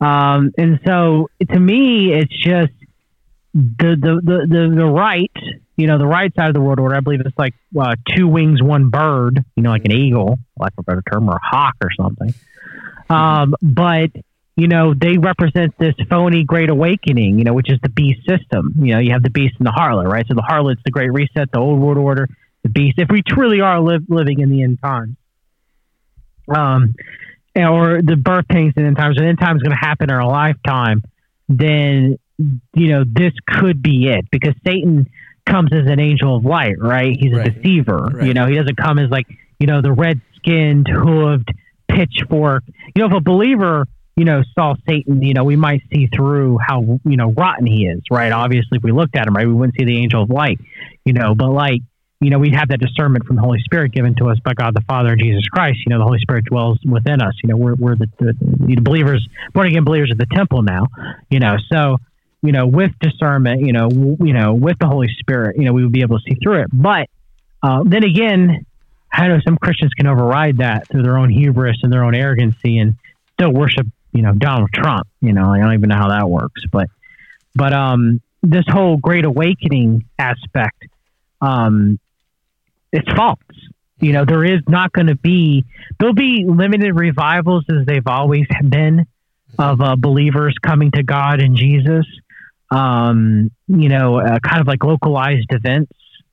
[0.00, 2.72] um, and so to me, it's just
[3.52, 5.30] the the, the the the right,
[5.76, 6.94] you know, the right side of the world order.
[6.96, 10.72] I believe it's like uh, two wings, one bird, you know, like an eagle, like
[10.78, 12.34] a better term, or a hawk or something.
[13.10, 14.10] Um, but
[14.56, 18.74] you know, they represent this phony Great Awakening, you know, which is the beast system.
[18.78, 20.24] You know, you have the beast and the harlot, right?
[20.28, 22.28] So the harlot's the Great Reset, the Old World Order,
[22.62, 22.98] the beast.
[22.98, 25.16] If we truly are live, living in the end times,
[26.48, 26.94] um,
[27.56, 30.16] or the birth pains in the end times, and end times going to happen in
[30.16, 31.02] our lifetime,
[31.48, 32.18] then
[32.74, 35.08] you know this could be it because Satan
[35.46, 37.16] comes as an angel of light, right?
[37.18, 37.54] He's a Right.
[37.62, 38.08] deceiver.
[38.12, 38.26] Right.
[38.26, 39.26] You know, he doesn't come as like
[39.58, 41.48] you know the red skinned, hooved,
[41.88, 42.64] pitchfork.
[42.94, 43.86] You know, if a believer
[44.16, 47.86] you know saw Satan, you know, we might see through how you know rotten he
[47.86, 48.32] is, right?
[48.32, 50.60] Obviously, if we looked at him, right, we wouldn't see the angel of light,
[51.04, 51.82] you know, but like
[52.20, 54.74] you know, we'd have that discernment from the Holy Spirit given to us by God
[54.74, 55.80] the Father and Jesus Christ.
[55.84, 57.34] You know, the Holy Spirit dwells within us.
[57.42, 60.86] You know, we're, we're the, the, the believers, born again believers of the temple now.
[61.28, 61.98] You know, so
[62.44, 65.72] you know, with discernment, you know, w- you know, with the Holy Spirit, you know,
[65.72, 66.68] we would be able to see through it.
[66.72, 67.08] But
[67.62, 68.66] uh, then again,
[69.10, 72.78] I know some Christians can override that through their own hubris and their own arrogancy
[72.78, 72.96] and
[73.34, 75.06] still worship, you know, Donald Trump.
[75.20, 76.88] You know, I don't even know how that works, but
[77.54, 80.84] but um, this whole Great Awakening aspect,
[81.40, 81.98] um,
[82.92, 83.38] it's false.
[84.00, 85.64] You know, there is not going to be.
[85.98, 89.06] There'll be limited revivals as they've always been
[89.58, 92.06] of uh, believers coming to God and Jesus.
[92.74, 95.92] um, you know, uh, kind of like localized events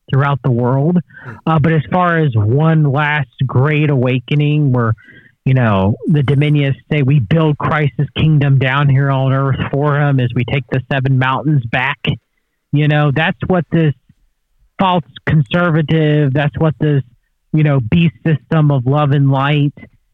[0.10, 0.98] throughout the world.
[1.46, 4.94] Uh, but as far as one last great awakening where,
[5.46, 10.20] you know, the Dominions say we build Christ's kingdom down here on earth for him
[10.20, 12.00] as we take the seven mountains back,
[12.72, 13.94] you know, that's what this
[14.80, 17.04] false conservative, that's what this,
[17.54, 19.74] you know, beast system of love and light,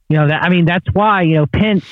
[0.09, 1.85] you know, that, I mean, that's why, you know, Pence,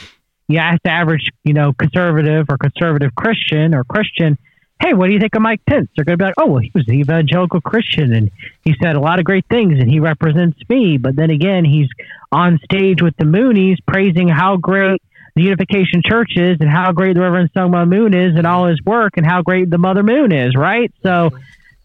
[0.48, 4.38] you ask the average, you know, conservative or conservative Christian or Christian,
[4.82, 5.90] hey, what do you think of Mike Pence?
[5.96, 8.30] They're going to be like, oh, well, he was an evangelical Christian and
[8.64, 10.98] he said a lot of great things and he represents me.
[10.98, 11.90] But then again, he's
[12.32, 15.02] on stage with the Moonies praising how great
[15.36, 18.68] the Unification Church is and how great the Reverend Sun Myung Moon is and all
[18.68, 20.92] his work and how great the Mother Moon is, right?
[21.04, 21.32] So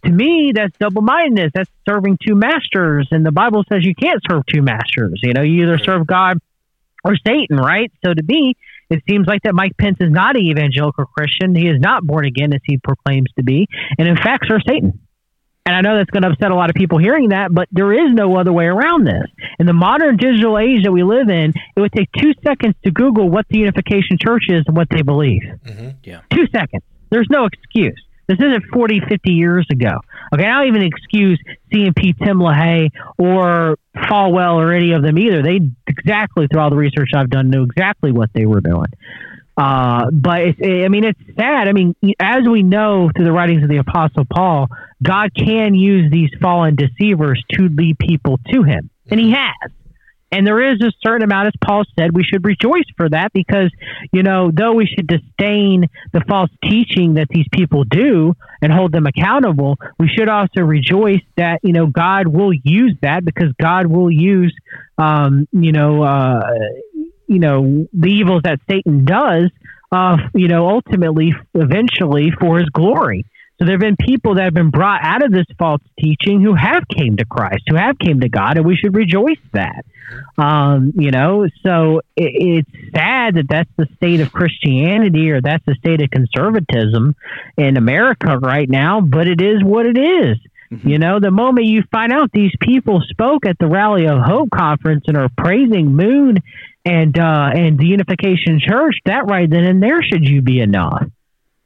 [0.04, 1.52] to me, that's double mindedness.
[1.54, 3.08] That's serving two masters.
[3.10, 5.20] And the Bible says you can't serve two masters.
[5.22, 6.38] You know, you either serve God
[7.04, 7.90] or Satan, right?
[8.04, 8.54] So to me,
[8.90, 11.54] it seems like that Mike Pence is not an evangelical Christian.
[11.54, 13.68] He is not born again as he proclaims to be,
[13.98, 15.00] and in fact serves Satan.
[15.66, 17.92] And I know that's going to upset a lot of people hearing that, but there
[17.92, 19.26] is no other way around this.
[19.58, 22.90] In the modern digital age that we live in, it would take two seconds to
[22.90, 25.42] Google what the Unification Church is and what they believe.
[25.64, 25.90] Mm-hmm.
[26.02, 26.22] Yeah.
[26.32, 26.82] Two seconds.
[27.10, 28.02] There's no excuse.
[28.30, 29.98] This isn't 40, 50 years ago.
[30.32, 31.36] Okay, I don't even excuse
[31.72, 35.42] CNP Tim LaHaye or Falwell or any of them either.
[35.42, 35.58] They
[35.88, 38.86] exactly, through all the research I've done, knew exactly what they were doing.
[39.56, 41.66] Uh, but it's, I mean, it's sad.
[41.66, 44.68] I mean, as we know through the writings of the Apostle Paul,
[45.02, 49.72] God can use these fallen deceivers to lead people to Him, and He has.
[50.32, 53.70] And there is a certain amount, as Paul said, we should rejoice for that because,
[54.12, 58.92] you know, though we should disdain the false teaching that these people do and hold
[58.92, 63.86] them accountable, we should also rejoice that, you know, God will use that because God
[63.86, 64.54] will use,
[64.98, 66.42] um, you know, uh,
[67.26, 69.50] you know, the evils that Satan does,
[69.90, 73.24] uh, you know, ultimately, eventually for his glory.
[73.60, 76.54] So there have been people that have been brought out of this false teaching who
[76.54, 79.84] have came to Christ, who have came to God, and we should rejoice that.
[80.38, 85.64] Um, you know, so it, it's sad that that's the state of Christianity or that's
[85.66, 87.14] the state of conservatism
[87.58, 90.38] in America right now, but it is what it is.
[90.84, 94.50] You know, the moment you find out these people spoke at the Rally of Hope
[94.50, 96.38] conference and are praising Moon
[96.84, 101.04] and uh, and the Unification Church, that right then and there should you be enough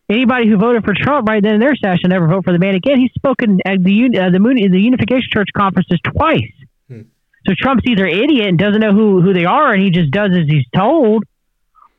[0.09, 2.59] anybody who voted for Trump right then and there says should never vote for the
[2.59, 2.99] man again.
[2.99, 6.53] He's spoken at the uh, the, Moon, the Unification Church conferences twice.
[6.89, 7.03] Hmm.
[7.47, 10.31] So Trump's either idiot and doesn't know who who they are, and he just does
[10.31, 11.25] as he's told,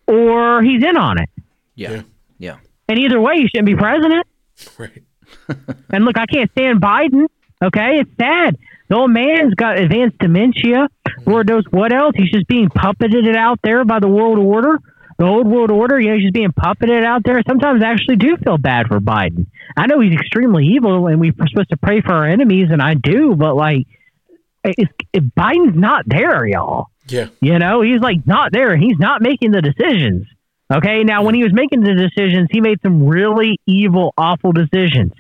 [0.08, 1.30] or he's in on it.
[1.76, 1.92] Yeah.
[1.92, 2.02] Yeah.
[2.38, 2.58] Yeah.
[2.88, 4.26] And either way, he shouldn't be president.
[4.78, 5.04] Right.
[5.90, 7.28] And look, I can't stand Biden.
[7.62, 8.58] Okay, it's sad.
[8.90, 10.88] The old man's got advanced dementia.
[11.26, 12.14] Lord knows what else.
[12.16, 14.80] He's just being puppeted out there by the world order
[15.18, 17.42] the old world order, you know, he's just being puppeted out there.
[17.48, 19.48] Sometimes I actually do feel bad for Biden.
[19.78, 22.96] I know he's extremely evil and we're supposed to pray for our enemies, and I
[22.96, 23.88] do, but like,
[24.64, 27.28] if, if Biden's not there, y'all, Yeah.
[27.40, 28.76] you know, he's like not there.
[28.76, 30.28] He's not making the decisions.
[30.74, 31.04] Okay.
[31.04, 35.12] Now, when he was making the decisions, he made some really evil, awful decisions,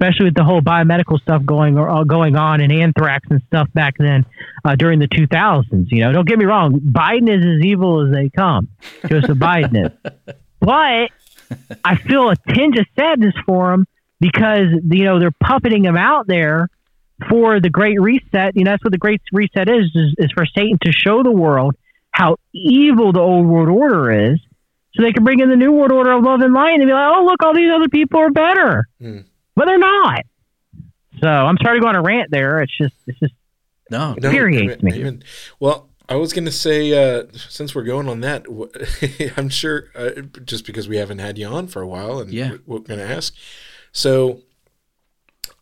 [0.00, 3.94] especially with the whole biomedical stuff going uh, going on and anthrax and stuff back
[3.98, 4.24] then
[4.64, 5.90] uh, during the 2000s.
[5.90, 6.78] You know, don't get me wrong.
[6.78, 8.68] Biden is as evil as they come.
[9.06, 10.12] Joseph Biden is.
[10.60, 11.10] But
[11.84, 13.86] I feel a tinge of sadness for him
[14.18, 16.68] because, you know, they're puppeting him out there
[17.30, 18.56] for the Great Reset.
[18.56, 21.30] You know, that's what the Great Reset is, is, is for Satan to show the
[21.30, 21.76] world
[22.10, 24.40] how evil the old world order is
[24.94, 26.92] so they can bring in the new world order of love and light and be
[26.92, 28.88] like, oh, look, all these other people are better.
[29.00, 29.20] Hmm.
[29.58, 30.24] But they're not.
[31.20, 32.60] So I'm sorry to go on a rant there.
[32.62, 33.34] It's just, it's just,
[33.90, 34.14] No.
[34.18, 34.98] No, Infuriates even- me.
[35.00, 35.22] even-
[35.58, 38.46] well, I was going to say, uh, since we're going on that,
[39.36, 42.52] I'm sure uh, just because we haven't had you on for a while, and Yeah.
[42.52, 43.34] we- we're going to ask.
[43.92, 44.42] So,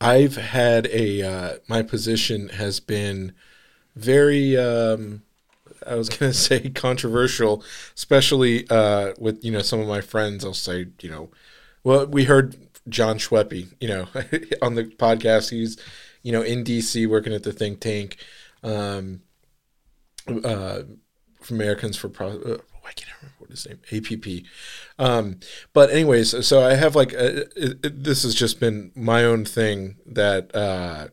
[0.01, 3.33] I've had a uh, my position has been
[3.95, 4.57] very.
[4.57, 5.23] Um,
[5.87, 7.65] I was going to say controversial,
[7.97, 10.45] especially uh, with you know some of my friends.
[10.45, 11.31] I'll say you know,
[11.83, 12.57] well, we heard
[12.89, 14.07] John Schweppe, you know,
[14.63, 15.51] on the podcast.
[15.51, 15.77] He's
[16.23, 18.17] you know in DC working at the think tank.
[18.63, 19.23] Um,
[20.29, 20.83] uh,
[21.51, 22.29] Americans for Pro.
[22.29, 23.81] Uh, why can't remember what his name?
[23.93, 24.45] APP.
[24.99, 25.41] Um,
[25.73, 29.45] but anyways, so I have like a, it, it, this has just been my own
[29.45, 31.09] thing that uh,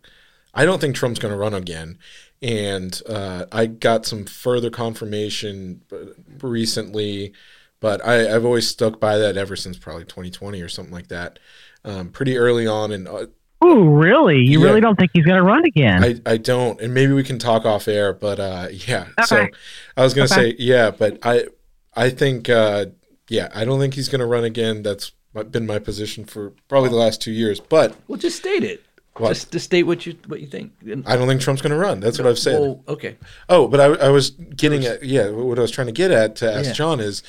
[0.54, 1.98] I don't think Trump's going to run again,
[2.42, 7.34] and uh, I got some further confirmation uh, recently,
[7.80, 11.40] but I, I've always stuck by that ever since probably 2020 or something like that.
[11.86, 13.26] Um, pretty early on, and uh,
[13.64, 14.40] ooh, really?
[14.40, 14.68] You Yeah.
[14.68, 16.04] really don't think he's going to run again?
[16.04, 19.08] I, I don't, and maybe we can talk off air, but uh, yeah.
[19.26, 19.52] So Okay.
[19.98, 20.52] I was gonna Okay.
[20.52, 21.48] say yeah, but I
[21.96, 22.86] I think uh,
[23.30, 24.82] yeah, I don't think he's gonna run again.
[24.84, 25.12] That's
[25.52, 27.60] been my position for probably the last two years.
[27.60, 28.82] But Well, just state it.
[29.18, 29.30] What?
[29.30, 30.72] Just to state what you what you think.
[31.06, 32.00] I don't think Trump's going to run.
[32.00, 32.60] That's what I've said.
[32.60, 33.16] Well, okay.
[33.50, 35.30] Oh, but I, I was getting at yeah.
[35.30, 36.74] What I was trying to get at to ask Yeah.
[36.74, 37.22] John is,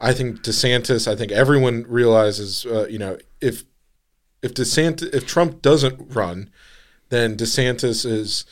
[0.00, 1.06] I think DeSantis.
[1.06, 3.62] I think everyone realizes, uh, you know, if
[4.42, 6.50] if DeSantis, if Trump doesn't run,
[7.08, 8.44] then DeSantis is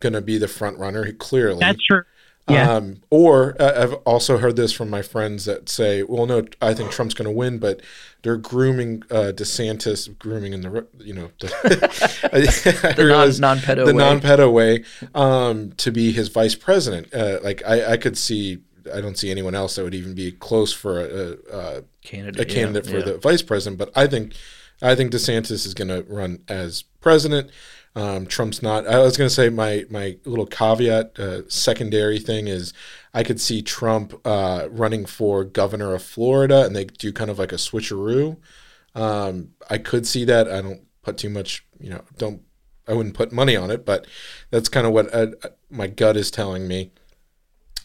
[0.00, 1.12] going to be the front runner.
[1.12, 2.02] Clearly, That's true.
[2.48, 2.74] Yeah.
[2.74, 6.74] Um, or uh, I've also heard this from my friends that say, "Well, no, I
[6.74, 7.80] think Trump's going to win, but
[8.22, 14.04] they're grooming uh, DeSantis, grooming in the you know the, I realize non-pedo the way.
[14.04, 14.84] non-pedo way
[15.14, 17.14] um, to be his vice president.
[17.14, 18.58] Uh, like I, I could see,
[18.92, 22.40] I don't see anyone else that would even be close for a, a, Candidate.
[22.42, 23.04] a candidate yeah, for yeah.
[23.04, 23.78] the vice president.
[23.78, 24.34] But I think
[24.82, 27.50] I think DeSantis is going to run as president.
[27.96, 28.86] Um, Trump's not.
[28.86, 32.72] I was going to say my my little caveat, uh, secondary thing is
[33.12, 37.38] I could see Trump uh, running for governor of Florida, and they do kind of
[37.38, 38.36] like a switcheroo.
[38.96, 40.50] Um, I could see that.
[40.50, 42.42] I don't put too much, you know, don't.
[42.88, 44.06] I wouldn't put money on it, but
[44.50, 45.28] that's kind of what uh,
[45.70, 46.90] my gut is telling me.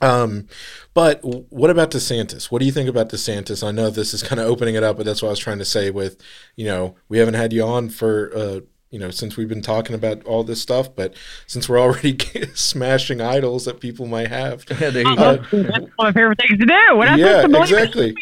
[0.01, 0.47] Um,
[0.93, 2.45] but what about DeSantis?
[2.51, 3.65] What do you think about DeSantis?
[3.67, 5.59] I know this is kind of opening it up, but that's what I was trying
[5.59, 5.91] to say.
[5.91, 6.21] With
[6.55, 8.59] you know, we haven't had you on for uh,
[8.91, 11.15] you know since we've been talking about all this stuff, but
[11.47, 12.17] since we're already
[12.55, 15.43] smashing idols that people might have, Yeah, there you Uh, go.
[15.51, 16.95] That's one of my favorite things to do.
[16.97, 18.17] What I'm yeah, supposed to believe exactly.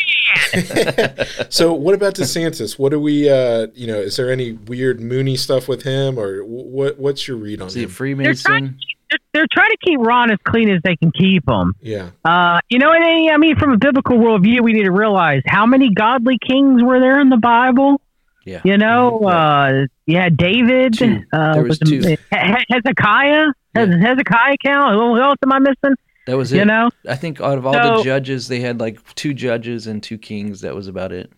[1.49, 2.77] so, what about DeSantis?
[2.77, 6.41] What do we, uh, you know, is there any weird Mooney stuff with him, or
[6.43, 6.97] what?
[6.99, 7.89] What's your read on Is he a him?
[7.89, 8.79] Freemason?
[9.09, 11.73] They're, they're trying to keep Ron as clean as they can keep him.
[11.81, 14.91] Yeah, Uh, you know, and I I mean, from a biblical worldview, we need to
[14.91, 18.01] realize how many godly kings were there in the Bible.
[18.45, 18.61] Yeah.
[18.63, 20.97] You know, uh, you had David.
[20.97, 21.21] Two.
[21.33, 21.99] Uh, There was two.
[21.99, 23.47] He- He- Hezekiah.
[23.75, 24.95] Hez- Hezekiah count.
[24.95, 25.95] Who else am I missing?
[26.27, 26.57] That was it.
[26.57, 29.87] You know, I think out of all So- the judges, they had like two judges
[29.87, 30.61] and two kings.
[30.61, 31.31] That was about it.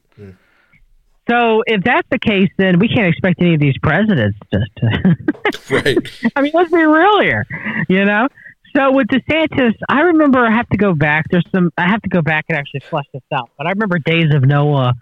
[1.29, 4.59] So if that's the case, then we can't expect any of these presidents to.
[4.77, 6.31] to right.
[6.35, 7.45] I mean, let's be real here.
[7.87, 8.27] You know.
[8.75, 11.25] So with DeSantis, I remember I have to go back.
[11.31, 13.49] There's some I have to go back and actually flush this out.
[13.57, 14.93] But I remember Days of Noah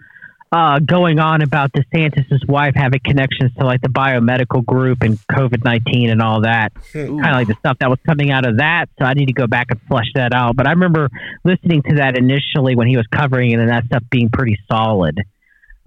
[0.50, 5.64] uh, going on about DeSantis's wife having connections to like the biomedical group and COVID
[5.64, 6.72] nineteen and all that.
[6.92, 8.88] Kind of like the stuff that was coming out of that.
[8.98, 10.56] So I need to go back and flush that out.
[10.56, 11.10] But I remember
[11.44, 15.20] listening to that initially when he was covering it, and that stuff being pretty solid.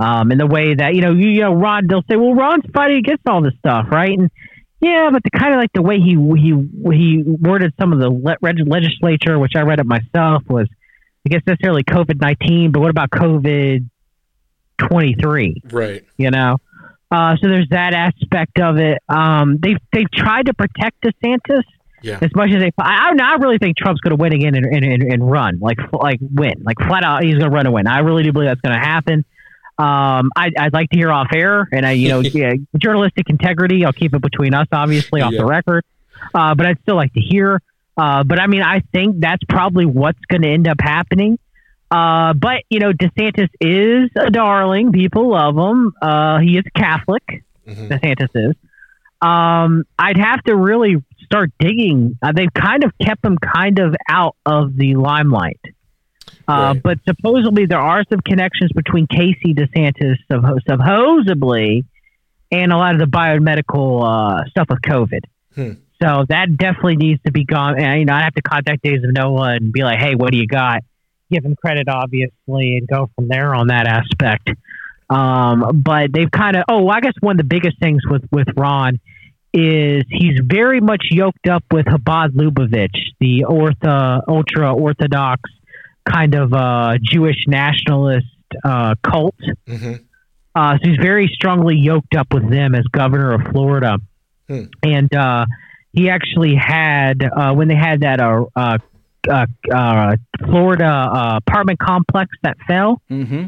[0.01, 2.63] Um, in the way that you know, you, you know, Ron, they'll say, "Well, Ron's
[2.73, 4.31] fighting against all this stuff, right?" And
[4.79, 6.53] yeah, but the kind of like the way he he
[6.97, 10.67] he worded some of the le- legislature, which I read it myself, was
[11.25, 13.87] I guess necessarily COVID nineteen, but what about COVID
[14.79, 15.61] twenty three?
[15.71, 16.03] Right.
[16.17, 16.57] You know,
[17.11, 18.97] uh, so there's that aspect of it.
[19.07, 21.61] Um, they've they've tried to protect DeSantis
[22.01, 22.17] Yeah.
[22.21, 22.71] as much as they.
[22.79, 25.77] I, I really think Trump's going to win again and, and, and, and run like
[25.93, 27.23] like win like flat out.
[27.23, 27.85] He's going to run and win.
[27.85, 29.25] I really do believe that's going to happen.
[29.81, 33.83] Um, I, I'd like to hear off air, and I, you know, yeah, journalistic integrity.
[33.85, 35.39] I'll keep it between us, obviously, off Yeah.
[35.39, 35.83] the record.
[36.33, 37.61] Uh, but I'd still like to hear.
[37.97, 41.39] Uh, but I mean, I think that's probably what's going to end up happening.
[41.89, 44.91] Uh, but you know, DeSantis is a darling.
[44.91, 45.93] People love him.
[46.01, 47.43] Uh, he is Catholic.
[47.67, 47.89] Mhm.
[47.89, 48.55] DeSantis is.
[49.21, 52.17] Um, I'd have to really start digging.
[52.21, 55.59] Uh, they've kind of kept him kind of out of the limelight.
[56.47, 56.83] Uh, Right.
[56.83, 61.85] But supposedly there are some connections between Casey DeSantis, suppo- supposedly,
[62.51, 65.21] and a lot of the biomedical uh, stuff with COVID.
[65.55, 65.71] Hmm.
[66.01, 67.79] So that definitely needs to be gone.
[67.79, 70.31] And, you know, I have to contact Days of Noah and be like, "Hey, what
[70.31, 70.83] do you got?"
[71.29, 74.49] Give him credit, obviously, and go from there on that aspect.
[75.09, 76.63] Um, but they've kind of.
[76.67, 78.99] Oh, I guess one of the biggest things with with Ron
[79.53, 85.41] is he's very much yoked up with Chabad Lubavitch, the ortho, ultra orthodox
[86.05, 88.27] kind of uh, Jewish nationalist
[88.63, 89.35] uh, cult.
[89.67, 89.93] hmm
[90.53, 93.97] Uh, so he's very strongly yoked up with them as governor of Florida.
[94.49, 94.63] Hmm.
[94.83, 95.45] And uh,
[95.93, 98.77] he actually had, uh, when they had that uh, uh,
[99.29, 100.15] uh, uh,
[100.45, 103.45] Florida uh, apartment complex that fell, Mm-hmm.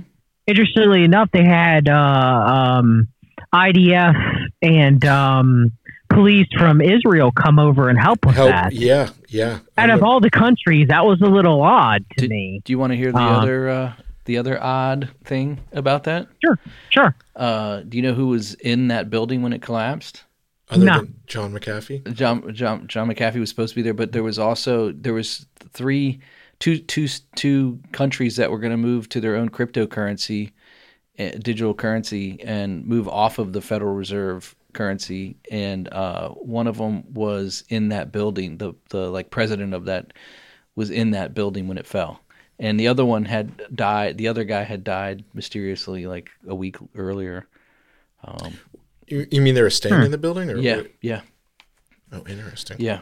[0.47, 1.97] interestingly enough, they had uh,
[2.79, 3.09] um,
[3.53, 4.15] IDF
[4.61, 5.71] and um,
[6.13, 8.49] police from Israel come over and help with Help.
[8.49, 8.73] that.
[8.73, 9.09] Yeah.
[9.29, 9.45] Yeah.
[9.77, 12.61] I Out of remember- all the countries, that was a little odd to Did- me.
[12.63, 13.93] Do you want to hear the Uh, other uh,
[14.25, 16.27] the other odd thing about that?
[16.43, 16.57] Sure,
[16.89, 17.15] sure.
[17.35, 20.23] Uh, do you know who was in that building when it collapsed?
[20.69, 20.97] other No.
[20.99, 22.13] than John McAfee.
[22.13, 25.45] John John John McAfee was supposed to be there, but there was also there was
[25.73, 26.19] three
[26.59, 30.51] two two two countries that were going to move to their own cryptocurrency,
[31.19, 35.35] uh, digital currency, and move off of the Federal Reserve currency.
[35.51, 38.57] And uh, one of them was in that building.
[38.57, 40.13] The the like president of that
[40.75, 42.19] was in that building when it fell.
[42.59, 44.17] and the other one had died.
[44.17, 47.47] The other guy had died mysteriously like a week earlier.
[49.07, 50.49] You, you mean they were staying in the building?
[50.49, 50.91] Or Yeah, what?
[51.01, 51.21] yeah,
[52.11, 52.77] Oh, interesting.
[52.79, 53.01] yeah.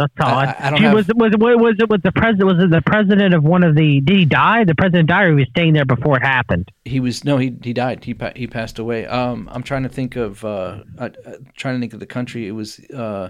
[0.00, 0.48] That's I- odd.
[0.48, 2.46] I- I don't Gee, have- was, it- was, it- was it was the president?
[2.46, 4.00] Was it the president of one of the?
[4.00, 4.64] Did he die?
[4.64, 6.70] The president died, or he was staying there before it happened?
[6.84, 8.02] He was no, he he died.
[8.04, 9.06] He he passed away.
[9.06, 12.48] Um, I'm trying to think of uh, uh, uh, trying to think of the country.
[12.48, 13.28] It was uh,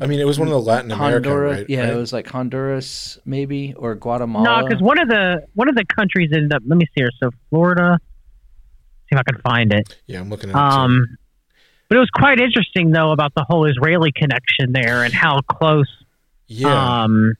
[0.00, 1.58] I mean, it was one of the Latin America, Honduras.
[1.58, 1.66] right?
[1.68, 1.92] yeah, right?
[1.92, 4.62] it was like Honduras maybe or Guatemala.
[4.62, 6.62] No, because one of the one of the countries ended up.
[6.64, 7.10] Let me see here.
[7.20, 7.98] So Florida.
[9.10, 10.00] See if I can find it.
[10.06, 10.58] Yeah, I'm looking at it.
[11.92, 15.84] But it was quite interesting though about the whole Israeli connection there and how close
[16.46, 17.02] Yeah.
[17.02, 17.34] um,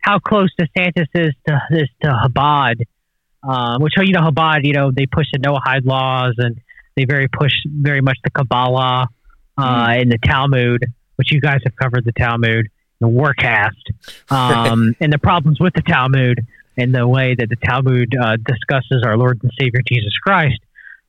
[0.00, 2.82] how close DeSantis is to is to Chabad,
[3.42, 6.60] um, which you know Chabad, you know they push the Noahide laws and
[6.94, 9.08] they very push very much the Kabbalah
[9.56, 10.84] uh, and the Talmud,
[11.16, 12.68] which you guys have covered the Talmud,
[13.00, 13.80] the Warcast,
[14.30, 16.38] um, and the problems with the Talmud
[16.76, 20.60] and the way that the Talmud uh, discusses our Lord and Savior Jesus Christ.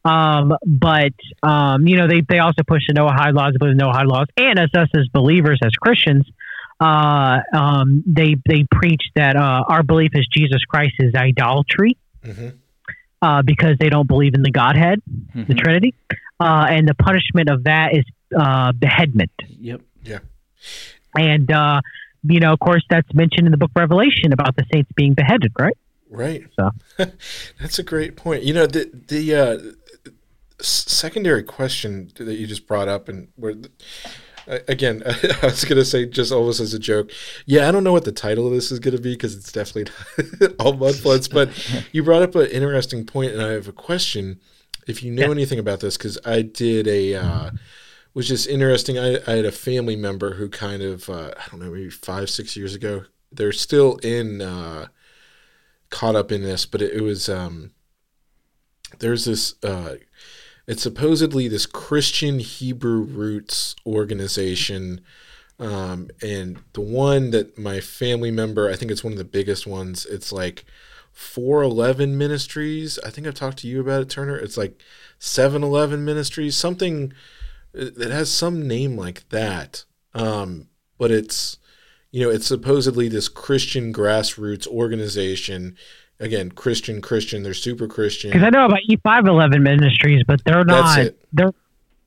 [0.06, 1.14] Um, but
[1.44, 4.60] um, you know, they, they also push the Noahide laws, but the Noahide laws, and
[4.60, 6.26] as us as believers, as Christians,
[6.80, 12.54] uh, um, they they preach that uh, our belief is Jesus Christ is idolatry Mhm.
[13.22, 15.02] uh, because they don't believe in the Godhead,
[15.34, 15.58] the Mhm.
[15.58, 15.94] Trinity,
[16.40, 18.04] uh, and the punishment of that is
[18.38, 19.32] uh, beheadment.
[19.48, 19.82] Yep.
[20.04, 20.20] Yeah.
[21.18, 21.82] And uh,
[22.24, 25.14] you know, of course, that's mentioned in the Book of Revelation about the saints being
[25.14, 25.78] beheaded, right?
[26.10, 26.46] Right.
[26.56, 26.72] So.
[27.60, 28.44] That's a great point.
[28.44, 29.64] You know, the the uh, s-
[30.62, 33.56] secondary question that you just brought up, and where
[34.48, 37.12] uh, again, I was going to say just almost as a joke.
[37.46, 39.52] Yeah, I don't know what the title of this is going to be because it's
[39.52, 39.92] definitely
[40.40, 41.32] not all mudfloods.
[41.32, 41.50] But
[41.92, 44.40] you brought up an interesting point, and I have a question.
[44.88, 45.32] If you know Yeah.
[45.32, 47.16] anything about this, because I did a.
[47.16, 47.52] Uh,
[48.14, 48.98] was just interesting.
[48.98, 52.30] I, I had a family member who kind of uh, I don't know maybe five
[52.30, 53.04] six years ago.
[53.32, 54.88] They're still in uh,
[55.90, 57.72] caught up in this, but it, it was um,
[59.00, 59.56] there's this.
[60.68, 65.02] Uh, it's supposedly this Christian Hebrew roots organization,
[65.60, 69.66] um, and the one that my family member, I think it's one of the biggest
[69.66, 70.06] ones.
[70.06, 70.66] It's like
[71.14, 73.00] 411 Ministries.
[73.00, 74.38] I think I've talked to you about it, Turner.
[74.38, 74.82] It's like
[75.20, 77.14] 711 Ministries, something
[77.74, 79.86] that has some name like that.
[80.14, 80.68] Um,
[80.98, 81.58] but it's,
[82.12, 85.78] you know, it's supposedly this Christian grassroots organization.
[86.20, 87.44] Again, Christian, Christian.
[87.44, 88.32] They're super Christian.
[88.32, 91.00] Because I know about E five eleven ministries, but they're That's not.
[91.00, 91.20] it.
[91.34, 91.52] They're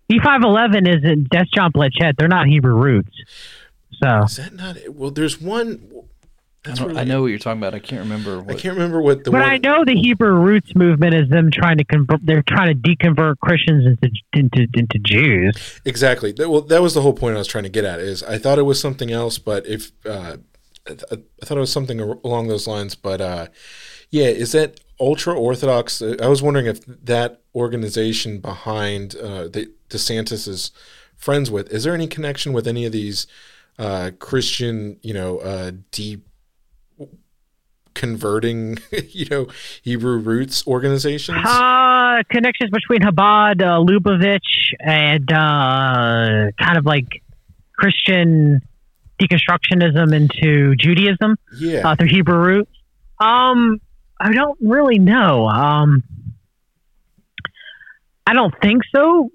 [0.08, 1.28] E five eleven isn't.
[1.30, 2.14] That's John Blanchett.
[2.16, 3.10] They're not Hebrew roots.
[4.02, 4.94] So Is that not it?
[4.94, 5.90] Well, there's one.
[6.66, 7.74] I, don't- really, I know what you're talking about.
[7.74, 9.50] I can't remember I can't remember what the But one.
[9.50, 12.24] I know the Hebrew roots movement is them trying to convert.
[12.24, 15.80] They're trying to deconvert Christians into into into Jews.
[15.84, 16.32] Exactly.
[16.32, 18.00] That, well, that was the whole point I was trying to get at.
[18.00, 20.36] Is I thought it was something else, but if uh,
[20.86, 21.04] I, th-
[21.42, 23.46] I thought it was something along those lines, but uh,
[24.10, 26.02] yeah, is that ultra orthodox?
[26.02, 30.70] I was wondering if that organization behind uh, that DeSantis is
[31.16, 33.26] friends with is there any connection with any of these
[33.78, 36.26] uh, Christian, you know, uh, deep
[37.94, 38.78] converting,
[39.10, 39.48] you know,
[39.82, 41.38] Hebrew roots organizations?
[41.44, 47.22] Uh, connections between Chabad, uh, Lubavitch, and uh, kind of like
[47.76, 48.62] Christian
[49.20, 51.36] deconstructionism into Judaism.
[51.58, 51.88] Yeah.
[51.88, 52.70] uh, through Hebrew roots?
[53.20, 53.80] Um,
[54.20, 55.46] I don't really know.
[55.48, 56.02] Um,
[58.26, 59.30] I don't think so.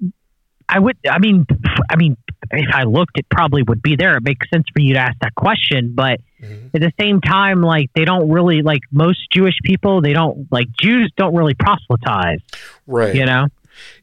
[0.69, 0.97] I would.
[1.09, 1.45] I mean,
[1.89, 2.17] I mean,
[2.51, 4.17] if I looked, it probably would be there.
[4.17, 6.69] It makes sense for you to ask that question, but Mhm.
[6.75, 10.01] at the same time, like they don't really like most Jewish people.
[10.01, 12.39] They don't like Jews don't really proselytize.
[12.87, 13.15] Right.
[13.15, 13.47] You know.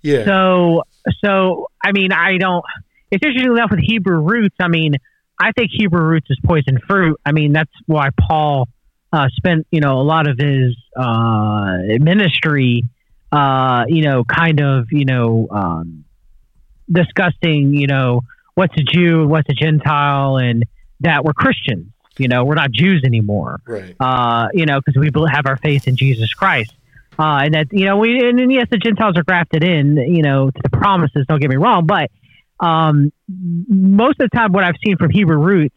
[0.02, 0.24] Yeah.
[0.24, 0.82] So,
[1.24, 2.64] so I mean, I don't.
[3.10, 4.56] It's interesting enough with Hebrew roots.
[4.60, 4.94] I mean,
[5.40, 7.18] I think Hebrew roots is poison fruit.
[7.24, 8.68] I mean, that's why Paul
[9.12, 12.84] uh, spent you know a lot of his uh, ministry,
[13.32, 16.04] uh, you know, kind of you know um,
[16.90, 18.22] discussing you know
[18.54, 20.64] what's a Jew and what's a Gentile, and
[21.00, 21.92] that we're Christians.
[22.18, 23.96] You know, we're not Jews anymore right.
[23.98, 26.74] uh, you know, because we have our faith in Jesus Christ.
[27.18, 30.22] Uh, and that, you know, we, and, and yes, the Gentiles are grafted in, you
[30.22, 31.86] know, to the promises, don't get me wrong.
[31.86, 32.10] But
[32.60, 35.74] um, most of the time, what I've seen from Hebrew roots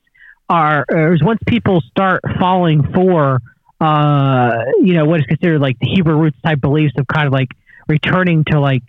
[0.49, 3.40] are, is once people start falling for,
[3.82, 7.34] uh, you know, what is considered like the Hebrew roots type beliefs of kind of
[7.34, 7.49] like
[7.88, 8.84] returning to like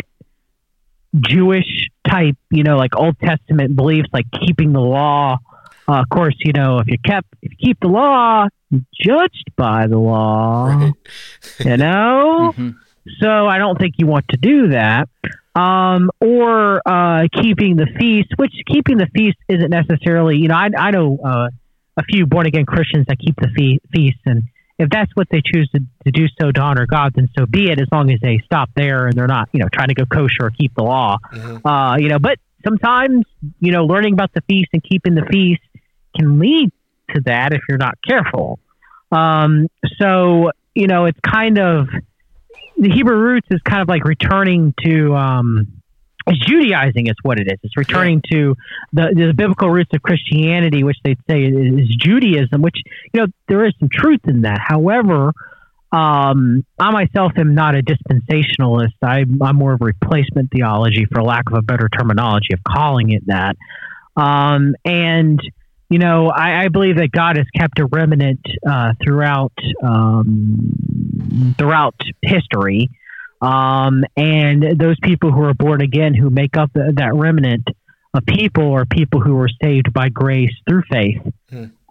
[1.20, 5.38] Jewish type, you know, like Old Testament beliefs, like keeping the law.
[5.86, 9.50] Uh, of course, you know, if you kept, if you keep the law, you're judged
[9.56, 10.66] by the law.
[10.66, 10.92] Right.
[11.60, 12.74] You know, Mhm.
[13.20, 15.08] so I don't think you want to do that.
[15.56, 20.68] Um, or uh, keeping the feast, which keeping the feast isn't necessarily, you know, I,
[20.76, 21.48] I know uh,
[21.96, 24.42] a few born again Christians that keep the fe- feasts, and
[24.80, 27.70] if that's what they choose to, to do so to honor God, then so be
[27.70, 27.80] it.
[27.80, 30.46] As long as they stop there and they're not, you know, trying to go kosher
[30.46, 31.64] or keep the law, Mm-hmm.
[31.64, 32.18] uh, you know.
[32.18, 33.24] But sometimes,
[33.60, 35.62] you know, learning about the feast and keeping the feast
[36.16, 36.72] can lead
[37.14, 38.58] to that if you're not careful.
[39.12, 39.68] Um,
[40.00, 41.86] so you know, it's kind of
[42.76, 45.82] the Hebrew roots is kind of like returning to um,
[46.32, 47.58] Judaizing is what it is.
[47.62, 48.56] It's returning to
[48.92, 52.62] the, the biblical roots of Christianity, which they say is, is Judaism.
[52.62, 52.76] Which
[53.12, 54.58] you know there is some truth in that.
[54.58, 55.32] However,
[55.92, 58.94] um, I myself am not a dispensationalist.
[59.02, 63.10] I, I'm more of a replacement theology, for lack of a better terminology of calling
[63.10, 63.56] it that.
[64.16, 65.40] Um, and
[65.90, 69.52] you know, I, I believe that God has kept a remnant uh, throughout
[69.82, 72.90] um, throughout history,
[73.40, 77.68] um, and those people who are born again, who make up the, that remnant
[78.14, 81.20] of people, are people who are saved by grace through faith.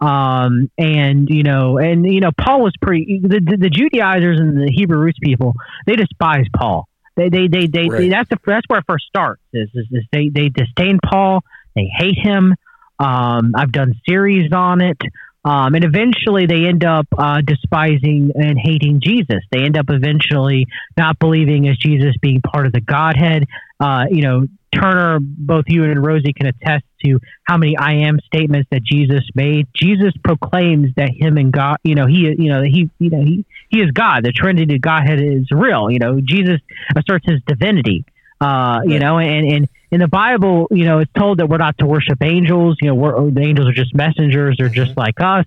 [0.00, 3.20] Um, and you know, and you know, Paul was pretty.
[3.22, 5.54] The, the, the Judaizers and the Hebrew roots people,
[5.86, 6.88] they despise Paul.
[7.16, 8.10] They, they, they, they, Right.
[8.10, 9.40] that's the, that's where it first starts.
[9.52, 11.42] Is, is, is they, they disdain Paul.
[11.76, 12.54] They hate him.
[12.98, 15.00] Um, I've done series on it.
[15.44, 19.42] Um, and eventually they end up uh, despising and hating Jesus.
[19.52, 20.66] They end up eventually
[20.96, 23.44] not believing as Jesus being part of the Godhead.
[23.78, 28.18] Uh, you know, Turner, both you and Rosie can attest to how many I am
[28.20, 29.68] statements that Jesus made.
[29.74, 33.44] Jesus proclaims that him and God, you know, he, you know, he, you know, he,
[33.68, 34.24] he is God.
[34.24, 35.90] The Trinity, Godhead is real.
[35.90, 36.60] You know, Jesus
[36.96, 38.04] asserts his divinity.
[38.40, 41.78] Uh, you know, and, and in the Bible, you know, it's told that we're not
[41.78, 42.76] to worship angels.
[42.80, 44.56] You know, we're, the angels are just messengers.
[44.58, 45.46] They're just like us.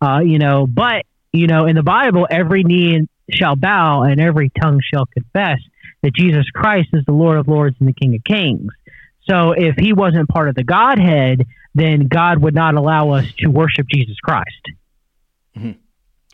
[0.00, 4.50] Uh, you know, but you know, in the Bible, every knee shall bow and every
[4.60, 5.58] tongue shall confess
[6.02, 8.70] that Jesus Christ is the Lord of Lords and the King of Kings.
[9.28, 13.48] So, if he wasn't part of the Godhead, then God would not allow us to
[13.48, 14.70] worship Jesus Christ.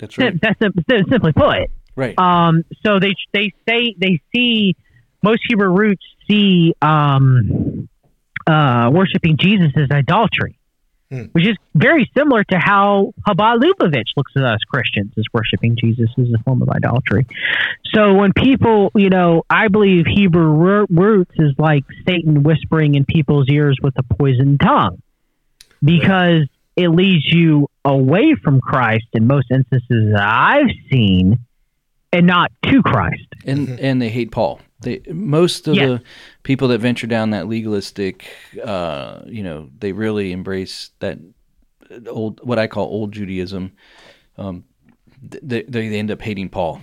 [0.00, 0.40] That's right.
[0.40, 1.70] That's sim- simply put.
[1.94, 2.18] Right.
[2.18, 4.76] Um, so they they say they see
[5.22, 7.88] most Hebrew roots see um,
[8.46, 10.56] uh, worshiping Jesus as idolatry,
[11.10, 11.24] Hmm.
[11.32, 16.08] which is very similar to how Chabad Lubavitch looks at us Christians as worshiping Jesus
[16.16, 17.26] as a form of idolatry.
[17.92, 23.48] So when people, you know, I believe Hebrew roots is like Satan whispering in people's
[23.48, 25.02] ears with a poisoned tongue,
[25.82, 31.40] because it leads you away from Christ in most instances that I've seen,
[32.12, 33.22] and not to Christ.
[33.44, 34.60] and and they hate Paul.
[34.82, 35.86] They most of Yeah.
[35.86, 36.02] the
[36.42, 38.26] people that venture down that legalistic,
[38.64, 41.18] uh, you know, they really embrace that
[42.08, 43.72] old what I call old Judaism.
[44.38, 44.64] Um,
[45.30, 46.80] th- they they end up hating Paul,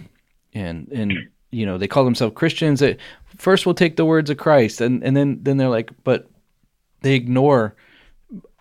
[0.54, 1.14] and and
[1.52, 2.80] you know they call themselves Christians.
[2.82, 2.98] That
[3.38, 6.30] first will take the words of Christ, and and then then they're like, but
[7.02, 7.76] they ignore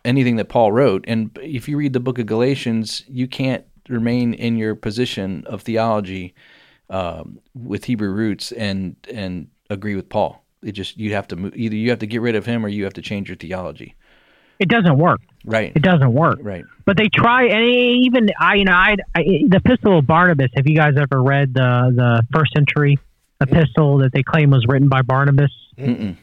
[0.05, 1.05] anything that Paul wrote.
[1.09, 5.63] And if you read the book of Galatians, you can't remain in your position of
[5.63, 6.35] theology
[6.91, 10.43] um, with Hebrew roots and and agree with Paul.
[10.63, 12.69] It just you have to move, either you have to get rid of him or
[12.69, 13.95] you have to change your theology.
[14.59, 15.21] It doesn't work.
[15.45, 15.71] Right.
[15.77, 16.39] It doesn't work.
[16.41, 16.65] Right.
[16.87, 17.63] But they try, and
[18.05, 20.51] even I, you know, I, I the Epistle of Barnabas.
[20.57, 22.99] Have you guys ever read the the first century
[23.41, 26.17] epistle that they claim was written by Barnabas, Mm-mm.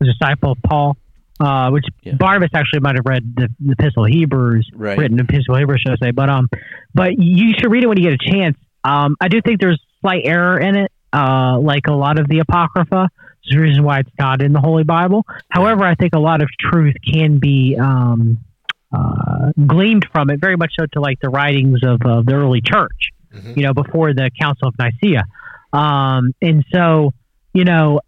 [0.00, 0.96] the disciple of Paul?
[1.40, 2.14] Uh, which Yeah.
[2.14, 4.98] Barnabas actually might have read the, the Epistle of Hebrews, Right.
[4.98, 6.10] written Epistle of Hebrews, should I say?
[6.10, 6.48] But um,
[6.94, 8.56] but you should read it when you get a chance.
[8.82, 12.38] Um, I do think there's slight error in it, uh, like a lot of the
[12.40, 13.08] Apocrypha.
[13.44, 15.24] There's a reason why it's not in the Holy Bible.
[15.48, 18.38] However, I think a lot of truth can be um,
[18.92, 22.60] uh, gleaned from it, very much so to like the writings of, of the early
[22.60, 23.56] church, Mhm.
[23.56, 25.24] you know, before the Council of Nicaea.
[25.72, 27.12] Um, and so,
[27.52, 28.00] you know,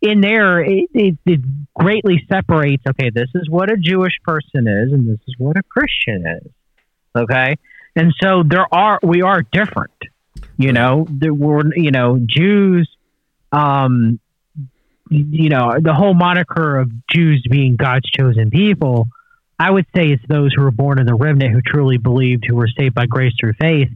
[0.00, 1.40] in there, it, it, it
[1.74, 5.62] greatly separates, okay, this is what a Jewish person is, and this is what a
[5.62, 6.50] Christian is.
[7.14, 7.56] Okay.
[7.94, 9.92] And so there are, we are different,
[10.62, 12.88] you know, there were, you know, Jews,
[13.52, 14.18] um,
[15.10, 19.08] you know, the whole moniker of Jews being God's chosen people,
[19.58, 22.56] I would say it's those who were born in the remnant who truly believed, who
[22.56, 23.88] were saved by grace through faith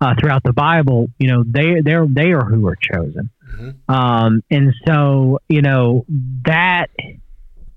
[0.00, 1.08] uh, throughout the Bible.
[1.18, 3.74] You know, they they're they are who are chosen, Mhm.
[3.88, 6.04] um, and so you know
[6.44, 6.88] that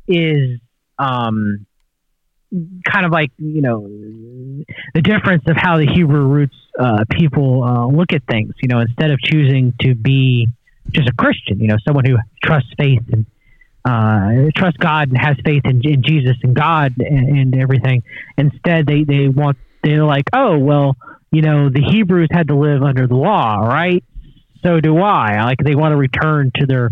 [0.08, 0.60] is
[0.98, 1.66] um,
[2.86, 3.88] kind of like you know
[4.94, 8.54] the difference of how the Hebrew roots uh, people uh, look at things.
[8.62, 10.48] You know, instead of choosing to be
[10.92, 13.26] just a Christian, you know, someone who trusts faith and
[13.86, 18.04] uh, trust God and has faith in, in Jesus and God and, and everything.
[18.38, 20.98] Instead, they, they want they're like, oh well,
[21.32, 24.04] you know, the Hebrews had to live under the law, right?
[24.64, 25.44] So do I.
[25.44, 26.90] Like they want to return to their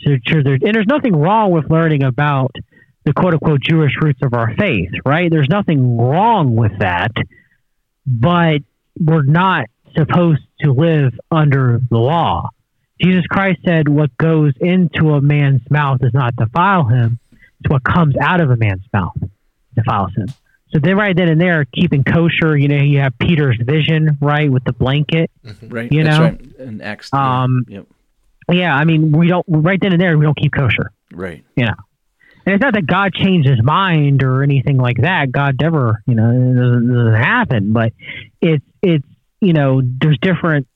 [0.00, 2.54] to, to their and there's nothing wrong with learning about
[3.08, 5.30] the quote unquote Jewish roots of our faith, right?
[5.30, 7.12] There's nothing wrong with that,
[8.06, 8.58] but
[9.00, 9.66] we're not
[9.96, 12.50] supposed to live under the law.
[13.00, 17.18] Jesus Christ said, What goes into a man's mouth does not defile him,
[17.60, 19.16] it's what comes out of a man's mouth
[19.74, 20.28] defiles him.
[20.74, 24.52] So then, right then and there, keeping kosher, you know, you have Peter's vision, right,
[24.52, 25.30] with the blanket.
[25.62, 25.90] Right.
[25.90, 26.20] You know?
[26.20, 26.40] right.
[26.58, 27.10] In Acts.
[27.14, 27.86] Um, yep.
[28.52, 30.92] Yeah, I mean, we don't, right then and there, we don't keep kosher.
[31.10, 31.42] Right.
[31.56, 31.74] you know.
[32.48, 35.30] And it's not that God changed his mind or anything like that.
[35.30, 37.72] God never, you know, it doesn't, doesn't happen.
[37.74, 37.92] But
[38.40, 39.04] it's it's
[39.42, 40.66] you know, there's different.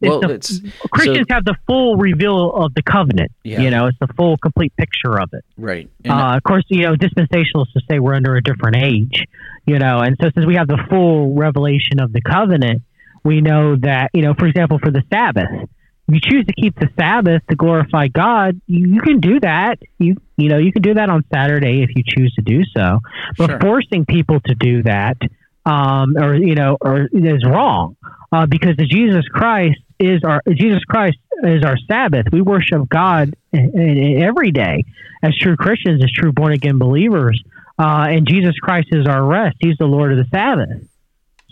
[0.00, 0.58] It's Well, the- it's
[0.90, 3.30] Christians have the full reveal of the covenant.
[3.44, 3.60] Yeah.
[3.60, 5.44] You know, it's the full, complete picture of it.
[5.58, 5.86] right.
[6.08, 9.26] Uh, of course, you know, dispensationalists to say we're under a different age,
[9.66, 12.82] you know, and so since we have the full revelation of the covenant,
[13.22, 15.68] we know that, you know, for example, for the Sabbath,
[16.14, 19.78] you choose to keep the Sabbath to glorify God, you, you can do that.
[19.98, 23.00] You you know, you can do that on Saturday if you choose to do so.
[23.38, 23.60] But Sure.
[23.60, 25.16] forcing people to do that,
[25.64, 27.96] um, or you know, or is wrong,
[28.32, 32.26] uh, because the Jesus Christ is our Jesus Christ is our Sabbath.
[32.32, 34.84] We worship God in, in every day
[35.22, 37.40] as true Christians, as true born again believers,
[37.78, 39.56] uh, and Jesus Christ is our rest.
[39.60, 40.82] He's the Lord of the Sabbath.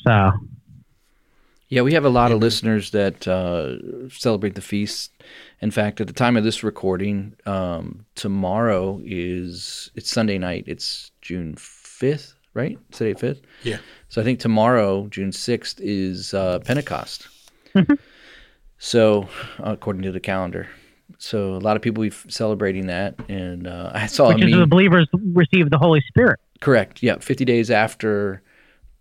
[0.07, 0.33] So
[1.71, 5.13] Yeah, we have a lot of listeners that uh, celebrate the feast.
[5.61, 10.65] In fact, at the time of this recording, um, tomorrow is it's Sunday night.
[10.67, 12.77] It's June fifth, right?
[12.91, 13.43] Today fifth.
[13.63, 13.79] Yeah.
[14.09, 17.29] So I think tomorrow, June sixth, is uh, Pentecost.
[18.79, 19.29] so,
[19.61, 20.69] according to the calendar,
[21.19, 24.51] so a lot of people be celebrating that, and uh, I saw which a is
[24.51, 24.61] meme.
[24.61, 26.41] the believers receive the Holy Spirit.
[26.61, 27.01] Correct.
[27.01, 28.43] Yeah, 50 days after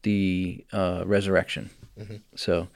[0.03, 1.03] the uh,
[1.99, 2.23] resurrection.
[2.35, 2.67] So,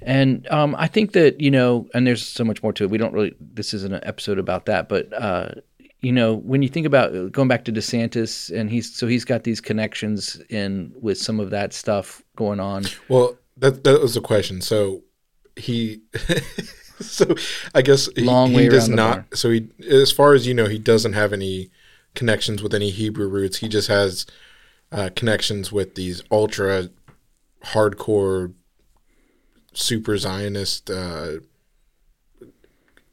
[0.00, 2.90] and um, I think that you know, and there's so much more to it.
[2.90, 3.34] We don't really.
[3.40, 5.48] This isn't an episode about that, but uh,
[6.00, 9.44] you know, when you think about going back to DeSantis, and he's so he's got
[9.44, 12.84] these connections in with some of that stuff going on.
[13.08, 14.60] Well, that that was the question.
[14.60, 15.02] So
[15.56, 16.02] he,
[17.00, 17.34] so
[17.74, 19.36] I guess he, Long he way does around the not.
[19.36, 21.70] So he, as far as you know, he doesn't have any
[22.14, 23.58] connections with any Hebrew roots.
[23.58, 24.26] He just has
[24.92, 26.90] uh, connections with these ultra
[27.64, 28.52] hardcore,
[29.72, 31.32] super Zionist uh,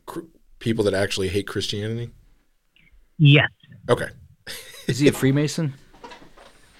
[0.06, 0.22] cr-
[0.60, 2.12] people that actually hate Christianity.
[3.18, 3.50] Yes.
[3.90, 4.08] Okay.
[4.88, 5.74] Is he a Freemason?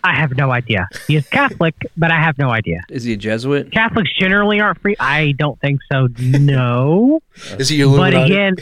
[0.06, 0.90] I have no idea.
[1.08, 2.82] He is Catholic, but I have no idea.
[2.90, 3.72] Is he a Jesuit?
[3.72, 4.98] Catholics generally aren't free.
[5.00, 6.08] I don't think so.
[6.20, 7.22] No.
[7.58, 8.34] Is he a but Illuminati?
[8.34, 8.56] again,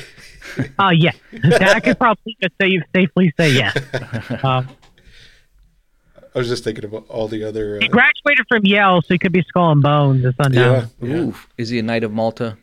[0.77, 3.75] uh, yeah, that I could probably just say, safely say yes.
[4.43, 4.67] Um,
[6.33, 7.79] I was just thinking about all the other.
[7.79, 10.23] he Uh, graduated from Yale, so he could be skull and bones.
[10.23, 10.87] It's unknown.
[11.01, 11.07] yeah.
[11.07, 11.15] yeah.
[11.17, 12.57] Ooh, is he a Knight of Malta?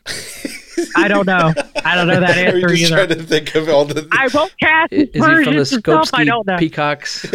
[0.96, 1.52] I don't know.
[1.84, 3.06] I don't know that Are you answer just either.
[3.06, 4.06] trying to think of all the?
[4.12, 6.10] I won't cast I- Is he from the Persians.
[6.14, 6.52] I don't know.
[6.54, 7.24] Skopsky Peacocks?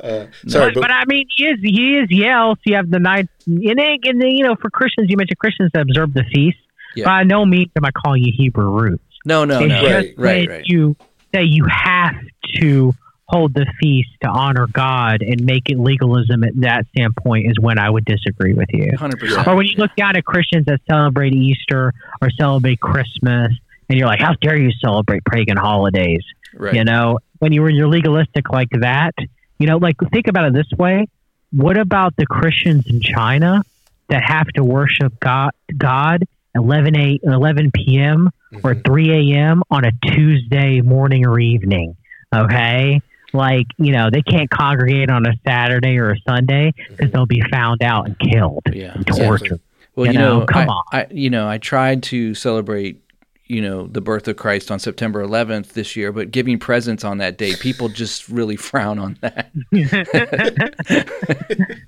[0.00, 2.54] uh, sorry, but, but, but I mean, he is he is Yale.
[2.56, 5.38] So you have the night, and then, and then, you know, for Christians, you mentioned
[5.38, 6.58] Christians that observe the feast.
[6.96, 7.04] Yeah.
[7.04, 9.02] By no means am I calling you Hebrew roots.
[9.24, 9.74] no, no, it's no.
[9.82, 10.64] Right, just right, that right.
[10.66, 10.96] you
[11.32, 12.14] that you have
[12.56, 12.92] to
[13.28, 17.78] hold the feast to honor God and make it legalism at that standpoint is when
[17.78, 18.90] I would disagree with you.
[18.96, 19.46] Hundred percent.
[19.46, 21.92] Or when you look down at Christians that celebrate Easter
[22.22, 23.52] or celebrate Christmas,
[23.88, 26.24] and you're like, "How dare you celebrate pagan holidays?"
[26.54, 26.74] Right.
[26.74, 29.14] You know, when you when you're legalistic like that,
[29.58, 31.06] you know, like think about it this way:
[31.52, 33.62] What about the Christians in China
[34.08, 36.24] that have to worship God God
[36.54, 38.30] 11 a 11 p.m.
[38.64, 38.80] or mm-hmm.
[38.80, 39.62] 3 a.m.
[39.70, 41.94] on a Tuesday morning or evening?
[42.34, 43.02] Okay.
[43.32, 47.10] Like, you know, they can't congregate on a Saturday or a Sunday because mm-hmm.
[47.12, 48.92] they'll be found out and killed Yeah.
[48.92, 49.26] and Exactly.
[49.26, 49.60] tortured.
[49.96, 50.82] Well, You you, know, know, come I, on.
[50.92, 53.02] I, you know, I tried to celebrate,
[53.46, 57.18] you know, the birth of Christ on September 11th this year, but giving presents on
[57.18, 59.50] that day, people just really frown on that.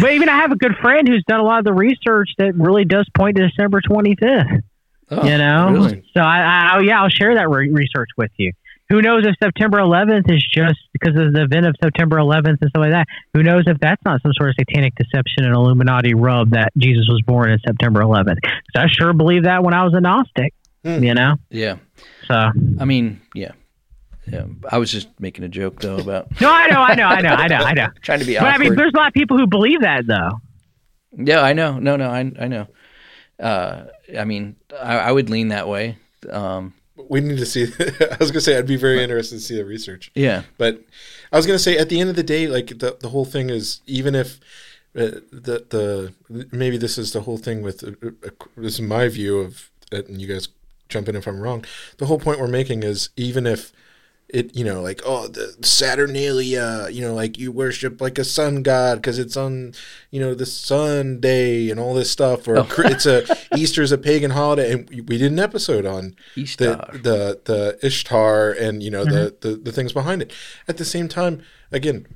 [0.00, 2.54] But even I have a good friend who's done a lot of the research that
[2.54, 4.62] really does point to December 25th.
[5.10, 6.02] Oh, you know, really?
[6.14, 8.52] so I, I, oh, yeah, I'll share that re- research with you.
[8.92, 12.68] Who knows if September 11th is just because of the event of September 11th and
[12.68, 13.06] stuff like that?
[13.32, 17.06] Who knows if that's not some sort of satanic deception and Illuminati rub that Jesus
[17.08, 18.36] was born in September 11th?
[18.42, 20.52] 'Cause I sure believed that when I was a Gnostic.
[20.84, 21.02] Hmm.
[21.02, 21.76] You know, Yeah.
[22.28, 22.34] so
[22.80, 23.52] I mean, yeah.
[24.30, 24.44] Yeah.
[24.70, 27.30] I was just making a joke though about no, I know, I know, I know,
[27.30, 27.88] I know, I know.
[28.02, 30.40] trying to be But I mean, there's a lot of people who believe that though.
[31.16, 31.78] yeah, I know.
[31.78, 32.66] No, no, I, I know.
[33.40, 33.84] Uh,
[34.18, 35.96] I mean, I, I would lean that way.
[36.30, 36.74] Um,
[37.08, 37.64] we need to see.
[38.00, 40.10] I was gonna say I'd be very interested to see the research.
[40.14, 40.42] yeah.
[40.58, 40.82] But
[41.32, 43.50] I was gonna say at the end of the day, like the the whole thing
[43.50, 44.40] is even if
[44.94, 45.64] uh, the
[46.28, 49.70] the maybe this is the whole thing with uh, uh, this is my view of
[49.90, 50.48] it, and you guys
[50.88, 51.64] jump in if I'm wrong.
[51.98, 53.72] The whole point we're making is even if
[54.32, 58.62] it, you know, like oh the Saturnalia, you know, like you worship like a sun
[58.62, 59.74] god because it's on,
[60.10, 62.64] you know, the sun day and all this stuff, or oh.
[62.64, 63.24] cr- it's a
[63.56, 66.90] Easter's a pagan holiday, and we- did an episode on Ishtar.
[66.92, 69.48] the the the Ishtar and you know the, mm-hmm.
[69.48, 70.32] the the things behind it.
[70.66, 72.06] At the same time, again,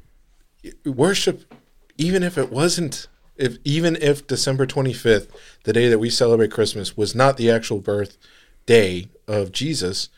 [0.86, 1.52] worship,
[1.98, 5.30] even if it wasn't, if even if December twenty fifth,
[5.64, 8.16] the day that we celebrate Christmas, was not the actual birth
[8.64, 10.08] day of Jesus,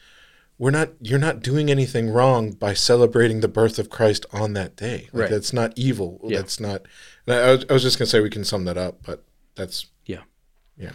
[0.59, 0.91] we're not.
[1.01, 5.09] You're not doing anything wrong by celebrating the birth of Christ on that day.
[5.13, 5.31] Like, Right.
[5.31, 6.21] That's not evil.
[6.25, 6.39] Yeah.
[6.39, 6.83] That's not.
[7.27, 9.25] and I, I was, I was just gonna say we can sum that up, but
[9.55, 10.23] that's Yeah.
[10.77, 10.91] yeah.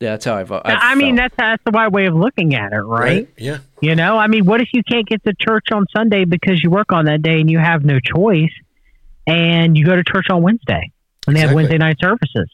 [0.00, 0.52] Yeah, that's how I've.
[0.52, 1.32] I've I mean, felt.
[1.32, 3.28] that's that's the right way of looking at it, right?
[3.36, 3.58] Yeah.
[3.80, 6.70] You know, I mean, what if you can't get to church on Sunday because you
[6.70, 8.52] work on that day and you have no choice,
[9.26, 10.92] and you go to church on Wednesday
[11.26, 12.48] and they have Wednesday night services?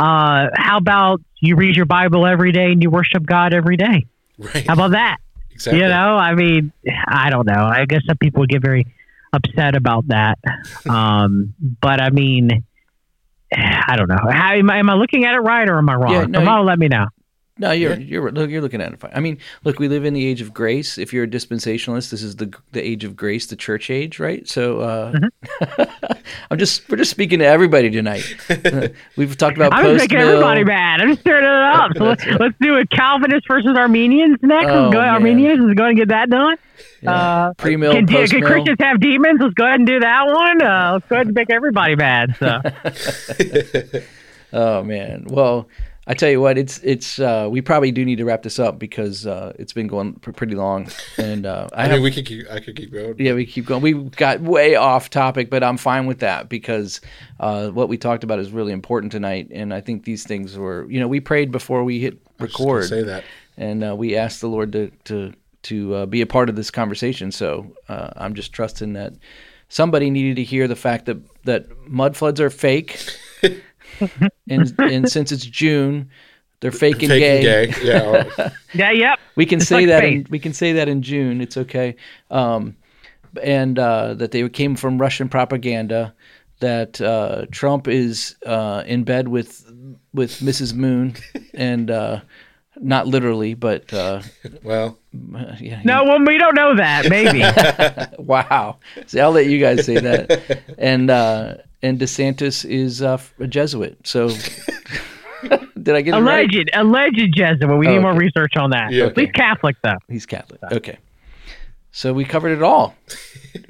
[0.00, 4.06] Uh, how about you read your Bible every day and you worship God every day?
[4.36, 4.66] Right.
[4.66, 5.18] How about that?
[5.58, 5.80] Exactly.
[5.80, 6.72] You know, I mean,
[7.06, 7.64] I don't know.
[7.64, 8.86] I guess some people get very
[9.32, 10.38] upset about that.
[10.88, 12.64] Um, but I mean,
[13.52, 14.16] I don't know.
[14.30, 16.12] How, am, I, am I looking at it right or am I wrong?
[16.12, 17.06] Yeah, no, Tomorrow, let me know.
[17.60, 17.98] No, you're Yeah.
[17.98, 19.10] you're look, you're looking at it fine.
[19.14, 20.96] I mean, look, we live in the age of grace.
[20.96, 24.46] If you're a dispensationalist, this is the the age of grace, the church age, right?
[24.48, 26.12] So uh, Mm-hmm.
[26.50, 28.24] I'm just we're just speaking to everybody tonight.
[28.48, 31.00] Uh, We've talked about I'm just making everybody mad.
[31.00, 31.90] I'm just stirring it up.
[31.98, 34.70] So let's, let's do a Calvinist versus Arminians next.
[34.70, 35.00] Oh, go.
[35.00, 35.60] Arminians.
[35.60, 36.56] Let's go ahead and get that done.
[37.06, 38.26] Uh, pre mill, can, can.
[38.42, 39.40] Christians have demons?
[39.40, 40.62] Let's go ahead and do that one.
[40.62, 42.36] Uh, let's go ahead and make everybody mad.
[42.38, 42.60] So
[44.52, 45.24] Oh man.
[45.28, 45.68] Well,
[46.10, 48.78] I tell you what, it's it's uh, we probably do need to wrap this up
[48.78, 52.10] because uh, it's been going pr- pretty long, and uh, I, I have mean, we
[52.10, 52.50] could keep.
[52.50, 53.14] I could keep going.
[53.18, 53.82] Yeah, we keep going.
[53.82, 57.02] We got way off topic, but I'm fine with that because
[57.38, 59.48] uh, what we talked about is really important tonight.
[59.52, 62.52] And I think these things were, you know, we prayed before we hit I was
[62.52, 63.24] just record, Say that.
[63.58, 66.70] and uh, we asked the Lord to to to uh, be a part of this
[66.70, 67.30] conversation.
[67.32, 69.12] So uh, I'm just trusting that
[69.68, 72.98] somebody needed to hear the fact that that mud floods are fake,
[74.50, 76.10] and and since it's June,
[76.60, 77.42] they're fake and gay.
[77.42, 77.74] gay.
[77.82, 78.50] Yeah.
[78.74, 79.18] yeah, yep.
[79.36, 80.00] We can It's say like that.
[80.00, 80.26] faith.
[80.26, 81.40] In, we can say that in June.
[81.40, 81.96] It's okay.
[82.30, 82.76] Um,
[83.42, 86.14] and uh, that they came from Russian propaganda.
[86.60, 89.64] That uh, Trump is uh, in bed with
[90.12, 90.74] with Mrs.
[90.74, 91.14] Moon,
[91.54, 92.20] and uh,
[92.80, 94.22] not literally, but uh,
[94.64, 94.98] well,
[95.60, 95.80] yeah.
[95.84, 97.08] No, well, we don't know that.
[97.08, 97.42] Maybe.
[98.22, 98.78] Wow.
[99.06, 100.62] See, I'll let you guys say that.
[100.78, 103.98] And uh, and DeSantis is uh, a Jesuit.
[104.06, 104.28] So
[105.82, 106.44] did I get it right?
[106.44, 107.78] alleged, alleged Jesuit.
[107.78, 108.92] We Oh, need more research on that.
[108.92, 109.34] Yeah, At least.
[109.34, 109.96] Catholic though.
[110.08, 110.60] He's Catholic.
[110.72, 110.98] Okay.
[111.92, 112.94] So we covered it all.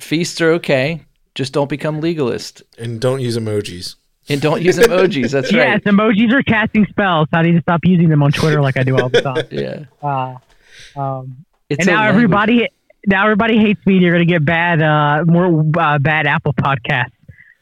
[0.01, 1.03] Feasts are okay.
[1.35, 2.63] Just don't become legalist.
[2.79, 3.95] and don't use emojis.
[4.29, 5.31] And don't use emojis.
[5.31, 5.83] That's Yes, right.
[5.87, 7.29] Yes, emojis are casting spells.
[7.33, 9.45] I need to stop using them on Twitter like I do all the time.
[9.51, 9.85] Yeah.
[10.03, 10.37] Uh,
[11.01, 12.15] um, It's and now language.
[12.15, 12.69] everybody,
[13.07, 13.99] now everybody hates me.
[13.99, 17.18] You're going to get bad, uh, more uh, bad Apple Podcasts uh,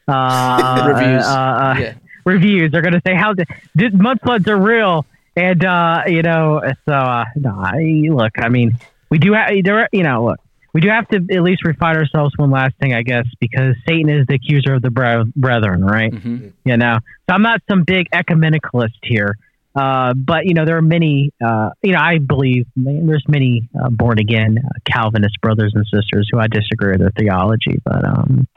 [0.07, 1.25] Reviews.
[1.25, 1.93] Uh, uh, Yeah.
[2.25, 2.71] Reviews.
[2.73, 5.05] They're going to say how the, the mud floods are real,
[5.37, 6.61] and uh, you know.
[6.85, 8.33] So uh, no, I, look.
[8.37, 8.77] I mean,
[9.09, 9.87] we do have there.
[9.93, 10.39] You know, look.
[10.73, 14.09] We do have to at least refine ourselves one last thing, I guess, because Satan
[14.09, 16.11] is the accuser of the brethren, right?
[16.11, 16.51] Mhm.
[16.65, 16.97] you know
[17.27, 19.37] so i'm not some big ecumenicalist here
[19.75, 23.89] uh, but you know there are many uh, you know i believe there's many uh,
[23.89, 28.47] born again uh, calvinist brothers and sisters who i disagree with their theology but um,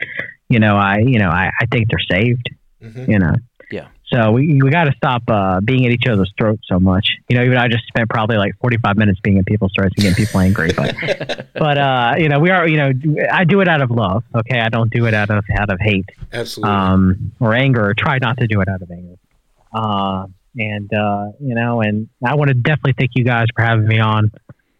[0.50, 2.46] you know i you know i, I think they're saved
[2.82, 3.08] Mhm.
[3.08, 3.34] you know
[3.70, 3.88] Yeah.
[4.06, 7.36] so we, we got to stop uh, being at each other's throats so much you
[7.36, 10.24] know even i just spent probably like 45 minutes being at people's throats and getting
[10.24, 10.94] people angry but
[11.54, 12.90] but uh, you know we are you know
[13.32, 15.78] i do it out of love okay i don't do it out of out of
[15.80, 16.74] hate Absolutely.
[16.74, 19.16] um, or anger, or try not to do it out of anger.
[19.72, 20.26] Uh,
[20.58, 24.00] and uh, you know, and I want to definitely thank you guys for having me
[24.00, 24.32] on.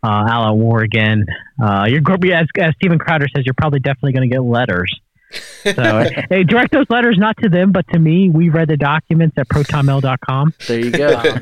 [0.03, 1.27] Uh, All Out War again.
[1.63, 4.91] Uh, you're go- as, as Steven Crowder says, you're probably definitely going to get letters.
[5.31, 8.31] So hey, direct those letters not to them, but to me.
[8.31, 10.55] We read the documents at protonmail.com.
[10.67, 11.23] There you go.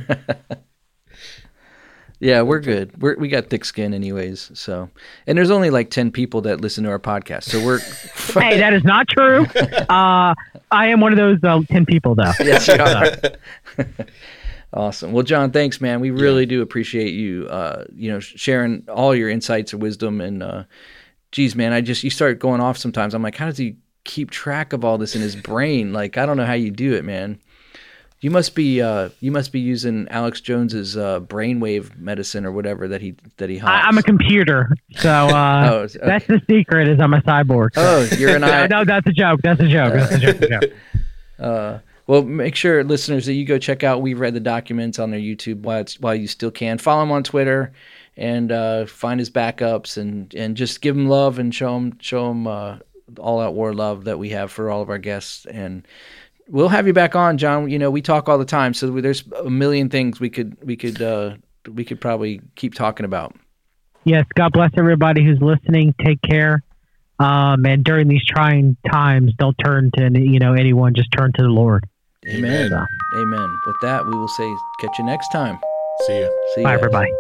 [2.21, 3.01] yeah, we're good.
[3.01, 4.51] We're, we got thick skin, anyways.
[4.55, 4.91] So,
[5.27, 7.45] and there's only like ten people that listen to our podcast.
[7.45, 7.79] So we're
[8.41, 9.47] hey, that is not true.
[9.47, 10.35] Uh,
[10.71, 12.33] I am one of those uh, ten people, though.
[12.41, 13.87] yes, you are.
[14.75, 15.13] awesome.
[15.13, 16.01] Well, John, thanks, man.
[16.01, 17.47] We really do appreciate you.
[17.47, 20.21] Uh, you know, sharing all your insights and wisdom.
[20.21, 20.65] And uh,
[21.33, 23.15] geez, man, I just you start going off sometimes.
[23.15, 25.93] I'm like, how does he keep track of all this in his brain?
[25.93, 27.39] Like, I don't know how you do it, man.
[28.21, 32.89] You must be uh, you must be using Alex Jones's uh, brainwave medicine or whatever
[32.89, 33.61] that he that he.
[33.61, 33.85] I, Hops.
[33.87, 35.99] I'm a computer, so uh, Oh, okay.
[36.03, 36.89] that's the secret.
[36.89, 37.69] Is I'm a cyborg.
[37.77, 38.67] Oh, you're an I.
[38.67, 39.39] no, that's a joke.
[39.45, 39.95] That's a joke.
[39.95, 40.37] That's a joke.
[40.39, 40.73] That's a joke.
[41.39, 41.79] Uh,
[42.09, 45.21] Well, make sure, listeners, that you go check out We've Read the Documents on their
[45.21, 46.79] YouTube while, while you still can.
[46.79, 47.71] Follow them on Twitter
[48.19, 52.31] and uh, find his backups and, and just give him love and show him, show
[52.31, 52.79] him uh,
[53.19, 55.47] all out war love that we have for all of our guests.
[55.47, 55.87] And
[56.49, 57.71] we'll have you back on, John.
[57.71, 60.77] You know, we talk all the time, so there's a million things we could we
[60.77, 61.37] could uh,
[61.71, 63.37] we could probably keep talking about.
[64.05, 65.95] Yes, God bless everybody who's listening.
[66.05, 66.65] Take care.
[67.21, 70.95] Um, and during these trying times, don't turn to you know anyone.
[70.95, 71.89] Just turn to the Lord.
[72.27, 72.67] Amen.
[72.67, 72.87] Amen.
[73.15, 73.59] Amen.
[73.67, 75.59] With that, we will say, catch you next time.
[76.07, 76.27] See you.
[76.55, 76.67] See you.
[76.67, 77.11] Bye, everybody.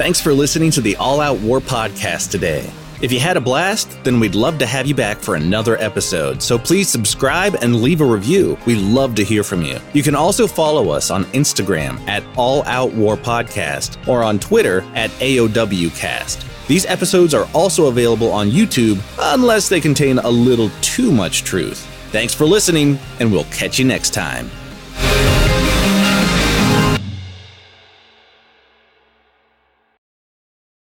[0.00, 2.72] Thanks for listening to the All Out War podcast today.
[3.02, 6.42] If you had a blast, then we'd love to have you back for another episode.
[6.42, 8.56] So please subscribe and leave a review.
[8.64, 9.78] We love to hear from you.
[9.92, 14.80] You can also follow us on Instagram at All Out War Podcast or on Twitter
[14.94, 16.66] at AOWcast.
[16.66, 21.84] These episodes are also available on YouTube unless they contain a little too much truth.
[22.10, 24.50] Thanks for listening, and we'll catch you next time.